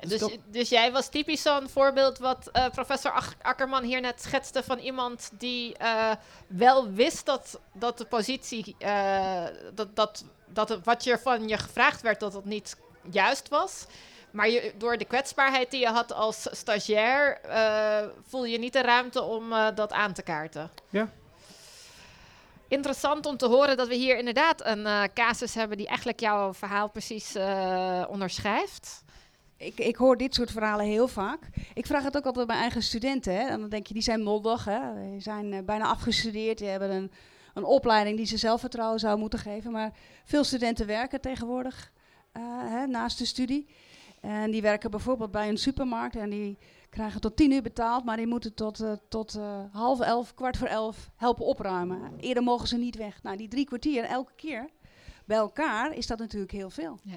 Nee, 0.01 0.19
dus, 0.19 0.37
dus 0.47 0.69
jij 0.69 0.93
was 0.93 1.09
typisch 1.09 1.43
zo'n 1.43 1.69
voorbeeld 1.69 2.19
wat 2.19 2.51
uh, 2.53 2.69
professor 2.69 3.35
Akkerman 3.43 3.83
hier 3.83 4.01
net 4.01 4.23
schetste 4.23 4.63
van 4.63 4.79
iemand 4.79 5.31
die 5.39 5.75
uh, 5.83 6.11
wel 6.47 6.91
wist 6.91 7.27
dat, 7.27 7.61
dat 7.73 7.99
de 7.99 8.05
positie, 8.05 8.77
uh, 8.79 9.45
dat, 9.75 9.97
dat, 9.97 10.25
dat 10.47 10.69
het, 10.69 10.85
wat 10.85 11.05
je 11.05 11.19
van 11.19 11.49
je 11.49 11.59
gevraagd 11.59 12.01
werd, 12.01 12.21
dat 12.21 12.33
het 12.33 12.45
niet 12.45 12.77
juist 13.11 13.49
was. 13.49 13.87
Maar 14.31 14.49
je, 14.49 14.75
door 14.79 14.97
de 14.97 15.05
kwetsbaarheid 15.05 15.71
die 15.71 15.81
je 15.81 15.89
had 15.89 16.13
als 16.13 16.49
stagiair, 16.51 17.41
voel 18.27 18.45
je 18.45 18.59
niet 18.59 18.73
de 18.73 18.83
ruimte 18.83 19.23
om 19.23 19.55
dat 19.75 19.93
aan 19.93 20.13
te 20.13 20.23
kaarten. 20.23 20.71
Ja. 20.89 21.09
Interessant 22.69 23.27
om 23.27 23.37
te 23.37 23.47
horen 23.47 23.77
dat 23.77 23.89
we 23.89 23.95
hier 23.95 24.17
inderdaad 24.17 24.65
een 24.65 25.11
casus 25.15 25.55
hebben 25.55 25.77
die 25.77 25.87
eigenlijk 25.87 26.21
jouw 26.21 26.55
verhaal 26.55 26.89
precies 26.89 27.37
onderschrijft 28.09 29.04
ik, 29.57 29.79
ik 29.79 29.97
hoor 29.97 30.17
dit 30.17 30.35
soort 30.35 30.51
verhalen 30.51 30.87
heel 30.87 31.09
vaak. 31.09 31.49
Ik 31.75 31.87
vraag 31.87 32.03
het 32.03 32.17
ook 32.17 32.25
altijd 32.25 32.47
bij 32.47 32.57
eigen 32.57 32.83
studenten. 32.83 33.33
Hè. 33.35 33.41
En 33.41 33.61
dan 33.61 33.69
denk 33.69 33.87
je, 33.87 33.95
die 33.95 34.03
zijn 34.03 34.23
moddig, 34.23 34.65
hè. 34.65 35.11
die 35.11 35.21
zijn 35.21 35.53
uh, 35.53 35.59
bijna 35.65 35.85
afgestudeerd, 35.85 36.59
die 36.59 36.69
hebben 36.69 36.91
een, 36.91 37.11
een 37.55 37.65
opleiding 37.65 38.17
die 38.17 38.27
ze 38.27 38.37
zelfvertrouwen 38.37 39.01
zou 39.01 39.19
moeten 39.19 39.39
geven. 39.39 39.73
Maar 39.73 39.93
veel 40.25 40.45
studenten 40.45 40.87
werken 40.87 41.21
tegenwoordig 41.21 41.93
uh, 42.37 42.43
hè, 42.47 42.87
naast 42.87 43.19
de 43.19 43.25
studie. 43.25 43.69
En 44.21 44.51
die 44.51 44.63
werken 44.63 44.91
bijvoorbeeld 44.91 45.31
bij 45.31 45.49
een 45.49 45.59
supermarkt 45.59 46.17
en 46.17 46.31
die 46.31 46.59
krijgen 46.91 47.21
tot 47.21 47.37
tien 47.37 47.53
uur 47.53 47.63
betaald, 47.63 48.05
maar 48.05 48.17
die 48.17 48.27
moeten 48.27 48.55
tot, 48.55 48.81
uh, 48.81 48.93
tot 49.09 49.39
half 49.73 50.01
elf, 50.01 50.35
kwart 50.35 50.57
voor 50.57 50.67
elf 50.67 51.11
helpen 51.17 51.45
opruimen. 51.45 52.13
Eerder 52.21 52.43
mogen 52.43 52.69
ze 52.69 52.77
niet 52.77 52.97
weg. 52.97 53.23
Nou, 53.23 53.37
die 53.37 53.49
drie 53.49 53.65
kwartier 53.65 54.05
elke 54.05 54.33
keer 54.37 54.69
bij 55.25 55.37
elkaar 55.37 55.95
is 55.95 56.07
dat 56.07 56.19
natuurlijk 56.19 56.53
heel 56.53 56.71
veel. 56.71 56.99
Ja. 57.03 57.17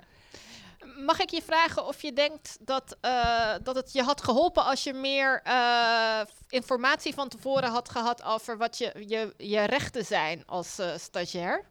Mag 1.06 1.20
ik 1.20 1.30
je 1.30 1.42
vragen 1.42 1.86
of 1.86 2.02
je 2.02 2.14
denkt 2.14 2.58
dat, 2.62 2.98
uh, 3.02 3.56
dat 3.64 3.76
het 3.76 3.94
je 3.94 4.02
had 4.02 4.24
geholpen 4.24 4.66
als 4.66 4.84
je 4.84 4.94
meer 4.94 5.42
uh, 5.48 6.22
informatie 6.50 7.14
van 7.14 7.30
tevoren 7.30 7.70
had 7.70 7.90
gehad 7.90 8.24
over 8.24 8.58
wat 8.58 8.78
je, 8.78 9.06
je, 9.08 9.34
je 9.38 9.64
rechten 9.64 10.06
zijn 10.06 10.44
als 10.46 10.80
uh, 10.80 10.98
stagiair? 10.98 11.66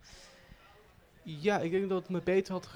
Ja, 1.22 1.58
ik 1.58 1.70
denk 1.70 1.88
dat 1.88 1.98
het 1.98 2.08
me 2.08 2.20
beter 2.24 2.52
had 2.52 2.66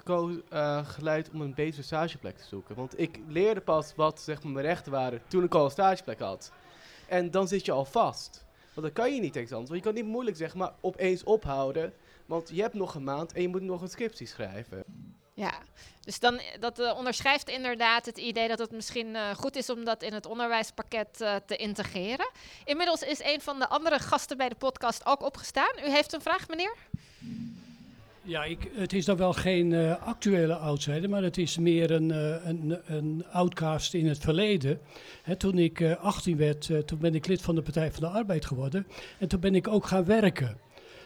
geleid 0.86 1.30
om 1.30 1.40
een 1.40 1.54
betere 1.54 1.82
stageplek 1.82 2.36
te 2.36 2.46
zoeken. 2.46 2.74
Want 2.74 3.00
ik 3.00 3.20
leerde 3.26 3.60
pas 3.60 3.94
wat 3.94 4.20
zeg 4.20 4.42
maar, 4.42 4.52
mijn 4.52 4.66
rechten 4.66 4.92
waren 4.92 5.22
toen 5.28 5.44
ik 5.44 5.54
al 5.54 5.64
een 5.64 5.70
stageplek 5.70 6.20
had. 6.20 6.52
En 7.08 7.30
dan 7.30 7.48
zit 7.48 7.64
je 7.64 7.72
al 7.72 7.84
vast. 7.84 8.44
Want 8.74 8.86
dan 8.86 9.04
kan 9.04 9.14
je 9.14 9.20
niet 9.20 9.36
eens 9.36 9.52
anders. 9.52 9.70
Want 9.70 9.84
je 9.84 9.92
kan 9.92 10.02
niet 10.02 10.12
moeilijk 10.12 10.36
zeg 10.36 10.54
maar 10.54 10.72
opeens 10.80 11.24
ophouden. 11.24 11.92
Want 12.26 12.50
je 12.52 12.62
hebt 12.62 12.74
nog 12.74 12.94
een 12.94 13.04
maand 13.04 13.32
en 13.32 13.42
je 13.42 13.48
moet 13.48 13.62
nog 13.62 13.82
een 13.82 13.88
scriptie 13.88 14.26
schrijven. 14.26 14.84
Ja, 15.40 15.52
dus 16.00 16.20
dan, 16.20 16.40
dat 16.60 16.80
uh, 16.80 16.96
onderschrijft 16.96 17.48
inderdaad 17.48 18.06
het 18.06 18.18
idee 18.18 18.48
dat 18.48 18.58
het 18.58 18.70
misschien 18.70 19.06
uh, 19.06 19.30
goed 19.30 19.56
is 19.56 19.70
om 19.70 19.84
dat 19.84 20.02
in 20.02 20.12
het 20.12 20.26
onderwijspakket 20.26 21.16
te 21.46 21.56
integreren. 21.56 22.30
Inmiddels 22.64 23.02
is 23.02 23.22
een 23.24 23.40
van 23.40 23.58
de 23.58 23.68
andere 23.68 23.98
gasten 23.98 24.36
bij 24.36 24.48
de 24.48 24.54
podcast 24.54 25.06
ook 25.06 25.22
opgestaan. 25.22 25.70
U 25.84 25.90
heeft 25.90 26.12
een 26.12 26.20
vraag, 26.20 26.48
meneer? 26.48 26.74
Ja, 28.22 28.44
ik, 28.44 28.70
het 28.74 28.92
is 28.92 29.04
dan 29.04 29.16
wel 29.16 29.32
geen 29.32 29.98
actuele 29.98 30.54
outsider, 30.54 31.10
maar 31.10 31.22
het 31.22 31.38
is 31.38 31.58
meer 31.58 31.90
een, 31.90 32.10
een, 32.48 32.78
een 32.86 33.24
outcast 33.32 33.94
in 33.94 34.06
het 34.06 34.18
verleden. 34.18 34.80
Hè, 35.22 35.36
toen 35.36 35.58
ik 35.58 35.82
18 35.82 36.36
werd, 36.36 36.70
toen 36.86 36.98
ben 36.98 37.14
ik 37.14 37.26
lid 37.26 37.42
van 37.42 37.54
de 37.54 37.62
Partij 37.62 37.92
van 37.92 38.02
de 38.02 38.08
Arbeid 38.08 38.46
geworden. 38.46 38.86
En 39.18 39.28
toen 39.28 39.40
ben 39.40 39.54
ik 39.54 39.68
ook 39.68 39.86
gaan 39.86 40.04
werken. 40.04 40.58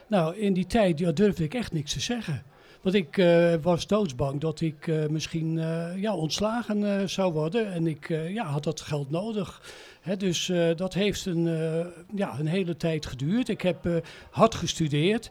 Nou, 0.06 0.36
in 0.36 0.52
die 0.52 0.66
tijd 0.66 1.16
durfde 1.16 1.44
ik 1.44 1.54
echt 1.54 1.72
niks 1.72 1.92
te 1.92 2.00
zeggen. 2.00 2.53
Want 2.84 2.96
ik 2.96 3.16
uh, 3.16 3.54
was 3.62 3.86
doodsbang 3.86 4.40
dat 4.40 4.60
ik 4.60 4.86
uh, 4.86 5.06
misschien 5.06 5.56
uh, 5.56 5.96
ja, 5.96 6.14
ontslagen 6.14 7.10
zou 7.10 7.32
worden. 7.32 7.72
En 7.72 7.86
ik 7.86 8.08
ja, 8.08 8.44
had 8.44 8.64
dat 8.64 8.80
geld 8.80 9.10
nodig. 9.10 9.62
He, 10.00 10.16
dus 10.16 10.52
dat 10.76 10.94
heeft 10.94 11.26
een, 11.26 11.44
ja, 12.14 12.38
een 12.38 12.46
hele 12.46 12.76
tijd 12.76 13.06
geduurd. 13.06 13.48
Ik 13.48 13.60
heb 13.60 14.04
hard 14.30 14.54
gestudeerd. 14.54 15.30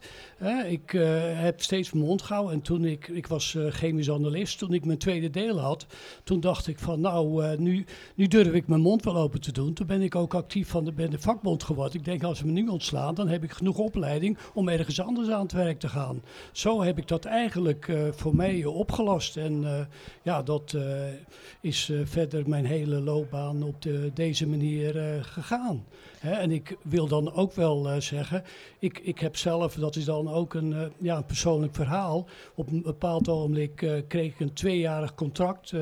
Ik 0.67 0.91
heb 1.35 1.61
steeds 1.61 1.91
mijn 1.91 2.05
mond 2.05 2.21
gehouden. 2.21 2.53
En 2.53 2.61
toen 2.61 2.85
ik, 2.85 3.07
ik 3.07 3.27
was 3.27 3.57
chemisch 3.69 4.11
analist, 4.11 4.57
toen 4.57 4.73
ik 4.73 4.85
mijn 4.85 4.97
tweede 4.97 5.29
deel 5.29 5.59
had, 5.59 5.85
toen 6.23 6.39
dacht 6.39 6.67
ik 6.67 6.79
van 6.79 7.01
nou, 7.01 7.55
nu, 7.57 7.85
nu 8.15 8.27
durf 8.27 8.53
ik 8.53 8.67
mijn 8.67 8.81
mond 8.81 9.03
wel 9.03 9.17
open 9.17 9.41
te 9.41 9.51
doen. 9.51 9.73
Toen 9.73 9.87
ben 9.87 10.01
ik 10.01 10.15
ook 10.15 10.33
actief 10.33 10.67
van 10.67 10.85
de, 10.85 10.91
ben 10.91 11.09
de 11.09 11.19
vakbond 11.19 11.63
geworden. 11.63 11.99
Ik 11.99 12.05
denk 12.05 12.23
als 12.23 12.37
ze 12.37 12.45
me 12.45 12.51
nu 12.51 12.67
ontslaan, 12.67 13.15
dan 13.15 13.27
heb 13.27 13.43
ik 13.43 13.51
genoeg 13.51 13.77
opleiding 13.77 14.37
om 14.53 14.69
ergens 14.69 15.01
anders 15.01 15.29
aan 15.29 15.41
het 15.41 15.51
werk 15.51 15.79
te 15.79 15.87
gaan. 15.87 16.21
Zo 16.51 16.81
heb 16.81 16.97
ik 16.97 17.07
dat 17.07 17.25
eigenlijk 17.25 17.91
voor 18.11 18.35
mij 18.35 18.65
opgelost. 18.65 19.37
En 19.37 19.87
ja, 20.21 20.43
dat 20.43 20.77
is 21.61 21.91
verder 22.03 22.49
mijn 22.49 22.65
hele 22.65 22.99
loopbaan 22.99 23.63
op 23.63 23.81
de, 23.81 24.11
deze 24.13 24.47
manier 24.47 25.23
gegaan. 25.23 25.83
En 26.31 26.51
ik 26.51 26.77
wil 26.81 27.07
dan 27.07 27.33
ook 27.33 27.53
wel 27.53 27.87
uh, 27.87 27.99
zeggen, 27.99 28.43
ik, 28.79 28.99
ik 28.99 29.19
heb 29.19 29.37
zelf, 29.37 29.73
dat 29.73 29.95
is 29.95 30.05
dan 30.05 30.27
ook 30.29 30.53
een, 30.53 30.71
uh, 30.71 30.81
ja, 30.99 31.21
persoonlijk 31.21 31.75
verhaal. 31.75 32.27
Op 32.55 32.71
een 32.71 32.81
bepaald 32.81 33.29
ogenblik 33.29 34.03
kreeg 34.07 34.33
ik 34.33 34.39
een 34.39 34.53
tweejarig 34.53 35.15
contract 35.15 35.73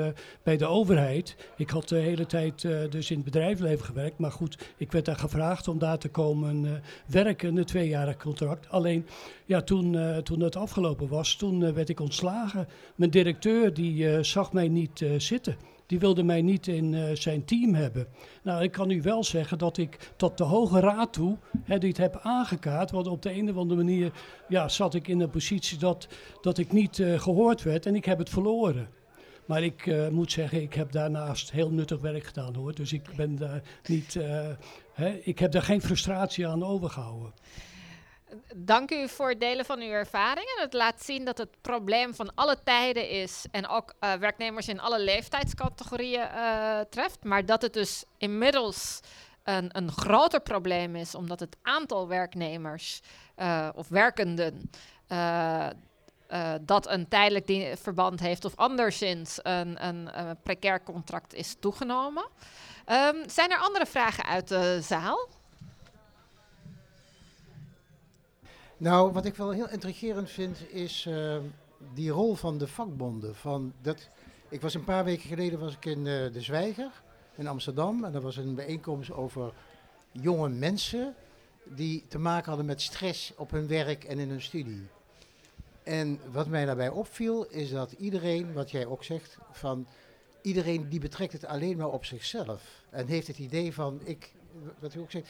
bij 0.43 0.57
de 0.57 0.65
overheid. 0.65 1.35
Ik 1.57 1.69
had 1.69 1.89
de 1.89 1.95
hele 1.95 2.25
tijd 2.25 2.61
dus 2.89 3.09
in 3.09 3.15
het 3.15 3.25
bedrijfsleven 3.25 3.85
gewerkt, 3.85 4.17
maar 4.17 4.31
goed, 4.31 4.57
ik 4.77 4.91
werd 4.91 5.05
daar 5.05 5.15
gevraagd 5.15 5.67
om 5.67 5.79
daar 5.79 5.97
te 5.97 6.09
komen 6.09 6.81
werken, 7.05 7.57
een 7.57 7.65
tweejarig 7.65 8.17
contract. 8.17 8.69
Alleen, 8.69 9.05
ja, 9.45 9.61
toen, 9.61 9.97
toen 10.23 10.39
het 10.39 10.55
afgelopen 10.55 11.07
was, 11.07 11.35
toen 11.35 11.73
werd 11.73 11.89
ik 11.89 11.99
ontslagen. 11.99 12.67
Mijn 12.95 13.11
directeur 13.11 13.73
die 13.73 14.23
zag 14.23 14.53
mij 14.53 14.67
niet 14.67 15.05
zitten 15.17 15.70
die 15.91 15.99
wilde 15.99 16.23
mij 16.23 16.41
niet 16.41 16.67
in 16.67 16.93
uh, 16.93 17.09
zijn 17.13 17.45
team 17.45 17.73
hebben. 17.73 18.07
Nou, 18.43 18.63
ik 18.63 18.71
kan 18.71 18.89
u 18.89 19.01
wel 19.01 19.23
zeggen 19.23 19.57
dat 19.57 19.77
ik 19.77 20.11
tot 20.15 20.37
de 20.37 20.43
Hoge 20.43 20.79
Raad 20.79 21.13
toe 21.13 21.37
hè, 21.63 21.77
dit 21.77 21.97
heb 21.97 22.19
aangekaart. 22.23 22.91
Want 22.91 23.07
op 23.07 23.21
de 23.21 23.33
een 23.33 23.49
of 23.49 23.55
andere 23.55 23.83
manier 23.83 24.11
ja, 24.47 24.67
zat 24.67 24.93
ik 24.93 25.07
in 25.07 25.19
een 25.19 25.29
positie 25.29 25.77
dat, 25.77 26.07
dat 26.41 26.57
ik 26.57 26.71
niet 26.71 26.97
uh, 26.97 27.19
gehoord 27.19 27.63
werd 27.63 27.85
en 27.85 27.95
ik 27.95 28.05
heb 28.05 28.17
het 28.17 28.29
verloren. 28.29 28.89
Maar 29.45 29.63
ik 29.63 29.85
uh, 29.85 30.07
moet 30.07 30.31
zeggen, 30.31 30.61
ik 30.61 30.73
heb 30.73 30.91
daarnaast 30.91 31.51
heel 31.51 31.71
nuttig 31.71 31.99
werk 31.99 32.23
gedaan 32.23 32.55
hoor. 32.55 32.75
Dus 32.75 32.93
ik 32.93 33.15
ben 33.15 33.35
daar 33.35 33.61
niet. 33.85 34.17
Hè, 34.93 35.09
ik 35.09 35.39
heb 35.39 35.51
daar 35.51 35.61
geen 35.61 35.81
frustratie 35.81 36.47
aan 36.47 36.63
overgehouden. 36.63 37.33
Dank 38.55 38.91
u 38.91 39.09
voor 39.09 39.29
het 39.29 39.39
delen 39.39 39.65
van 39.65 39.79
uw 39.79 39.91
ervaringen. 39.91 40.59
Het 40.59 40.73
laat 40.73 41.03
zien 41.03 41.25
dat 41.25 41.37
het 41.37 41.61
probleem 41.61 42.15
van 42.15 42.35
alle 42.35 42.57
tijden 42.63 43.09
is 43.09 43.45
en 43.51 43.67
ook 43.67 43.93
uh, 43.99 44.13
werknemers 44.13 44.67
in 44.67 44.79
alle 44.79 44.99
leeftijdscategorieën 44.99 46.27
uh, 46.35 46.79
treft. 46.89 47.23
Maar 47.23 47.45
dat 47.45 47.61
het 47.61 47.73
dus 47.73 48.03
inmiddels 48.17 48.99
een, 49.43 49.69
een 49.77 49.91
groter 49.91 50.41
probleem 50.41 50.95
is, 50.95 51.15
omdat 51.15 51.39
het 51.39 51.57
aantal 51.61 52.07
werknemers 52.07 53.01
uh, 53.37 53.69
of 53.75 53.87
werkenden 53.87 54.69
dat 56.61 56.89
een 56.89 57.07
tijdelijk 57.07 57.77
verband 57.77 58.19
heeft 58.19 58.45
of 58.45 58.55
anderszins 58.55 59.39
een, 59.41 59.87
een, 59.87 60.19
een 60.19 60.37
precair 60.43 60.83
contract 60.83 61.33
is 61.33 61.55
toegenomen. 61.59 62.23
Um, 62.91 63.29
zijn 63.29 63.51
er 63.51 63.57
andere 63.57 63.85
vragen 63.85 64.25
uit 64.25 64.47
de 64.47 64.79
zaal? 64.81 65.29
Nou, 68.81 69.11
wat 69.11 69.25
ik 69.25 69.35
wel 69.35 69.51
heel 69.51 69.69
intrigerend 69.69 70.29
vind 70.29 70.71
is 70.71 71.05
uh, 71.09 71.37
die 71.93 72.09
rol 72.09 72.35
van 72.35 72.57
de 72.57 72.67
vakbonden. 72.67 73.35
Van 73.35 73.73
dat, 73.81 74.09
ik 74.49 74.61
was 74.61 74.73
een 74.73 74.83
paar 74.83 75.03
weken 75.03 75.29
geleden 75.29 75.59
was 75.59 75.73
ik 75.73 75.85
in 75.85 75.97
uh, 75.97 76.33
De 76.33 76.41
Zwijger 76.41 76.91
in 77.35 77.47
Amsterdam 77.47 78.03
en 78.03 78.11
dat 78.11 78.23
was 78.23 78.37
een 78.37 78.55
bijeenkomst 78.55 79.11
over 79.11 79.53
jonge 80.11 80.49
mensen 80.49 81.15
die 81.63 82.05
te 82.07 82.19
maken 82.19 82.47
hadden 82.47 82.65
met 82.65 82.81
stress 82.81 83.33
op 83.35 83.51
hun 83.51 83.67
werk 83.67 84.03
en 84.03 84.19
in 84.19 84.29
hun 84.29 84.41
studie. 84.41 84.87
En 85.83 86.19
wat 86.31 86.47
mij 86.47 86.65
daarbij 86.65 86.89
opviel 86.89 87.45
is 87.45 87.69
dat 87.69 87.91
iedereen, 87.91 88.53
wat 88.53 88.71
jij 88.71 88.85
ook 88.85 89.03
zegt, 89.03 89.37
van 89.51 89.87
iedereen 90.41 90.89
die 90.89 90.99
betrekt 90.99 91.33
het 91.33 91.45
alleen 91.45 91.77
maar 91.77 91.91
op 91.91 92.05
zichzelf. 92.05 92.83
En 92.89 93.07
heeft 93.07 93.27
het 93.27 93.39
idee 93.39 93.73
van, 93.73 94.01
ik, 94.03 94.33
wat 94.79 94.93
u 94.93 94.99
ook 94.99 95.11
zegt, 95.11 95.29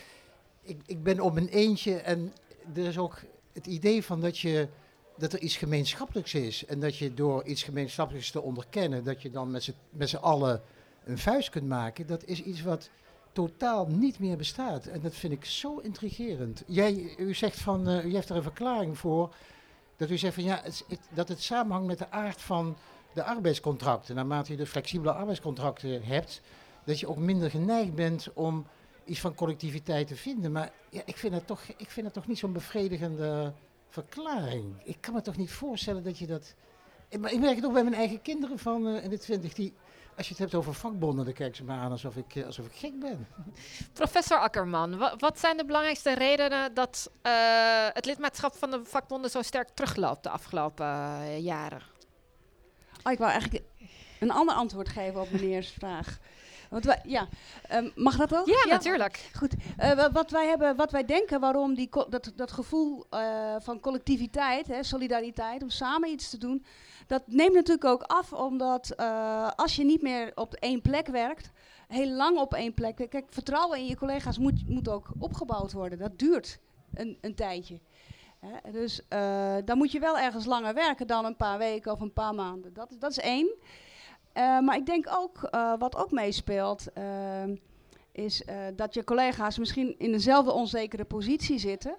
ik, 0.62 0.82
ik 0.86 1.04
ben 1.04 1.20
op 1.20 1.34
mijn 1.34 1.48
eentje 1.48 1.96
en 1.96 2.34
er 2.74 2.86
is 2.86 2.98
ook 2.98 3.20
het 3.54 3.66
idee 3.66 4.04
van 4.04 4.22
dat, 4.22 4.40
je, 4.40 4.68
dat 5.18 5.34
er 5.34 5.40
iets 5.40 5.58
gemeenschappelijks 5.58 6.34
is. 6.34 6.66
En 6.66 6.80
dat 6.80 6.98
je 6.98 7.14
door 7.14 7.44
iets 7.44 7.64
gemeenschappelijks 7.64 8.32
te 8.32 8.42
onderkennen, 8.42 9.04
dat 9.04 9.22
je 9.22 9.30
dan 9.30 9.52
met 9.90 10.10
z'n 10.10 10.16
allen 10.16 10.62
een 11.04 11.18
vuist 11.18 11.50
kunt 11.50 11.68
maken. 11.68 12.08
Dat 12.08 12.24
is 12.24 12.44
iets 12.44 12.62
wat 12.62 12.90
totaal 13.32 13.88
niet 13.88 14.20
meer 14.20 14.38
bestaat. 14.38 14.86
En 14.86 15.02
dat 15.02 15.16
vind 15.16 15.34
ik 15.34 15.46
zo 15.46 15.78
intrigerend. 15.78 16.64
Jij, 16.68 17.16
u 17.18 17.34
zegt 17.34 17.60
van, 17.60 17.90
uh, 17.90 18.06
u 18.06 18.14
heeft 18.14 18.30
er 18.30 18.36
een 18.36 18.44
verklaring 18.44 18.98
voor, 18.98 19.36
dat 19.96 20.10
u 20.10 20.18
zegt 20.18 20.34
van 20.34 20.44
ja, 20.44 20.62
het, 20.64 20.86
dat 21.10 21.28
het 21.28 21.42
samenhangt 21.42 21.88
met 21.88 21.98
de 21.98 22.12
aard 22.12 22.42
van 22.42 22.78
de 23.14 23.24
arbeidscontracten. 23.24 24.16
Naarmate 24.16 24.52
je 24.52 24.58
de 24.58 24.66
flexibele 24.66 25.12
arbeidscontracten 25.12 26.04
hebt, 26.04 26.42
dat 26.86 27.00
je 27.00 27.08
ook 27.08 27.18
minder 27.18 27.50
geneigd 27.50 27.96
bent 27.96 28.34
om 28.34 28.66
iets 29.06 29.20
van 29.20 29.36
collectiviteit 29.36 30.08
te 30.08 30.16
vinden. 30.16 30.52
Maar 30.52 30.72
ja, 30.90 31.02
ik, 31.06 31.18
vind 31.18 31.34
het 31.34 31.48
toch, 31.48 31.62
ik 31.78 31.90
vind 31.90 32.06
het 32.06 32.16
toch 32.16 32.28
niet 32.28 32.38
zo'n 32.38 32.54
bevredigende 32.54 33.54
verklaring. 33.90 34.82
Ik 34.84 34.98
kan 35.00 35.14
me 35.14 35.22
toch 35.22 35.38
niet 35.38 35.52
voorstellen 35.52 36.04
dat 36.04 36.18
je 36.18 36.28
dat... 36.28 36.56
Maar 37.20 37.32
ik 37.32 37.40
merk 37.40 37.56
het 37.56 37.66
ook 37.66 37.74
bij 37.74 37.84
mijn 37.84 37.96
eigen 37.96 38.22
kinderen 38.22 38.60
van 38.60 38.88
uh, 38.88 39.04
in 39.04 39.10
de 39.10 39.18
twintig, 39.18 39.54
die 39.54 39.74
als 40.18 40.28
je 40.28 40.32
het 40.32 40.52
hebt 40.52 40.56
over 40.56 40.74
vakbonden, 40.74 41.26
dan 41.26 41.34
kijken 41.34 41.56
ze 41.56 41.64
me 41.64 41.72
aan 41.72 41.92
alsof 41.92 42.16
ik, 42.16 42.44
alsof 42.46 42.66
ik 42.66 42.76
gek 42.76 43.00
ben. 43.00 43.28
Professor 43.94 44.38
Akkerman, 44.38 44.98
wat 45.18 45.40
zijn 45.40 45.58
de 45.58 45.66
belangrijkste 45.66 46.14
redenen 46.14 46.74
dat 46.74 47.12
uh, 47.24 47.88
het 47.94 48.06
lidmaatschap 48.06 48.56
van 48.56 48.72
de 48.72 48.82
vakbonden 48.84 49.32
zo 49.32 49.42
sterk 49.42 49.70
terugloopt 49.70 50.24
de 50.24 50.30
afgelopen 50.30 50.86
uh, 50.86 51.40
jaren? 51.40 51.82
Oh, 53.04 53.12
ik 53.12 53.18
wou 53.18 53.32
eigenlijk 53.32 53.64
een 54.20 54.32
ander 54.32 54.56
antwoord 54.56 54.90
geven 54.90 55.22
op 55.22 55.32
meneers 55.32 55.70
vraag. 55.80 56.20
Want 56.72 56.86
wij, 56.86 57.00
ja, 57.04 57.28
um, 57.74 57.92
mag 57.96 58.18
dat 58.18 58.36
ook? 58.36 58.48
Ja, 58.48 58.64
ja? 58.66 58.74
natuurlijk. 58.74 59.30
Goed. 59.38 59.54
Uh, 59.80 60.08
wat, 60.12 60.32
wij 60.32 60.48
hebben, 60.48 60.76
wat 60.76 60.92
wij 60.92 61.06
denken 61.06 61.40
waarom 61.40 61.74
die 61.74 61.90
dat, 62.10 62.32
dat 62.36 62.52
gevoel 62.52 63.06
uh, 63.14 63.56
van 63.60 63.80
collectiviteit, 63.80 64.68
hè, 64.68 64.84
solidariteit, 64.84 65.62
om 65.62 65.70
samen 65.70 66.10
iets 66.10 66.30
te 66.30 66.38
doen, 66.38 66.66
dat 67.08 67.24
neemt 67.26 67.54
natuurlijk 67.54 67.86
ook 67.86 68.04
af 68.04 68.34
omdat 68.34 68.94
uh, 69.00 69.50
als 69.56 69.76
je 69.76 69.84
niet 69.84 70.02
meer 70.02 70.32
op 70.36 70.54
één 70.54 70.82
plek 70.82 71.08
werkt, 71.08 71.52
heel 71.88 72.10
lang 72.10 72.38
op 72.38 72.54
één 72.54 72.74
plek. 72.74 72.96
Kijk, 73.10 73.26
vertrouwen 73.30 73.80
in 73.80 73.86
je 73.86 73.98
collega's 73.98 74.38
moet, 74.38 74.70
moet 74.70 74.90
ook 74.90 75.12
opgebouwd 75.20 75.72
worden. 75.72 75.98
Dat 75.98 76.20
duurt 76.20 76.60
een, 76.94 77.18
een 77.22 77.36
tijdje. 77.36 77.80
Dus 78.72 79.02
uh, 79.10 79.56
dan 79.66 79.78
moet 79.78 79.92
je 79.92 80.00
wel 80.00 80.18
ergens 80.18 80.46
langer 80.46 80.74
werken 80.74 81.08
dan 81.08 81.26
een 81.26 81.36
paar 81.36 81.58
weken 81.58 81.92
of 81.92 82.00
een 82.00 82.14
paar 82.14 82.36
maanden. 82.36 82.74
Dat, 82.74 82.96
dat 83.00 83.12
is 83.12 83.20
één. 83.20 83.56
Uh, 84.34 84.60
maar 84.60 84.76
ik 84.76 84.86
denk 84.86 85.08
ook, 85.10 85.48
uh, 85.52 85.74
wat 85.80 85.96
ook 85.96 86.12
meespeelt, 86.12 86.88
is 88.12 88.44
dat 88.76 88.94
je 88.94 89.04
collega's 89.04 89.58
misschien 89.58 89.96
in 89.98 90.12
dezelfde 90.12 90.52
onzekere 90.52 91.06
positie 91.06 91.60
zitten, 91.60 91.96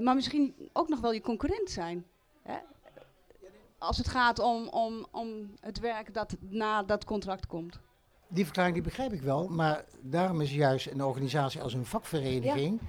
maar 0.00 0.14
misschien 0.14 0.54
ook 0.72 0.88
nog 0.88 1.00
wel 1.00 1.12
je 1.12 1.20
concurrent 1.20 1.70
zijn. 1.70 2.04
Hè? 2.42 2.56
Als 3.78 3.96
het 3.96 4.08
gaat 4.08 4.38
om, 4.38 4.68
om, 4.68 5.06
om 5.10 5.50
het 5.60 5.78
werk 5.78 6.14
dat 6.14 6.36
na 6.40 6.82
dat 6.82 7.04
contract 7.04 7.46
komt. 7.46 7.78
Die 8.28 8.44
verklaring 8.44 8.74
die 8.74 8.84
begrijp 8.84 9.12
ik 9.12 9.22
wel, 9.22 9.48
maar 9.48 9.84
daarom 10.00 10.40
is 10.40 10.52
juist 10.52 10.86
een 10.86 11.04
organisatie 11.04 11.62
als 11.62 11.74
een 11.74 11.86
vakvereniging, 11.86 12.78
ja. 12.80 12.86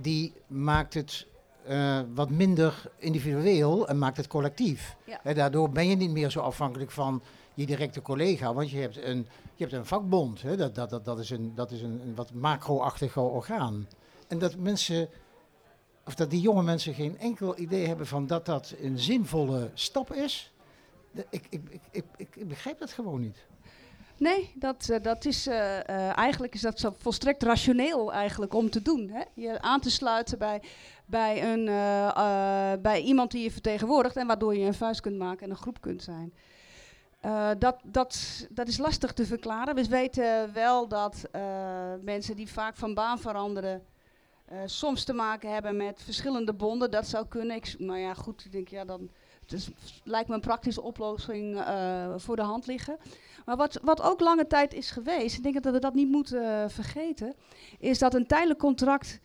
die 0.00 0.32
maakt 0.46 0.94
het 0.94 1.26
uh, 1.68 2.00
wat 2.14 2.30
minder 2.30 2.90
individueel 2.96 3.88
en 3.88 3.98
maakt 3.98 4.16
het 4.16 4.26
collectief. 4.26 4.96
Ja. 5.04 5.20
He, 5.22 5.34
daardoor 5.34 5.70
ben 5.70 5.88
je 5.88 5.96
niet 5.96 6.10
meer 6.10 6.30
zo 6.30 6.40
afhankelijk 6.40 6.90
van 6.90 7.22
je 7.58 7.66
directe 7.66 8.02
collega, 8.02 8.54
want 8.54 8.70
je 8.70 8.78
hebt 8.78 8.96
een, 8.96 9.26
je 9.54 9.64
hebt 9.64 9.72
een 9.72 9.86
vakbond. 9.86 10.42
He, 10.42 10.56
dat, 10.56 10.74
dat, 10.74 10.90
dat, 10.90 11.04
dat 11.04 11.18
is, 11.18 11.30
een, 11.30 11.54
dat 11.54 11.70
is 11.70 11.82
een, 11.82 12.12
wat 12.14 12.32
macro-achtig 12.32 13.16
orgaan. 13.16 13.88
En 14.28 14.38
dat 14.38 14.56
mensen, 14.56 15.08
of 16.04 16.14
dat 16.14 16.30
die 16.30 16.40
jonge 16.40 16.62
mensen 16.62 16.94
geen 16.94 17.18
enkel 17.18 17.58
idee 17.58 17.86
hebben 17.86 18.06
van 18.06 18.26
dat 18.26 18.46
dat 18.46 18.74
een 18.80 18.98
zinvolle 18.98 19.70
stap 19.74 20.12
is. 20.12 20.52
Ik, 21.30 21.46
ik, 21.50 21.60
ik, 21.90 22.04
ik, 22.16 22.36
ik 22.36 22.48
begrijp 22.48 22.78
dat 22.78 22.92
gewoon 22.92 23.20
niet. 23.20 23.46
Nee, 24.16 24.52
dat, 24.54 24.88
uh, 24.90 25.02
dat 25.02 25.24
is, 25.24 25.46
uh, 25.46 25.54
uh, 25.54 26.16
eigenlijk 26.16 26.54
is 26.54 26.60
dat 26.60 26.80
zo 26.80 26.94
volstrekt 26.98 27.42
rationeel 27.42 28.12
eigenlijk 28.12 28.54
om 28.54 28.70
te 28.70 28.82
doen. 28.82 29.10
Hè? 29.12 29.22
Je 29.34 29.60
aan 29.60 29.80
te 29.80 29.90
sluiten 29.90 30.38
bij, 30.38 30.62
bij, 31.06 31.52
een, 31.52 31.64
bij 32.82 33.00
iemand 33.00 33.30
die 33.30 33.42
je 33.42 33.50
vertegenwoordigt 33.50 34.16
en 34.16 34.26
waardoor 34.26 34.56
je 34.56 34.66
een 34.66 34.74
vuist 34.74 35.00
kunt 35.00 35.18
maken 35.18 35.44
en 35.44 35.50
een 35.50 35.56
groep 35.56 35.80
kunt 35.80 36.02
zijn. 36.02 36.32
Dat, 37.58 37.76
dat, 37.82 38.46
dat 38.50 38.68
is 38.68 38.78
lastig 38.78 39.12
te 39.12 39.26
verklaren. 39.26 39.74
We 39.74 39.88
weten 39.88 40.52
wel 40.52 40.88
dat 40.88 41.28
mensen 42.00 42.36
die 42.36 42.48
vaak 42.48 42.76
van 42.76 42.94
baan 42.94 43.18
veranderen, 43.18 43.82
soms 44.64 45.04
te 45.04 45.12
maken 45.12 45.52
hebben 45.52 45.76
met 45.76 46.02
verschillende 46.02 46.54
bonden. 46.54 46.90
Dat 46.90 47.06
zou 47.06 47.26
kunnen. 47.26 47.56
Ik, 47.56 47.74
nou 47.78 47.98
ja, 47.98 48.14
goed, 48.14 48.44
ik 48.44 48.52
denk 48.52 48.68
ja, 48.68 48.84
dan 48.84 49.10
lijkt 50.04 50.28
me 50.28 50.34
een 50.34 50.40
praktische 50.40 50.82
oplossing 50.82 51.64
voor 52.16 52.36
de 52.36 52.42
hand 52.42 52.66
liggen. 52.66 52.96
Maar 53.44 53.56
wat, 53.56 53.80
wat 53.82 54.02
ook 54.02 54.20
lange 54.20 54.46
tijd 54.46 54.74
is 54.74 54.90
geweest, 54.90 55.36
ik 55.36 55.42
denk 55.42 55.62
dat 55.62 55.72
we 55.72 55.78
dat 55.78 55.94
niet 55.94 56.10
moeten 56.10 56.70
vergeten, 56.70 57.34
is 57.78 57.98
dat 57.98 58.14
een 58.14 58.26
tijdelijk 58.26 58.58
contract 58.58 59.20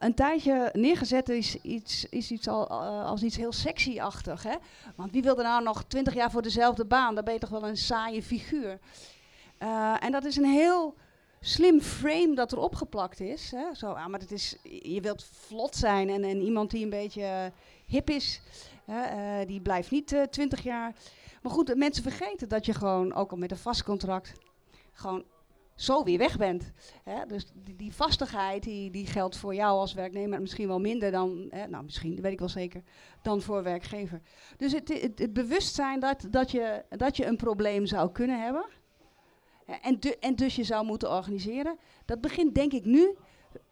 een 0.00 0.14
tijdje 0.14 0.70
neergezet 0.72 1.28
is, 1.28 1.56
iets, 1.56 2.08
is 2.08 2.30
iets 2.30 2.48
al, 2.48 2.70
uh, 2.70 3.04
als 3.04 3.22
iets 3.22 3.36
heel 3.36 3.52
sexy-achtig. 3.52 4.42
Hè? 4.42 4.54
Want 4.96 5.12
wie 5.12 5.22
wil 5.22 5.36
er 5.36 5.42
nou 5.42 5.62
nog 5.62 5.84
twintig 5.84 6.14
jaar 6.14 6.30
voor 6.30 6.42
dezelfde 6.42 6.84
baan? 6.84 7.14
Dan 7.14 7.24
ben 7.24 7.32
je 7.32 7.40
toch 7.40 7.50
wel 7.50 7.68
een 7.68 7.76
saaie 7.76 8.22
figuur. 8.22 8.78
en 9.98 10.12
dat 10.12 10.24
is 10.24 10.36
een 10.36 10.44
heel 10.44 10.94
slim 11.40 11.80
frame 11.80 12.34
dat 12.34 12.52
erop 12.52 12.74
geplakt 12.74 13.20
is. 13.20 13.50
Hè? 13.50 13.74
Zo, 13.74 13.92
ah, 13.92 14.06
maar 14.06 14.20
het 14.20 14.32
is, 14.32 14.56
je 14.62 15.00
wilt 15.00 15.24
vlot 15.24 15.76
zijn 15.76 16.08
en, 16.08 16.24
en 16.24 16.42
iemand 16.42 16.70
die 16.70 16.84
een 16.84 16.90
beetje 16.90 17.52
hip 17.86 18.10
is. 18.10 18.40
Uh, 18.88 19.46
die 19.46 19.60
blijft 19.60 19.90
niet 19.90 20.26
20 20.30 20.62
jaar. 20.62 20.94
Maar 21.42 21.52
goed, 21.52 21.76
mensen 21.76 22.02
vergeten 22.02 22.48
dat 22.48 22.66
je 22.66 22.74
gewoon, 22.74 23.14
ook 23.14 23.30
al 23.30 23.36
met 23.36 23.50
een 23.50 23.56
vast 23.56 23.82
contract, 23.82 24.32
gewoon 24.92 25.24
zo 25.82 26.04
weer 26.04 26.18
weg 26.18 26.36
bent. 26.36 26.72
Hè? 27.04 27.26
Dus 27.26 27.46
die, 27.76 27.94
vastigheid 27.94 28.62
die, 28.62 28.90
die 28.90 29.06
geldt 29.06 29.36
voor 29.36 29.54
jou 29.54 29.78
als 29.78 29.92
werknemer 29.92 30.40
misschien 30.40 30.68
wel 30.68 30.80
minder 30.80 31.10
dan, 31.10 31.46
hè? 31.50 31.66
nou 31.66 31.84
misschien, 31.84 32.14
dat 32.14 32.20
weet 32.20 32.32
ik 32.32 32.38
wel 32.38 32.48
zeker, 32.48 32.82
dan 33.22 33.40
voor 33.40 33.62
werkgever. 33.62 34.20
Dus 34.56 34.72
het, 34.72 34.88
het, 35.16 35.32
bewustzijn 35.32 36.00
dat, 36.00 36.26
dat, 36.30 36.50
je, 36.50 36.84
dat 36.88 37.16
je 37.16 37.26
een 37.26 37.36
probleem 37.36 37.86
zou 37.86 38.12
kunnen 38.12 38.42
hebben 38.42 38.64
en, 39.80 39.98
en 40.20 40.34
dus 40.34 40.56
je 40.56 40.64
zou 40.64 40.84
moeten 40.84 41.10
organiseren, 41.10 41.78
dat 42.04 42.20
begint 42.20 42.54
denk 42.54 42.72
ik 42.72 42.84
nu 42.84 43.16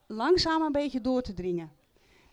langzaam 0.06 0.62
een 0.62 0.72
beetje 0.72 1.00
door 1.00 1.22
te 1.22 1.34
dringen. 1.34 1.72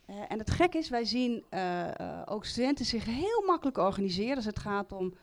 Uh, 0.09 0.15
en 0.28 0.39
het 0.39 0.51
gek 0.51 0.73
is, 0.73 0.89
wij 0.89 1.05
zien 1.05 1.43
uh, 1.49 1.88
uh, 2.01 2.21
ook 2.26 2.45
studenten 2.45 2.86
zich 2.86 3.05
heel 3.05 3.43
makkelijk 3.45 3.78
organiseren 3.78 4.36
als 4.36 4.45
het 4.45 4.59
gaat 4.59 4.91
om 4.91 5.13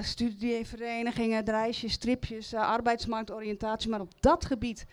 studieverenigingen, 0.00 1.44
reisjes, 1.44 1.92
stripjes, 1.92 2.54
arbeidsmarktoriëntatie. 2.54 3.90
Maar 3.90 4.00
op 4.00 4.12
dat 4.20 4.44
gebied, 4.44 4.86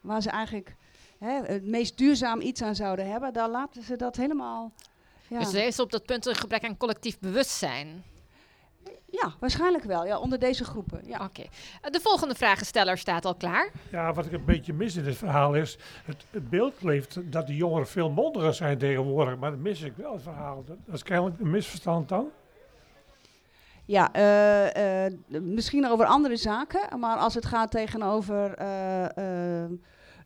waar 0.00 0.22
ze 0.22 0.30
eigenlijk 0.30 0.76
hè, 1.18 1.40
het 1.42 1.64
meest 1.64 1.98
duurzaam 1.98 2.40
iets 2.40 2.62
aan 2.62 2.74
zouden 2.74 3.10
hebben, 3.10 3.32
daar 3.32 3.50
laten 3.50 3.82
ze 3.82 3.96
dat 3.96 4.16
helemaal. 4.16 4.72
Ja. 5.28 5.38
Dus 5.38 5.54
er 5.54 5.66
is 5.66 5.78
op 5.78 5.90
dat 5.90 6.04
punt 6.04 6.26
een 6.26 6.34
gebrek 6.34 6.64
aan 6.64 6.76
collectief 6.76 7.18
bewustzijn. 7.18 8.04
Ja, 9.06 9.34
waarschijnlijk 9.40 9.84
wel. 9.84 10.06
Ja, 10.06 10.18
onder 10.18 10.38
deze 10.38 10.64
groepen. 10.64 11.00
Ja. 11.06 11.14
Oké. 11.14 11.24
Okay. 11.24 11.90
De 11.90 12.00
volgende 12.00 12.34
vragensteller 12.34 12.98
staat 12.98 13.24
al 13.24 13.34
klaar. 13.34 13.70
Ja, 13.90 14.12
wat 14.12 14.26
ik 14.26 14.32
een 14.32 14.44
beetje 14.44 14.72
mis 14.72 14.96
in 14.96 15.04
dit 15.04 15.16
verhaal 15.16 15.54
is... 15.54 15.78
het, 16.04 16.24
het 16.30 16.50
beeld 16.50 16.82
leeft 16.82 17.32
dat 17.32 17.46
die 17.46 17.56
jongeren 17.56 17.86
veel 17.86 18.10
mondiger 18.10 18.54
zijn 18.54 18.78
tegenwoordig. 18.78 19.38
Maar 19.38 19.50
dat 19.50 19.60
mis 19.60 19.80
ik 19.80 19.92
wel, 19.96 20.12
het 20.12 20.22
verhaal. 20.22 20.64
Dat, 20.64 20.76
dat 20.86 20.94
is 20.94 21.02
kennelijk 21.02 21.40
een 21.40 21.50
misverstand 21.50 22.08
dan. 22.08 22.30
Ja, 23.84 24.16
uh, 24.16 25.06
uh, 25.06 25.40
misschien 25.40 25.88
over 25.88 26.06
andere 26.06 26.36
zaken. 26.36 26.98
Maar 26.98 27.16
als 27.16 27.34
het 27.34 27.46
gaat 27.46 27.70
tegenover... 27.70 28.60
Uh, 28.60 29.64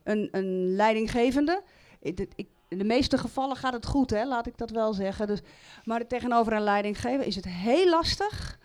een, 0.07 0.29
een 0.31 0.75
leidinggevende. 0.75 1.63
Ik, 2.01 2.29
in 2.69 2.79
de 2.79 2.85
meeste 2.85 3.19
gevallen 3.19 3.57
gaat 3.57 3.73
het 3.73 3.87
goed, 3.87 4.11
hè, 4.11 4.25
laat 4.25 4.47
ik 4.47 4.59
dat 4.59 4.71
wel 4.71 4.93
zeggen. 4.93 5.27
Dus, 5.27 5.41
maar 5.85 6.07
tegenover 6.07 6.53
een 6.53 6.63
leidinggever 6.63 7.27
is 7.27 7.37
het 7.37 7.45
heel 7.45 7.89
lastig 7.89 8.59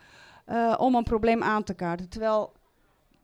eh, 0.46 0.76
om 0.78 0.96
een 0.96 1.04
probleem 1.04 1.44
aan 1.44 1.64
te 1.64 1.74
kaarten. 1.74 2.10
Terwijl 2.10 2.52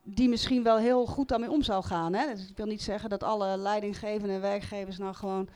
die 0.03 0.29
misschien 0.29 0.63
wel 0.63 0.77
heel 0.77 1.05
goed 1.05 1.27
daarmee 1.27 1.51
om 1.51 1.63
zou 1.63 1.83
gaan. 1.83 2.13
Hè. 2.13 2.33
Dus 2.33 2.49
ik 2.49 2.57
wil 2.57 2.65
niet 2.65 2.81
zeggen 2.81 3.09
dat 3.09 3.23
alle 3.23 3.57
leidinggevenden 3.57 4.35
en 4.35 4.41
werkgevers 4.41 4.97
nou 4.97 5.13
gewoon 5.13 5.49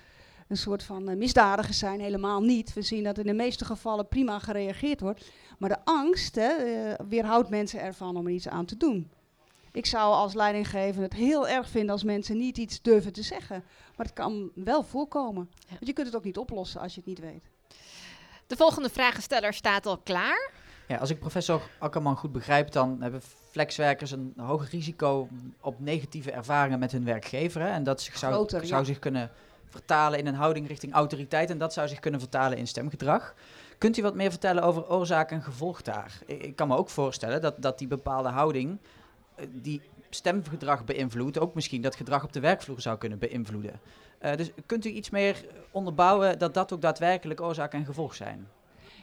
een 0.48 0.58
soort 0.58 0.84
van 0.84 1.10
eh, 1.10 1.16
misdadigers 1.16 1.78
zijn. 1.80 2.00
Helemaal 2.00 2.42
niet. 2.42 2.74
We 2.74 2.82
zien 2.82 3.04
dat 3.04 3.18
in 3.18 3.26
de 3.26 3.34
meeste 3.34 3.66
gevallen 3.66 4.08
prima 4.08 4.40
gereageerd 4.40 5.00
wordt. 5.00 5.26
Maar 5.62 5.70
de 5.70 5.80
angst 5.84 6.36
hè, 6.36 6.50
eh, 6.50 7.06
weerhoudt 7.08 7.50
mensen 7.50 7.82
ervan 7.82 8.18
om 8.18 8.26
er 8.26 8.32
iets 8.32 8.48
aan 8.48 8.66
te 8.66 8.78
doen. 8.78 9.12
Ik 9.72 9.86
zou 9.86 10.14
als 10.14 10.34
leidinggevende 10.34 11.04
het 11.04 11.14
heel 11.14 11.48
erg 11.48 11.70
vinden 11.70 11.92
als 11.92 12.04
mensen 12.04 12.38
niet 12.38 12.58
iets 12.58 12.82
durven 12.82 13.14
te 13.14 13.24
zeggen. 13.24 13.64
Maar 13.96 14.06
het 14.06 14.16
kan 14.16 14.52
wel 14.56 14.84
voorkomen. 14.84 15.50
Ja. 15.58 15.70
Want 15.70 15.88
je 15.88 15.94
kunt 15.94 16.08
het 16.08 16.16
ook 16.16 16.24
niet 16.24 16.38
oplossen 16.38 16.82
als 16.82 16.94
je 16.94 17.00
het 17.00 17.10
niet 17.10 17.20
weet. 17.20 17.50
De 18.48 18.56
volgende 18.56 18.90
vragensteller 18.90 19.54
staat 19.54 19.86
al 19.86 19.98
klaar. 19.98 20.52
Ja, 20.88 20.98
als 20.98 21.10
ik 21.10 21.20
professor 21.20 21.62
Akkerman 21.80 22.18
goed 22.18 22.32
begrijp, 22.32 22.72
dan 22.72 23.02
hebben 23.02 23.22
flexwerkers 23.50 24.12
een 24.12 24.34
hoger 24.38 24.68
risico 24.72 25.28
op 25.60 25.80
negatieve 25.80 26.32
ervaringen 26.32 26.80
met 26.80 26.92
hun 26.92 27.06
werkgever. 27.06 27.62
Hè? 27.62 27.68
En 27.68 27.84
dat 27.84 28.02
zich 28.02 28.18
zou, 28.18 28.34
Groter, 28.34 28.66
zou 28.66 28.80
ja. 28.80 28.88
zich 28.88 29.00
kunnen 29.00 29.32
vertalen 29.70 30.20
in 30.20 30.28
een 30.28 30.36
houding 30.36 30.68
richting 30.68 30.94
autoriteit. 30.94 31.50
En 31.50 31.58
dat 31.58 31.74
zou 31.74 31.88
zich 31.88 32.00
kunnen 32.00 32.20
vertalen 32.20 32.58
in 32.58 32.68
stemgedrag. 32.68 33.36
Kunt 33.82 33.98
u 33.98 34.02
wat 34.02 34.16
meer 34.16 34.30
vertellen 34.30 34.64
over 34.64 34.90
oorzaak 34.90 35.32
en 35.32 35.42
gevolg 35.42 35.82
daar? 35.82 36.20
Ik, 36.26 36.56
kan 36.56 36.68
me 36.68 36.78
ook 36.78 36.90
voorstellen 36.90 37.42
dat, 37.42 37.62
dat 37.62 37.78
die 37.78 37.88
bepaalde 37.88 38.30
houding 38.30 38.78
eh, 39.36 39.46
die 39.52 39.82
stemgedrag 40.10 40.86
beïnvloedt, 40.86 41.40
ook 41.40 41.54
misschien 41.54 41.82
dat 41.82 41.96
gedrag 41.96 42.24
op 42.24 42.34
de 42.34 42.40
werkvloer 42.40 42.82
zou 42.82 42.98
kunnen 42.98 43.20
beïnvloeden. 43.20 43.80
Eh, 44.20 44.36
dus 44.36 44.52
kunt 44.66 44.86
u 44.86 44.90
iets 44.90 45.10
meer 45.10 45.46
onderbouwen 45.72 46.40
dat 46.40 46.54
dat 46.54 46.74
ook 46.74 46.82
daadwerkelijk 46.82 47.42
oorzaak 47.42 47.74
en 47.74 47.86
gevolg 47.86 48.16
zijn? 48.16 48.48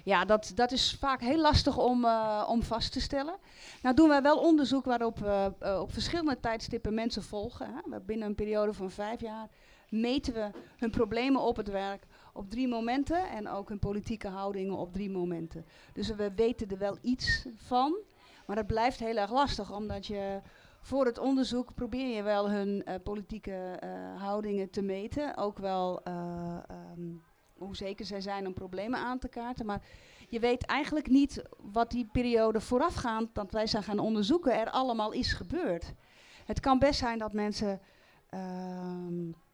Ja, 0.04 0.24
dat, 0.24 0.52
dat 0.54 0.72
is 0.72 0.96
vaak 1.00 1.20
heel 1.20 1.40
lastig 1.40 1.76
om, 1.76 2.04
eh, 2.04 2.46
om 2.48 2.62
vast 2.62 2.92
te 2.92 3.00
stellen. 3.00 3.36
Nou 3.82 3.94
doen 3.94 4.08
wij 4.08 4.22
wel 4.22 4.38
onderzoek 4.38 4.84
waarop 4.84 5.18
we 5.18 5.52
op 5.80 5.92
verschillende 5.92 6.40
tijdstippen 6.40 6.94
mensen 6.94 7.22
volgen. 7.22 7.66
Hè. 7.66 8.00
Binnen 8.00 8.28
een 8.28 8.34
periode 8.34 8.72
van 8.72 8.90
vijf 8.90 9.20
jaar 9.20 9.48
meten 9.88 10.34
we 10.34 10.50
hun 10.76 10.90
problemen 10.90 11.40
op 11.40 11.56
het 11.56 11.68
werk 11.68 12.06
op 12.38 12.50
drie 12.50 12.68
momenten 12.68 13.30
en 13.30 13.48
ook 13.48 13.68
hun 13.68 13.78
politieke 13.78 14.28
houdingen 14.28 14.76
op 14.76 14.92
drie 14.92 15.10
momenten. 15.10 15.64
Dus 15.92 16.14
we 16.14 16.34
weten 16.34 16.70
er 16.70 16.78
wel 16.78 16.98
iets 17.00 17.46
van, 17.56 17.96
maar 18.46 18.56
het 18.56 18.66
blijft 18.66 18.98
heel 18.98 19.16
erg 19.16 19.30
lastig 19.30 19.72
omdat 19.72 20.06
je 20.06 20.40
voor 20.80 21.04
het 21.04 21.18
onderzoek 21.18 21.74
probeer 21.74 22.16
je 22.16 22.22
wel 22.22 22.50
hun 22.50 22.84
eh, 22.84 22.94
politieke 23.02 23.52
eh, 23.52 23.90
houdingen 24.22 24.70
te 24.70 24.82
meten. 24.82 25.36
Ook 25.36 25.58
wel 25.58 26.02
eh, 26.02 26.12
ehm, 26.68 27.12
hoe 27.54 27.76
zeker 27.76 28.06
zij 28.06 28.20
zijn 28.20 28.46
om 28.46 28.54
problemen 28.54 28.98
aan 28.98 29.18
te 29.18 29.28
kaarten. 29.28 29.66
Maar 29.66 29.82
je 30.28 30.40
weet 30.40 30.66
eigenlijk 30.66 31.08
niet 31.08 31.42
wat 31.56 31.90
die 31.90 32.08
periode 32.12 32.60
voorafgaand, 32.60 33.34
dat 33.34 33.52
wij 33.52 33.66
zijn 33.66 33.82
gaan 33.82 33.98
onderzoeken, 33.98 34.60
er 34.60 34.70
allemaal 34.70 35.12
is 35.12 35.32
gebeurd. 35.32 35.94
Het 36.44 36.60
kan 36.60 36.78
best 36.78 36.98
zijn 36.98 37.18
dat 37.18 37.32
mensen 37.32 37.80
ehm, 38.30 39.28
eh, 39.28 39.34
dat 39.34 39.47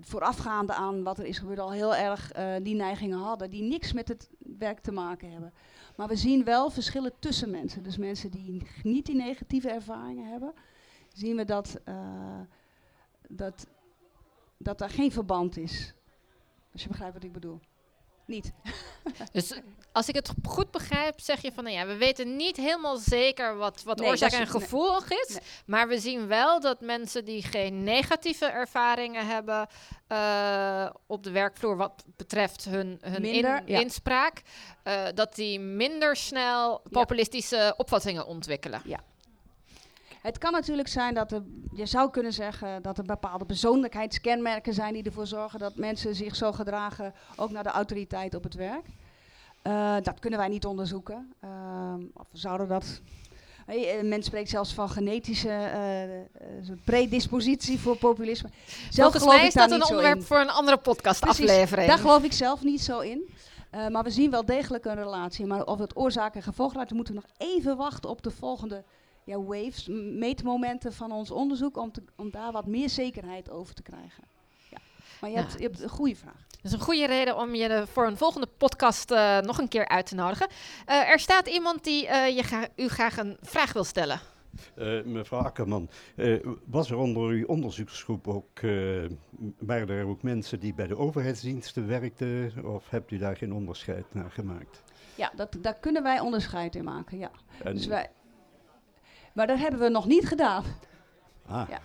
voorafgaande 0.00 0.72
aan 0.72 1.02
wat 1.02 1.18
er 1.18 1.24
is 1.24 1.38
gebeurd 1.38 1.58
al 1.58 1.72
heel 1.72 1.96
erg 1.96 2.32
eh, 2.32 2.54
die 2.62 2.74
neigingen 2.74 3.18
hadden, 3.18 3.50
die 3.50 3.62
niks 3.62 3.92
met 3.92 4.08
het 4.08 4.30
werk 4.38 4.80
te 4.80 4.92
maken 4.92 5.30
hebben. 5.30 5.52
Maar 5.96 6.08
we 6.08 6.16
zien 6.16 6.44
wel 6.44 6.70
verschillen 6.70 7.12
tussen 7.18 7.50
mensen. 7.50 7.82
Dus 7.82 7.96
mensen 7.96 8.30
die 8.30 8.62
niet 8.82 9.06
die 9.06 9.14
negatieve 9.14 9.70
ervaringen 9.70 10.30
hebben, 10.30 10.52
zien 11.12 11.36
we 11.36 11.44
dat, 11.44 11.80
eh, 11.84 12.40
dat, 13.28 13.66
dat 14.56 14.80
er 14.80 14.90
geen 14.90 15.12
verband 15.12 15.56
is. 15.56 15.94
Als 16.72 16.82
je 16.82 16.88
begrijpt 16.88 17.14
wat 17.14 17.24
ik 17.24 17.32
bedoel. 17.32 17.60
Niet. 18.28 18.52
Dus 19.32 19.52
als 19.92 20.08
ik 20.08 20.14
het 20.14 20.30
goed 20.46 20.70
begrijp, 20.70 21.20
zeg 21.20 21.42
je 21.42 21.52
van 21.52 21.64
nou 21.64 21.76
ja, 21.76 21.86
we 21.86 21.96
weten 21.96 22.36
niet 22.36 22.56
helemaal 22.56 22.96
zeker 22.96 23.56
wat, 23.56 23.82
wat 23.82 23.98
Nee, 23.98 24.08
oorzaak 24.08 24.30
en 24.32 24.38
nee. 24.38 24.46
gevolg 24.46 25.04
is. 25.10 25.28
Nee. 25.28 25.40
Maar 25.66 25.88
we 25.88 25.98
zien 25.98 26.26
wel 26.26 26.60
dat 26.60 26.80
mensen 26.80 27.24
die 27.24 27.42
geen 27.42 27.82
negatieve 27.82 28.46
ervaringen 28.46 29.26
hebben 29.26 29.66
eh, 30.06 30.90
op 31.06 31.22
de 31.22 31.30
werkvloer 31.30 31.76
wat 31.76 32.04
betreft 32.16 32.64
hun, 32.64 32.98
hun 33.00 33.24
in- 33.24 33.62
ja. 33.66 33.80
inspraak, 33.80 34.42
eh, 34.82 35.04
dat 35.14 35.34
die 35.34 35.60
minder 35.60 36.16
snel 36.16 36.80
populistische 36.90 37.74
opvattingen 37.76 38.26
ontwikkelen. 38.26 38.82
Het 40.28 40.38
kan 40.38 40.52
natuurlijk 40.52 40.88
zijn 40.88 41.14
dat 41.14 41.32
er, 41.32 41.42
je 41.72 41.86
zou 41.86 42.10
kunnen 42.10 42.32
zeggen 42.32 42.82
dat 42.82 42.98
er 42.98 43.04
bepaalde 43.04 43.44
persoonlijkheidskenmerken 43.44 44.74
zijn 44.74 44.92
die 44.92 45.02
ervoor 45.02 45.26
zorgen 45.26 45.58
dat 45.58 45.76
mensen 45.76 46.14
zich 46.14 46.36
zo 46.36 46.52
gedragen, 46.52 47.14
ook 47.36 47.50
naar 47.50 47.62
de 47.62 47.68
autoriteit 47.68 48.34
op 48.34 48.42
het 48.42 48.54
werk. 48.54 48.84
Eh, 49.62 49.96
dat 50.02 50.18
kunnen 50.18 50.38
wij 50.38 50.48
niet 50.48 50.66
onderzoeken. 50.66 51.32
Ehm, 51.40 52.02
of 52.12 52.26
zouden 52.32 52.68
dat. 52.68 53.00
Eh, 53.66 54.02
men 54.02 54.22
spreekt 54.22 54.48
zelfs 54.48 54.74
van 54.74 54.88
genetische 54.88 55.50
eh, 55.50 56.76
predispositie 56.84 57.78
voor 57.78 57.96
populisme. 57.96 58.48
Zelf 58.90 59.12
Volgens 59.12 59.36
mij 59.36 59.46
is 59.46 59.54
daar 59.54 59.68
dat 59.68 59.80
een 59.80 59.86
onderwerp 59.86 60.24
voor 60.24 60.40
een 60.40 60.50
andere 60.50 60.76
podcastaflevering. 60.76 61.88
Daar 61.88 61.98
geloof 61.98 62.22
ik 62.22 62.32
zelf 62.32 62.62
niet 62.62 62.80
zo 62.80 63.00
in. 63.00 63.28
Maar 63.90 64.02
we 64.02 64.10
zien 64.10 64.30
wel 64.30 64.44
degelijk 64.44 64.84
een 64.84 64.94
relatie. 64.94 65.46
Maar 65.46 65.64
of 65.64 65.78
het 65.78 65.96
oorzaak 65.96 66.34
en 66.34 66.42
gevolg 66.42 66.72
dan 66.72 66.86
moeten 66.90 67.14
we 67.14 67.20
nog 67.20 67.48
even 67.48 67.76
wachten 67.76 68.10
op 68.10 68.22
de 68.22 68.30
volgende 68.30 68.84
ja, 69.28 69.40
waves, 69.42 69.86
meetmomenten 70.18 70.92
van 70.92 71.12
ons 71.12 71.30
onderzoek, 71.30 71.76
om, 71.76 71.92
te, 71.92 72.02
om 72.16 72.30
daar 72.30 72.52
wat 72.52 72.66
meer 72.66 72.88
zekerheid 72.88 73.50
over 73.50 73.74
te 73.74 73.82
krijgen. 73.82 74.24
Ja. 74.70 74.78
Maar 75.20 75.30
je, 75.30 75.36
Nou, 75.36 75.48
hebt, 75.48 75.60
je 75.60 75.66
hebt 75.66 75.82
een 75.82 75.88
goede 75.88 76.16
vraag. 76.16 76.46
Dat 76.50 76.64
is 76.64 76.72
een 76.72 76.80
goede 76.84 77.06
reden 77.06 77.36
om 77.36 77.54
je 77.54 77.68
de- 77.68 77.86
voor 77.86 78.06
een 78.06 78.16
volgende 78.16 78.48
podcast 78.56 79.10
eh, 79.10 79.38
nog 79.38 79.58
een 79.58 79.68
keer 79.68 79.88
uit 79.88 80.06
te 80.06 80.14
nodigen. 80.14 80.48
Eh, 80.86 81.10
er 81.10 81.18
staat 81.18 81.46
iemand 81.48 81.84
die 81.84 82.06
eh, 82.06 82.36
je 82.36 82.42
gra- 82.42 82.68
u 82.76 82.88
graag 82.88 83.16
een 83.16 83.36
vraag 83.42 83.72
wil 83.72 83.84
stellen. 83.84 84.20
Eh, 84.74 85.02
mevrouw 85.04 85.40
Akkerman, 85.40 85.88
eh, 86.16 86.46
was 86.64 86.90
er 86.90 86.96
onder 86.96 87.22
uw 87.28 87.46
onderzoeksgroep 87.46 88.28
ook, 88.28 88.58
eh, 88.58 88.70
waren 89.58 89.88
er 89.88 90.06
ook 90.06 90.22
mensen 90.22 90.60
die 90.60 90.74
bij 90.74 90.86
de 90.86 90.96
overheidsdiensten 90.96 91.86
werkten 91.86 92.52
of 92.64 92.90
hebt 92.90 93.10
u 93.10 93.18
daar 93.18 93.36
geen 93.36 93.52
onderscheid 93.52 94.04
naar 94.12 94.30
gemaakt? 94.30 94.82
Ja, 95.14 95.32
dat, 95.36 95.56
daar 95.60 95.74
kunnen 95.80 96.02
wij 96.02 96.20
onderscheid 96.20 96.74
in 96.74 96.84
maken. 96.84 97.18
Ja. 97.18 97.30
En, 97.64 97.74
Dus 97.74 97.86
wij, 97.86 98.10
maar 99.38 99.46
dat 99.46 99.58
hebben 99.58 99.80
we 99.80 99.88
nog 99.88 100.06
niet 100.06 100.26
gedaan. 100.26 100.64
ah, 101.46 101.68
ja. 101.68 101.80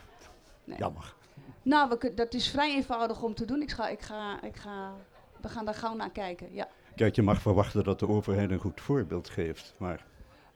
Nee. 0.63 0.77
jammer. 0.77 1.13
Nou, 1.61 1.89
we 1.89 2.13
dat 2.13 2.33
is 2.33 2.49
vrij 2.49 2.75
eenvoudig 2.75 3.21
om 3.21 3.33
te 3.33 3.45
doen. 3.45 3.61
Ik 3.61 3.71
ga, 3.71 3.87
ik 3.87 4.01
ga, 4.01 4.41
ik 4.43 4.55
ga, 4.55 4.93
we 5.41 5.49
gaan 5.49 5.65
daar 5.65 5.73
gauw 5.73 5.95
naar 5.95 6.11
kijken. 6.11 6.53
Ja. 6.53 6.67
Kijk, 6.95 7.15
je 7.15 7.21
mag 7.21 7.41
verwachten 7.41 7.83
dat 7.83 7.99
de 7.99 8.07
overheid 8.07 8.51
een 8.51 8.59
goed 8.59 8.81
voorbeeld 8.81 9.29
geeft, 9.29 9.73
maar 9.77 10.05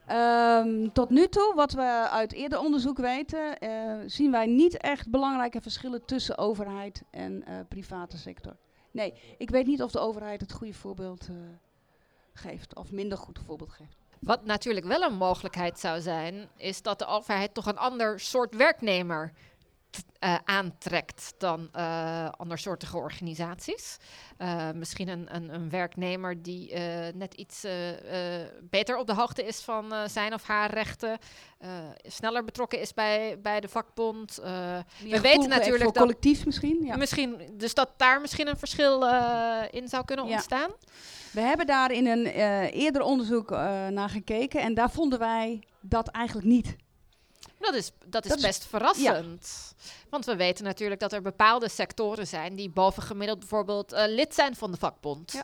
Ehm, 0.08 0.89
tot 0.93 1.10
nu 1.10 1.28
toe, 1.28 1.54
wat 1.56 1.72
we 1.72 2.10
uit 2.10 2.34
eerder 2.34 2.60
onderzoek 2.60 2.98
weten, 2.98 3.60
eh, 3.60 3.98
zien 4.06 4.32
wij 4.32 4.45
niet 4.45 4.78
echt 4.78 5.10
belangrijke 5.10 5.62
verschillen 5.62 6.06
tussen 6.06 6.38
overheid 6.38 7.04
en 7.10 7.43
eh, 7.45 7.60
private 7.68 8.18
sector. 8.18 8.56
Nee, 8.91 9.14
ik 9.38 9.50
weet 9.50 9.66
niet 9.66 9.84
of 9.84 9.91
de 9.91 10.00
overheid 10.00 10.41
het 10.41 10.52
goede 10.52 10.74
voorbeeld 10.74 11.28
eh, 11.30 11.36
geeft 12.34 12.76
of 12.76 12.91
minder 12.91 13.18
goed 13.18 13.39
voorbeeld 13.45 13.72
geeft. 13.72 13.98
Wat 14.20 14.45
natuurlijk 14.45 14.86
wel 14.86 15.01
een 15.01 15.15
mogelijkheid 15.15 15.80
zou 15.80 16.01
zijn, 16.01 16.49
is 16.57 16.82
dat 16.82 16.99
de 16.99 17.05
overheid 17.05 17.53
toch 17.53 17.65
een 17.65 17.78
ander 17.78 18.20
soort 18.20 18.55
werknemer 18.55 19.34
eh, 20.20 20.36
aantrekt 20.45 21.34
dan 21.38 21.70
eh 21.72 22.30
andersoortige 22.30 22.98
organisaties. 22.98 23.98
Eh, 24.38 24.72
misschien 24.72 25.08
een, 25.08 25.36
een, 25.36 25.54
een 25.54 25.70
werknemer 25.70 26.41
die 26.41 26.74
net 27.16 27.34
iets 27.34 27.66
beter 28.62 28.98
op 28.98 29.08
de 29.08 29.14
hoogte 29.14 29.45
is 29.45 29.60
van 29.60 29.93
zijn 30.10 30.34
of 30.34 30.43
haar 30.43 30.74
rechten, 30.74 31.18
sneller 32.02 32.43
betrokken 32.43 32.80
is 32.82 32.93
bij, 32.93 33.39
bij 33.41 33.60
de 33.60 33.68
vakbond. 33.68 34.36
We 34.36 35.22
weten 35.22 35.50
natuurlijk 35.50 35.84
voor 35.84 35.93
dat- 35.93 36.02
collectief 36.04 36.45
misschien. 36.45 36.84
Ja. 36.84 36.95
Misschien, 36.98 37.50
dus 37.54 37.74
dat 37.74 37.89
daar 37.98 38.22
misschien 38.22 38.48
een 38.48 38.58
verschil 38.58 39.04
in 39.70 39.88
zou 39.88 40.06
kunnen 40.06 40.26
Ja. 40.26 40.32
ontstaan. 40.32 40.72
We 41.32 41.41
hebben 41.41 41.66
daar 41.66 41.91
in 41.91 42.08
een 42.08 42.26
eerder 42.72 43.02
onderzoek 43.02 43.50
naar 43.89 44.10
gekeken 44.10 44.62
en 44.62 44.74
daar 44.74 44.91
vonden 44.91 45.20
wij 45.20 45.64
dat 45.82 46.08
eigenlijk 46.08 46.48
niet. 46.48 46.76
Dat 47.60 47.74
is, 47.74 47.91
dat 48.05 48.24
is 48.24 48.30
Dat 48.30 48.39
is- 48.39 48.45
best 48.45 48.66
verrassend. 48.66 49.74
Want 50.10 50.26
we 50.26 50.36
weten 50.36 50.64
natuurlijk 50.64 50.99
dat 50.99 51.14
er 51.14 51.22
bepaalde 51.22 51.70
sectoren 51.70 52.28
zijn 52.28 52.55
die 52.55 52.70
bovengemiddeld 52.70 53.39
bijvoorbeeld 53.39 53.91
eh, 53.93 54.03
lid 54.08 54.34
zijn 54.36 54.55
van 54.55 54.72
de 54.72 54.78
vakbond. 54.78 55.32
Ja. 55.32 55.43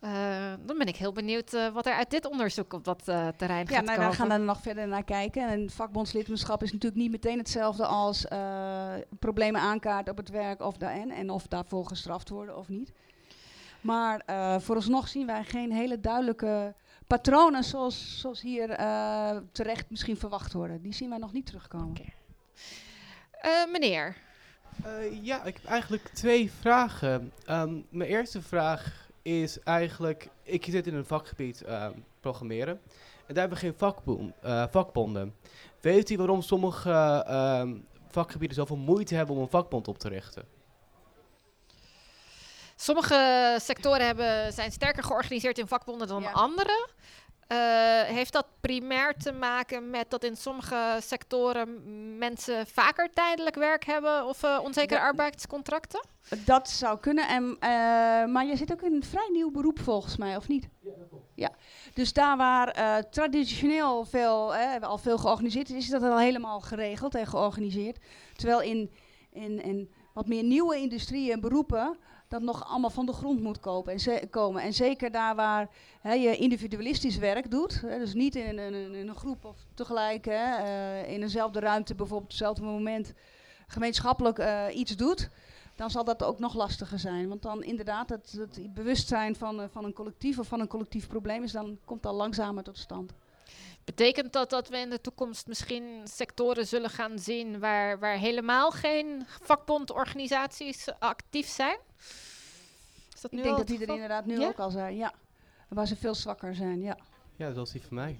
Eh, 0.00 0.58
dan 0.66 0.78
ben 0.78 0.86
ik 0.86 0.96
heel 0.96 1.12
benieuwd 1.12 1.54
eh, 1.54 1.68
wat 1.68 1.86
er 1.86 1.92
uit 1.92 2.10
dit 2.10 2.26
onderzoek 2.30 2.72
op 2.72 2.84
dat 2.84 3.04
terrein 3.04 3.66
Ja, 3.68 3.74
gaat 3.76 3.84
nou, 3.84 3.96
komen. 3.96 4.10
we 4.10 4.16
gaan 4.16 4.28
daar 4.28 4.40
nog 4.40 4.60
verder 4.60 4.88
naar 4.88 5.04
kijken. 5.04 5.48
En 5.48 5.70
vakbondslidmaatschap 5.70 6.62
is 6.62 6.72
natuurlijk 6.72 7.02
niet 7.02 7.10
meteen 7.10 7.38
hetzelfde 7.38 7.86
als 7.86 8.24
problemen 9.18 9.60
aankaarten 9.60 10.12
op 10.12 10.18
het 10.18 10.30
werk 10.30 10.60
of 10.60 10.76
da 10.76 10.90
en, 10.92 11.10
en 11.10 11.30
of 11.30 11.46
daarvoor 11.46 11.86
gestraft 11.86 12.28
worden 12.28 12.56
of 12.56 12.68
niet. 12.68 12.92
Maar 13.80 14.22
vooralsnog 14.60 15.08
zien 15.08 15.26
wij 15.26 15.44
geen 15.44 15.72
hele 15.72 16.00
duidelijke 16.00 16.74
patronen 17.06 17.64
zoals, 17.64 18.20
zoals 18.20 18.40
hier 18.40 18.70
eh, 18.70 19.36
terecht 19.52 19.90
misschien 19.90 20.16
verwacht 20.16 20.52
worden. 20.52 20.82
Die 20.82 20.94
zien 20.94 21.08
wij 21.08 21.18
nog 21.18 21.32
niet 21.32 21.46
terugkomen. 21.46 21.88
Oké. 21.88 22.04
Eh, 23.30 23.72
meneer, 23.72 24.16
Eh, 24.84 25.24
ja, 25.24 25.44
ik 25.44 25.54
heb 25.54 25.64
eigenlijk 25.64 26.08
twee 26.08 26.52
vragen. 26.52 27.32
Ehm, 27.44 27.74
mijn 27.88 28.10
eerste 28.10 28.42
vraag 28.42 29.08
is 29.22 29.60
eigenlijk, 29.60 30.28
ik 30.42 30.64
zit 30.64 30.86
in 30.86 30.94
een 30.94 31.06
vakgebied 31.06 31.62
ehm, 31.62 31.92
programmeren. 32.20 32.80
En 33.26 33.34
daar 33.34 33.38
hebben 33.48 33.58
we 33.58 33.64
geen 33.64 33.74
vakboen, 33.78 34.32
eh, 34.42 34.64
vakbonden. 34.70 35.34
Weet 35.80 36.10
u 36.10 36.16
waarom 36.16 36.42
sommige 36.42 37.24
ehm, 37.26 37.74
vakgebieden 38.08 38.56
zoveel 38.56 38.76
moeite 38.76 39.14
hebben 39.14 39.36
om 39.36 39.42
een 39.42 39.48
vakbond 39.48 39.88
op 39.88 39.98
te 39.98 40.08
richten? 40.08 40.44
Sommige 42.76 43.54
sectoren 43.60 44.06
hebben, 44.06 44.52
zijn 44.52 44.72
sterker 44.72 45.02
georganiseerd 45.02 45.58
in 45.58 45.66
vakbonden 45.66 46.08
dan 46.08 46.22
Ja. 46.22 46.30
andere. 46.30 46.88
Eh, 47.46 47.56
heeft 48.02 48.32
dat 48.32 48.46
primair 48.60 49.14
te 49.14 49.32
maken 49.32 49.90
met 49.90 50.10
dat 50.10 50.24
in 50.24 50.36
sommige 50.36 50.96
sectoren 51.00 51.82
mensen 52.18 52.66
vaker 52.66 53.10
tijdelijk 53.12 53.54
werk 53.54 53.84
hebben 53.84 54.24
of 54.26 54.42
eh, 54.42 54.60
onzekere 54.62 55.00
Ja. 55.00 55.06
arbeidscontracten? 55.06 56.06
Dat 56.44 56.68
zou 56.70 56.98
kunnen. 56.98 57.28
En, 57.28 57.56
eh, 57.60 57.68
maar 58.32 58.46
je 58.46 58.56
zit 58.56 58.72
ook 58.72 58.82
in 58.82 58.94
een 58.94 59.04
vrij 59.04 59.28
nieuw 59.32 59.50
beroep 59.50 59.78
volgens 59.80 60.16
mij, 60.16 60.36
of 60.36 60.48
niet? 60.48 60.68
Ja, 61.34 61.50
Dus 61.94 62.12
daar 62.12 62.36
waar 62.36 62.68
eh, 62.68 62.96
traditioneel 63.10 64.04
veel, 64.04 64.54
eh, 64.54 64.82
al 64.82 64.98
veel 64.98 65.18
georganiseerd 65.18 65.70
is, 65.70 65.76
is 65.76 65.88
dat 65.88 66.02
al 66.02 66.18
helemaal 66.18 66.60
geregeld 66.60 67.14
en 67.14 67.26
georganiseerd. 67.26 67.98
Terwijl 68.34 68.60
in, 68.60 68.90
in, 69.32 69.62
in 69.62 69.92
wat 70.12 70.26
meer 70.26 70.42
nieuwe 70.42 70.76
industrieën 70.76 71.32
en 71.32 71.40
beroepen 71.40 71.98
dat 72.28 72.42
nog 72.42 72.68
allemaal 72.68 72.90
van 72.90 73.06
de 73.06 73.12
grond 73.12 73.40
moet 73.40 73.60
kopen 73.60 73.92
en 73.92 74.30
komen. 74.30 74.62
En 74.62 74.72
zeker 74.72 75.10
daar 75.10 75.34
waar 75.34 75.68
hè, 76.00 76.12
je 76.12 76.36
individualistisch 76.36 77.16
werk 77.16 77.50
doet, 77.50 77.80
hè, 77.80 77.98
dus 77.98 78.14
niet 78.14 78.34
in 78.36 78.58
een, 78.58 78.94
in 78.94 79.08
een 79.08 79.16
groep 79.16 79.44
of 79.44 79.56
tegelijk 79.74 80.24
hè, 80.24 80.56
eh, 80.56 81.12
in 81.12 81.22
eenzelfde 81.22 81.60
ruimte, 81.60 81.94
bijvoorbeeld 81.94 82.32
op 82.32 82.38
hetzelfde 82.38 82.62
moment 82.62 83.12
gemeenschappelijk 83.66 84.38
eh, 84.38 84.64
iets 84.72 84.96
doet, 84.96 85.28
dan 85.74 85.90
zal 85.90 86.04
dat 86.04 86.22
ook 86.22 86.38
nog 86.38 86.54
lastiger 86.54 86.98
zijn. 86.98 87.28
Want 87.28 87.42
dan 87.42 87.62
inderdaad, 87.62 88.08
het, 88.08 88.32
het 88.32 88.74
bewustzijn 88.74 89.36
van, 89.36 89.60
eh, 89.60 89.68
van 89.70 89.84
een 89.84 89.92
collectief 89.92 90.38
of 90.38 90.46
van 90.46 90.60
een 90.60 90.68
collectief 90.68 91.06
probleem 91.06 91.42
is, 91.42 91.52
dan 91.52 91.78
komt 91.84 92.02
dat 92.02 92.14
langzamer 92.14 92.62
tot 92.62 92.78
stand. 92.78 93.12
Betekent 93.84 94.32
dat 94.32 94.50
dat 94.50 94.68
we 94.68 94.78
in 94.78 94.90
de 94.90 95.00
toekomst 95.00 95.46
misschien 95.46 96.00
sectoren 96.04 96.66
zullen 96.66 96.90
gaan 96.90 97.18
zien 97.18 97.58
waar, 97.58 97.98
waar 97.98 98.16
helemaal 98.16 98.70
geen 98.70 99.22
vakbondorganisaties 99.26 100.88
actief 100.98 101.48
zijn? 101.48 101.78
Is 103.14 103.20
dat 103.20 103.30
nu 103.30 103.38
Ik 103.38 103.44
denk 103.44 103.56
al 103.56 103.64
dat 103.64 103.76
die 103.76 103.86
er 103.86 103.94
inderdaad 103.94 104.26
nu 104.26 104.38
Ja? 104.40 104.46
ook 104.46 104.58
al 104.58 104.70
zijn, 104.70 104.96
ja. 104.96 105.12
Waar 105.68 105.86
ze 105.86 105.96
veel 105.96 106.14
zwakker 106.14 106.54
zijn, 106.54 106.82
ja. 106.82 106.98
Ja, 107.36 107.50
dat 107.50 107.66
is 107.66 107.72
die 107.72 107.82
van 107.82 107.94
mij. 107.94 108.18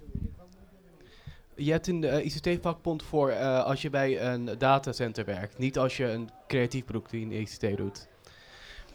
Je 1.55 1.71
hebt 1.71 1.87
een 1.87 2.05
eh, 2.05 2.25
ICT-vakbond 2.25 3.03
voor 3.03 3.31
eh, 3.31 3.65
als 3.65 3.83
je 3.83 3.91
bij 3.91 4.23
een 4.23 4.59
datacenter 4.59 5.25
werkt. 5.25 5.59
Niet 5.59 5.79
als 5.79 5.97
je 5.97 6.05
een 6.05 6.31
creatief 6.47 6.85
beroep 6.85 7.09
in 7.13 7.29
de 7.29 7.39
ICT 7.39 7.77
doet. 7.77 8.09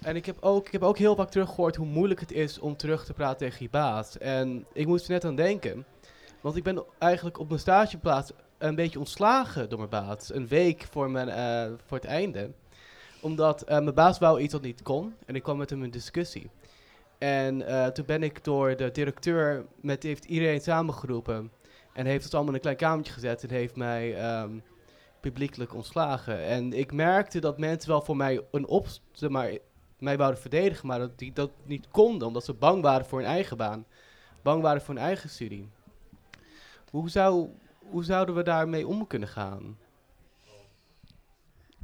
En 0.01 0.15
ik 0.15 0.25
heb, 0.25 0.37
ook, 0.39 0.65
ik 0.65 0.71
heb 0.71 0.83
ook 0.83 0.97
heel 0.97 1.15
vaak 1.15 1.29
teruggehoord 1.29 1.75
hoe 1.75 1.85
moeilijk 1.85 2.19
het 2.19 2.31
is 2.31 2.59
om 2.59 2.75
terug 2.77 3.05
te 3.05 3.13
praten 3.13 3.37
tegen 3.37 3.63
je 3.63 3.69
baas. 3.69 4.17
En 4.17 4.65
ik 4.73 4.87
moest 4.87 5.05
er 5.05 5.11
net 5.11 5.25
aan 5.25 5.35
denken. 5.35 5.85
Want 6.41 6.55
ik 6.55 6.63
ben 6.63 6.83
eigenlijk 6.97 7.39
op 7.39 7.47
mijn 7.47 7.59
stageplaats 7.59 8.31
een 8.57 8.75
beetje 8.75 8.99
ontslagen 8.99 9.69
door 9.69 9.77
mijn 9.77 9.89
baas. 9.89 10.33
Een 10.33 10.47
week 10.47 10.87
voor, 10.91 11.11
mijn, 11.11 11.29
eh, 11.29 11.71
voor 11.85 11.97
het 11.97 12.07
einde. 12.07 12.51
Omdat 13.21 13.61
eh, 13.61 13.79
mijn 13.79 13.95
baas 13.95 14.19
wou 14.19 14.41
iets 14.41 14.51
dat 14.51 14.61
niet 14.61 14.81
kon. 14.81 15.13
En 15.25 15.35
ik 15.35 15.43
kwam 15.43 15.57
met 15.57 15.69
hem 15.69 15.83
in 15.83 15.89
discussie. 15.89 16.49
En 17.17 17.67
eh, 17.67 17.87
toen 17.87 18.05
ben 18.05 18.23
ik 18.23 18.43
door 18.43 18.75
de 18.75 18.91
directeur, 18.91 19.65
met 19.81 20.03
heeft 20.03 20.25
iedereen 20.25 20.61
samengeroepen. 20.61 21.51
En 21.93 22.05
heeft 22.05 22.23
het 22.23 22.33
allemaal 22.33 22.49
in 22.49 22.55
een 22.55 22.61
klein 22.61 22.77
kamertje 22.77 23.13
gezet 23.13 23.43
en 23.43 23.49
heeft 23.49 23.75
mij 23.75 24.17
ehm, 24.17 24.59
publiekelijk 25.19 25.73
ontslagen. 25.73 26.43
En 26.43 26.73
ik 26.73 26.93
merkte 26.93 27.39
dat 27.39 27.57
mensen 27.57 27.89
wel 27.89 28.01
voor 28.01 28.15
mij 28.15 28.41
een 28.51 28.67
op, 28.67 28.87
maar, 29.29 29.57
mij 29.99 30.17
wouden 30.17 30.41
verdedigen, 30.41 30.87
maar 30.87 30.99
dat 30.99 31.17
die 31.17 31.33
dat 31.33 31.51
niet 31.65 31.87
konden, 31.87 32.27
omdat 32.27 32.45
ze 32.45 32.53
bang 32.53 32.81
waren 32.81 33.05
voor 33.05 33.19
hun 33.19 33.27
eigen 33.27 33.57
baan. 33.57 33.85
Bang 34.41 34.61
waren 34.61 34.81
voor 34.81 34.95
hun 34.95 35.03
eigen 35.03 35.29
studie. 35.29 35.69
Hoe, 36.89 37.09
zou, 37.09 37.49
hoe 37.77 38.03
zouden 38.03 38.35
we 38.35 38.43
daarmee 38.43 38.87
om 38.87 39.07
kunnen 39.07 39.29
gaan? 39.29 39.77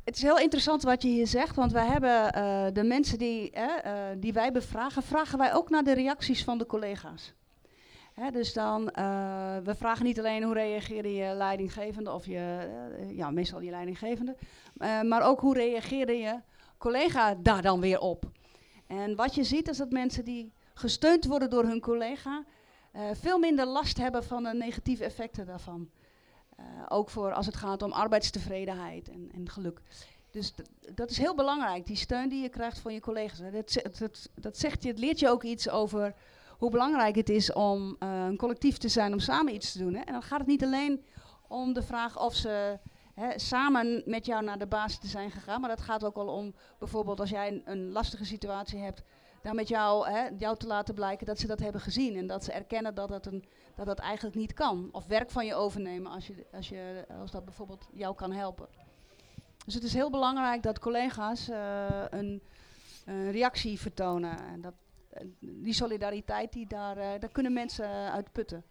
Het 0.08 0.16
is 0.16 0.22
heel 0.22 0.40
interessant 0.40 0.84
wat 0.84 1.02
je 1.02 1.08
hier 1.08 1.28
zegt, 1.28 1.56
want 1.56 1.72
wij 1.72 1.86
hebben 1.86 2.34
eh, 2.34 2.66
de 2.74 2.84
mensen 2.84 3.18
die, 3.18 3.52
eh, 3.52 3.94
die 4.18 4.34
wij 4.34 4.52
bevragen, 4.52 5.04
vragen 5.04 5.38
wij 5.38 5.54
ook 5.54 5.70
naar 5.70 5.84
de 5.84 5.94
reacties 5.94 6.44
van 6.44 6.58
de 6.58 6.66
collega's. 6.66 7.34
Hè, 8.14 8.32
dus 8.32 8.54
dan, 8.54 8.90
eh, 8.90 9.58
we 9.64 9.76
vragen 9.76 10.06
niet 10.06 10.20
alleen 10.20 10.44
hoe 10.44 10.54
reageerde 10.54 11.14
je 11.14 11.34
leidinggevende 11.34 12.12
of 12.12 12.26
je, 12.26 12.70
ja, 13.10 13.32
meestal 13.32 13.62
je 13.62 13.70
leidinggevende, 13.70 14.36
maar 15.04 15.22
ook 15.22 15.40
hoe 15.40 15.54
reageerde 15.54 16.18
je 16.18 16.40
collega 16.78 17.36
daar 17.36 17.62
dan 17.62 17.80
weer 17.80 18.00
op. 18.00 18.26
En 18.88 19.16
wat 19.16 19.36
je 19.36 19.44
ziet 19.44 19.70
is 19.70 19.78
dat 19.78 19.92
mensen 19.92 20.26
die 20.26 20.54
gesteund 20.74 21.26
worden 21.26 21.50
door 21.50 21.64
hun 21.64 21.82
collega, 21.82 22.44
veel 23.14 23.40
minder 23.40 23.66
last 23.66 23.98
hebben 23.98 24.24
van 24.24 24.44
de 24.44 24.54
negatieve 24.54 25.04
effecten 25.04 25.46
daarvan. 25.46 25.90
Eh, 26.58 26.66
ook 26.88 27.10
voor 27.10 27.34
als 27.34 27.46
het 27.46 27.56
gaat 27.56 27.82
om 27.82 27.92
arbeidstevredenheid 27.92 29.10
en, 29.10 29.30
en 29.34 29.50
geluk. 29.50 29.82
Dus 30.32 30.54
dat 30.94 31.10
is 31.10 31.18
heel 31.18 31.36
belangrijk, 31.36 31.86
die 31.86 31.96
steun 31.96 32.30
die 32.30 32.42
je 32.42 32.50
krijgt 32.50 32.80
van 32.80 32.94
je 32.94 33.00
collega's. 33.00 33.40
Dat, 33.40 34.00
dat, 34.00 34.30
dat 34.36 34.58
zegt 34.58 34.84
je, 34.84 34.90
het 34.90 35.00
leert 35.00 35.20
je 35.20 35.30
ook 35.30 35.44
iets 35.44 35.70
over 35.70 36.16
hoe 36.58 36.70
belangrijk 36.70 37.16
het 37.16 37.30
is 37.30 37.54
om 37.54 37.96
eh, 38.00 38.26
een 38.26 38.38
collectief 38.38 38.78
te 38.78 38.90
zijn, 38.90 39.14
om 39.14 39.20
samen 39.20 39.54
iets 39.54 39.72
te 39.72 39.78
doen. 39.78 39.94
Hè. 39.94 40.02
En 40.02 40.14
dan 40.14 40.22
gaat 40.24 40.40
het 40.40 40.48
niet 40.48 40.64
alleen 40.64 41.04
om 41.48 41.74
de 41.74 41.84
vraag 41.84 42.20
of 42.20 42.36
ze 42.36 42.80
hè, 43.14 43.40
samen 43.40 44.02
met 44.06 44.26
jou 44.26 44.44
naar 44.44 44.60
de 44.60 44.68
baas 44.68 45.00
te 45.00 45.08
zijn 45.08 45.32
gegaan, 45.32 45.62
maar 45.62 45.70
dat 45.70 45.82
gaat 45.82 46.04
ook 46.04 46.16
al 46.16 46.28
om 46.28 46.56
bijvoorbeeld 46.80 47.20
als 47.20 47.30
jij 47.30 47.62
een 47.66 47.92
lastige 47.92 48.26
situatie 48.26 48.80
hebt, 48.80 49.04
daar 49.42 49.56
met 49.56 49.68
jou, 49.68 50.10
hè, 50.10 50.28
jou 50.38 50.58
te 50.58 50.68
laten 50.68 50.94
blijken 50.94 51.26
dat 51.26 51.40
ze 51.40 51.48
dat 51.48 51.60
hebben 51.60 51.82
gezien 51.82 52.16
en 52.16 52.28
dat 52.28 52.44
ze 52.44 52.52
erkennen 52.52 52.96
dat 52.96 53.10
dat, 53.10 53.26
een, 53.26 53.46
dat, 53.76 53.86
dat 53.86 54.00
eigenlijk 54.00 54.36
niet 54.36 54.54
kan. 54.54 54.90
Of 54.92 55.06
werk 55.06 55.32
van 55.32 55.46
je 55.46 55.56
overnemen 55.56 56.12
als, 56.12 56.28
je, 56.28 56.46
als, 56.52 56.70
je, 56.70 57.06
als 57.22 57.32
dat 57.32 57.46
bijvoorbeeld 57.46 57.88
jou 57.94 58.16
kan 58.16 58.32
helpen. 58.32 58.68
Dus 59.66 59.74
het 59.74 59.84
is 59.84 59.94
heel 59.94 60.10
belangrijk 60.10 60.64
dat 60.64 60.80
collega's 60.80 61.50
eh, 61.50 62.04
een, 62.10 62.42
een 63.06 63.32
reactie 63.32 63.80
vertonen. 63.80 64.40
En 64.48 64.62
dat, 64.62 64.74
eh, 65.10 65.26
die 65.40 65.74
solidariteit, 65.74 66.54
die 66.54 66.68
daar, 66.68 66.98
eh, 66.98 67.20
daar 67.20 67.32
kunnen 67.32 67.54
mensen 67.54 68.12
uit 68.12 68.32
putten. 68.32 68.64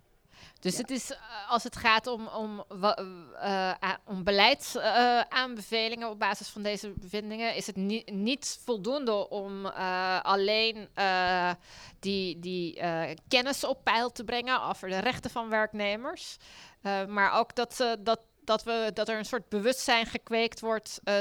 Dus 0.60 0.72
Ja. 0.74 0.80
het 0.80 0.90
is 0.90 1.10
eh, 1.12 1.18
als 1.48 1.62
het 1.64 1.76
gaat 1.76 2.06
om, 2.06 2.26
om, 2.26 2.64
eh, 2.68 3.70
a- 3.84 3.98
om 4.04 4.24
beleidsaanbevelingen 4.24 6.08
op 6.10 6.18
basis 6.18 6.48
van 6.48 6.62
deze 6.62 6.92
bevindingen, 6.96 7.54
is 7.54 7.66
het 7.66 7.76
ni- 7.76 8.02
niet 8.06 8.58
voldoende 8.64 9.28
om 9.28 9.66
eh, 9.66 10.20
alleen 10.22 10.88
eh, 10.94 11.50
die, 12.00 12.38
die 12.40 12.80
eh, 12.80 13.16
kennis 13.28 13.64
op 13.64 13.84
peil 13.84 14.12
te 14.12 14.24
brengen 14.24 14.62
over 14.62 14.88
de 14.88 14.98
rechten 14.98 15.30
van 15.30 15.48
werknemers. 15.48 16.36
Eh, 16.82 17.04
maar 17.06 17.32
ook 17.38 17.54
dat, 17.54 17.96
dat, 17.98 18.20
dat, 18.44 18.62
we, 18.62 18.90
dat 18.94 19.08
er 19.08 19.18
een 19.18 19.24
soort 19.24 19.48
bewustzijn 19.48 20.06
gekweekt 20.06 20.60
wordt 20.60 21.00
eh, 21.04 21.18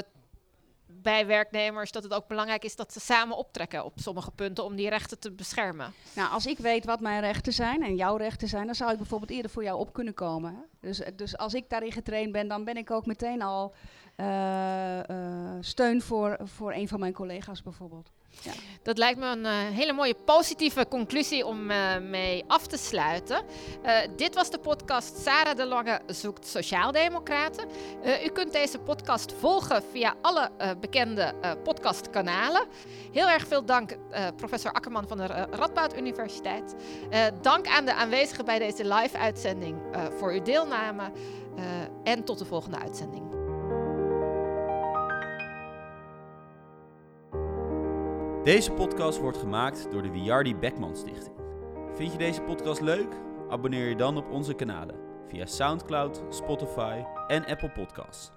bij 0.87 1.25
werknemers 1.25 1.91
dat 1.91 2.03
het 2.03 2.13
ook 2.13 2.27
belangrijk 2.27 2.63
is 2.63 2.75
dat 2.75 2.93
ze 2.93 2.99
samen 2.99 3.37
optrekken 3.37 3.85
op 3.85 3.93
sommige 3.95 4.31
punten 4.31 4.63
om 4.63 4.75
die 4.75 4.89
rechten 4.89 5.19
te 5.19 5.31
beschermen. 5.31 5.93
Nou, 6.15 6.31
als 6.31 6.45
ik 6.45 6.57
weet 6.57 6.85
wat 6.85 6.99
mijn 6.99 7.21
rechten 7.21 7.53
zijn 7.53 7.83
en 7.83 7.95
jouw 7.95 8.15
rechten 8.15 8.47
zijn, 8.47 8.65
dan 8.65 8.75
zou 8.75 8.91
ik 8.91 8.97
bijvoorbeeld 8.97 9.31
eerder 9.31 9.51
voor 9.51 9.63
jou 9.63 9.79
op 9.79 9.93
kunnen 9.93 10.13
komen. 10.13 10.65
Dus, 10.79 11.01
dus 11.15 11.37
als 11.37 11.53
ik 11.53 11.69
daarin 11.69 11.91
getraind 11.91 12.31
ben, 12.31 12.47
dan 12.47 12.63
ben 12.63 12.77
ik 12.77 12.91
ook 12.91 13.05
meteen 13.05 13.41
al 13.41 13.73
eh, 14.15 15.09
eh, 15.09 15.57
steun 15.59 16.01
voor, 16.01 16.37
voor 16.43 16.73
een 16.73 16.87
van 16.87 16.99
mijn 16.99 17.13
collega's 17.13 17.61
bijvoorbeeld. 17.61 18.11
Dat 18.85 18.97
lijkt 18.97 19.19
me 19.19 19.25
een 19.25 19.45
eh, 19.45 19.51
hele 19.53 19.93
mooie 19.93 20.15
positieve 20.25 20.85
conclusie 20.89 21.45
om 21.45 21.69
eh, 21.71 21.97
mee 21.99 22.43
af 22.47 22.67
te 22.67 22.77
sluiten. 22.77 23.43
Eh, 23.81 23.97
dit 24.15 24.35
was 24.35 24.49
de 24.49 24.59
podcast 24.59 25.17
Sarah 25.17 25.55
de 25.55 25.65
Lange 25.65 26.01
zoekt 26.07 26.47
Sociaaldemocraten. 26.47 27.65
U 28.25 28.29
kunt 28.29 28.51
deze 28.51 28.79
podcast 28.79 29.33
volgen 29.39 29.83
via 29.91 30.15
alle 30.21 30.49
bekende 30.79 31.33
podcastkanalen. 31.63 32.67
Heel 33.11 33.29
erg 33.29 33.47
veel 33.47 33.65
dank, 33.65 33.97
professor 34.35 34.71
Akkerman 34.71 35.07
van 35.07 35.17
de 35.17 35.25
Radboud 35.51 35.97
Universiteit. 35.97 36.75
Dank 37.41 37.67
aan 37.67 37.85
de 37.85 37.93
aanwezigen 37.93 38.45
bij 38.45 38.59
deze 38.59 38.87
live-uitzending 38.87 39.77
voor 40.17 40.31
uw 40.31 40.41
deelname. 40.41 41.11
En 42.03 42.23
tot 42.23 42.39
de 42.39 42.45
volgende 42.45 42.79
uitzending. 42.79 43.34
Deze 48.45 48.71
podcast 48.71 49.19
wordt 49.19 49.37
gemaakt 49.37 49.91
door 49.91 50.01
de 50.01 50.11
Wiardi 50.11 50.55
Beckman 50.55 50.95
Stichting. 50.95 51.35
Vind 51.95 52.11
je 52.11 52.17
deze 52.17 52.41
podcast 52.41 52.81
leuk? 52.81 53.13
Abonneer 53.49 53.89
je 53.89 53.95
dan 53.95 54.17
op 54.17 54.29
onze 54.29 54.53
kanalen 54.53 54.95
via 55.27 55.45
SoundCloud, 55.45 56.23
Spotify 56.29 57.03
en 57.27 57.45
Apple 57.45 57.69
Podcasts. 57.71 58.34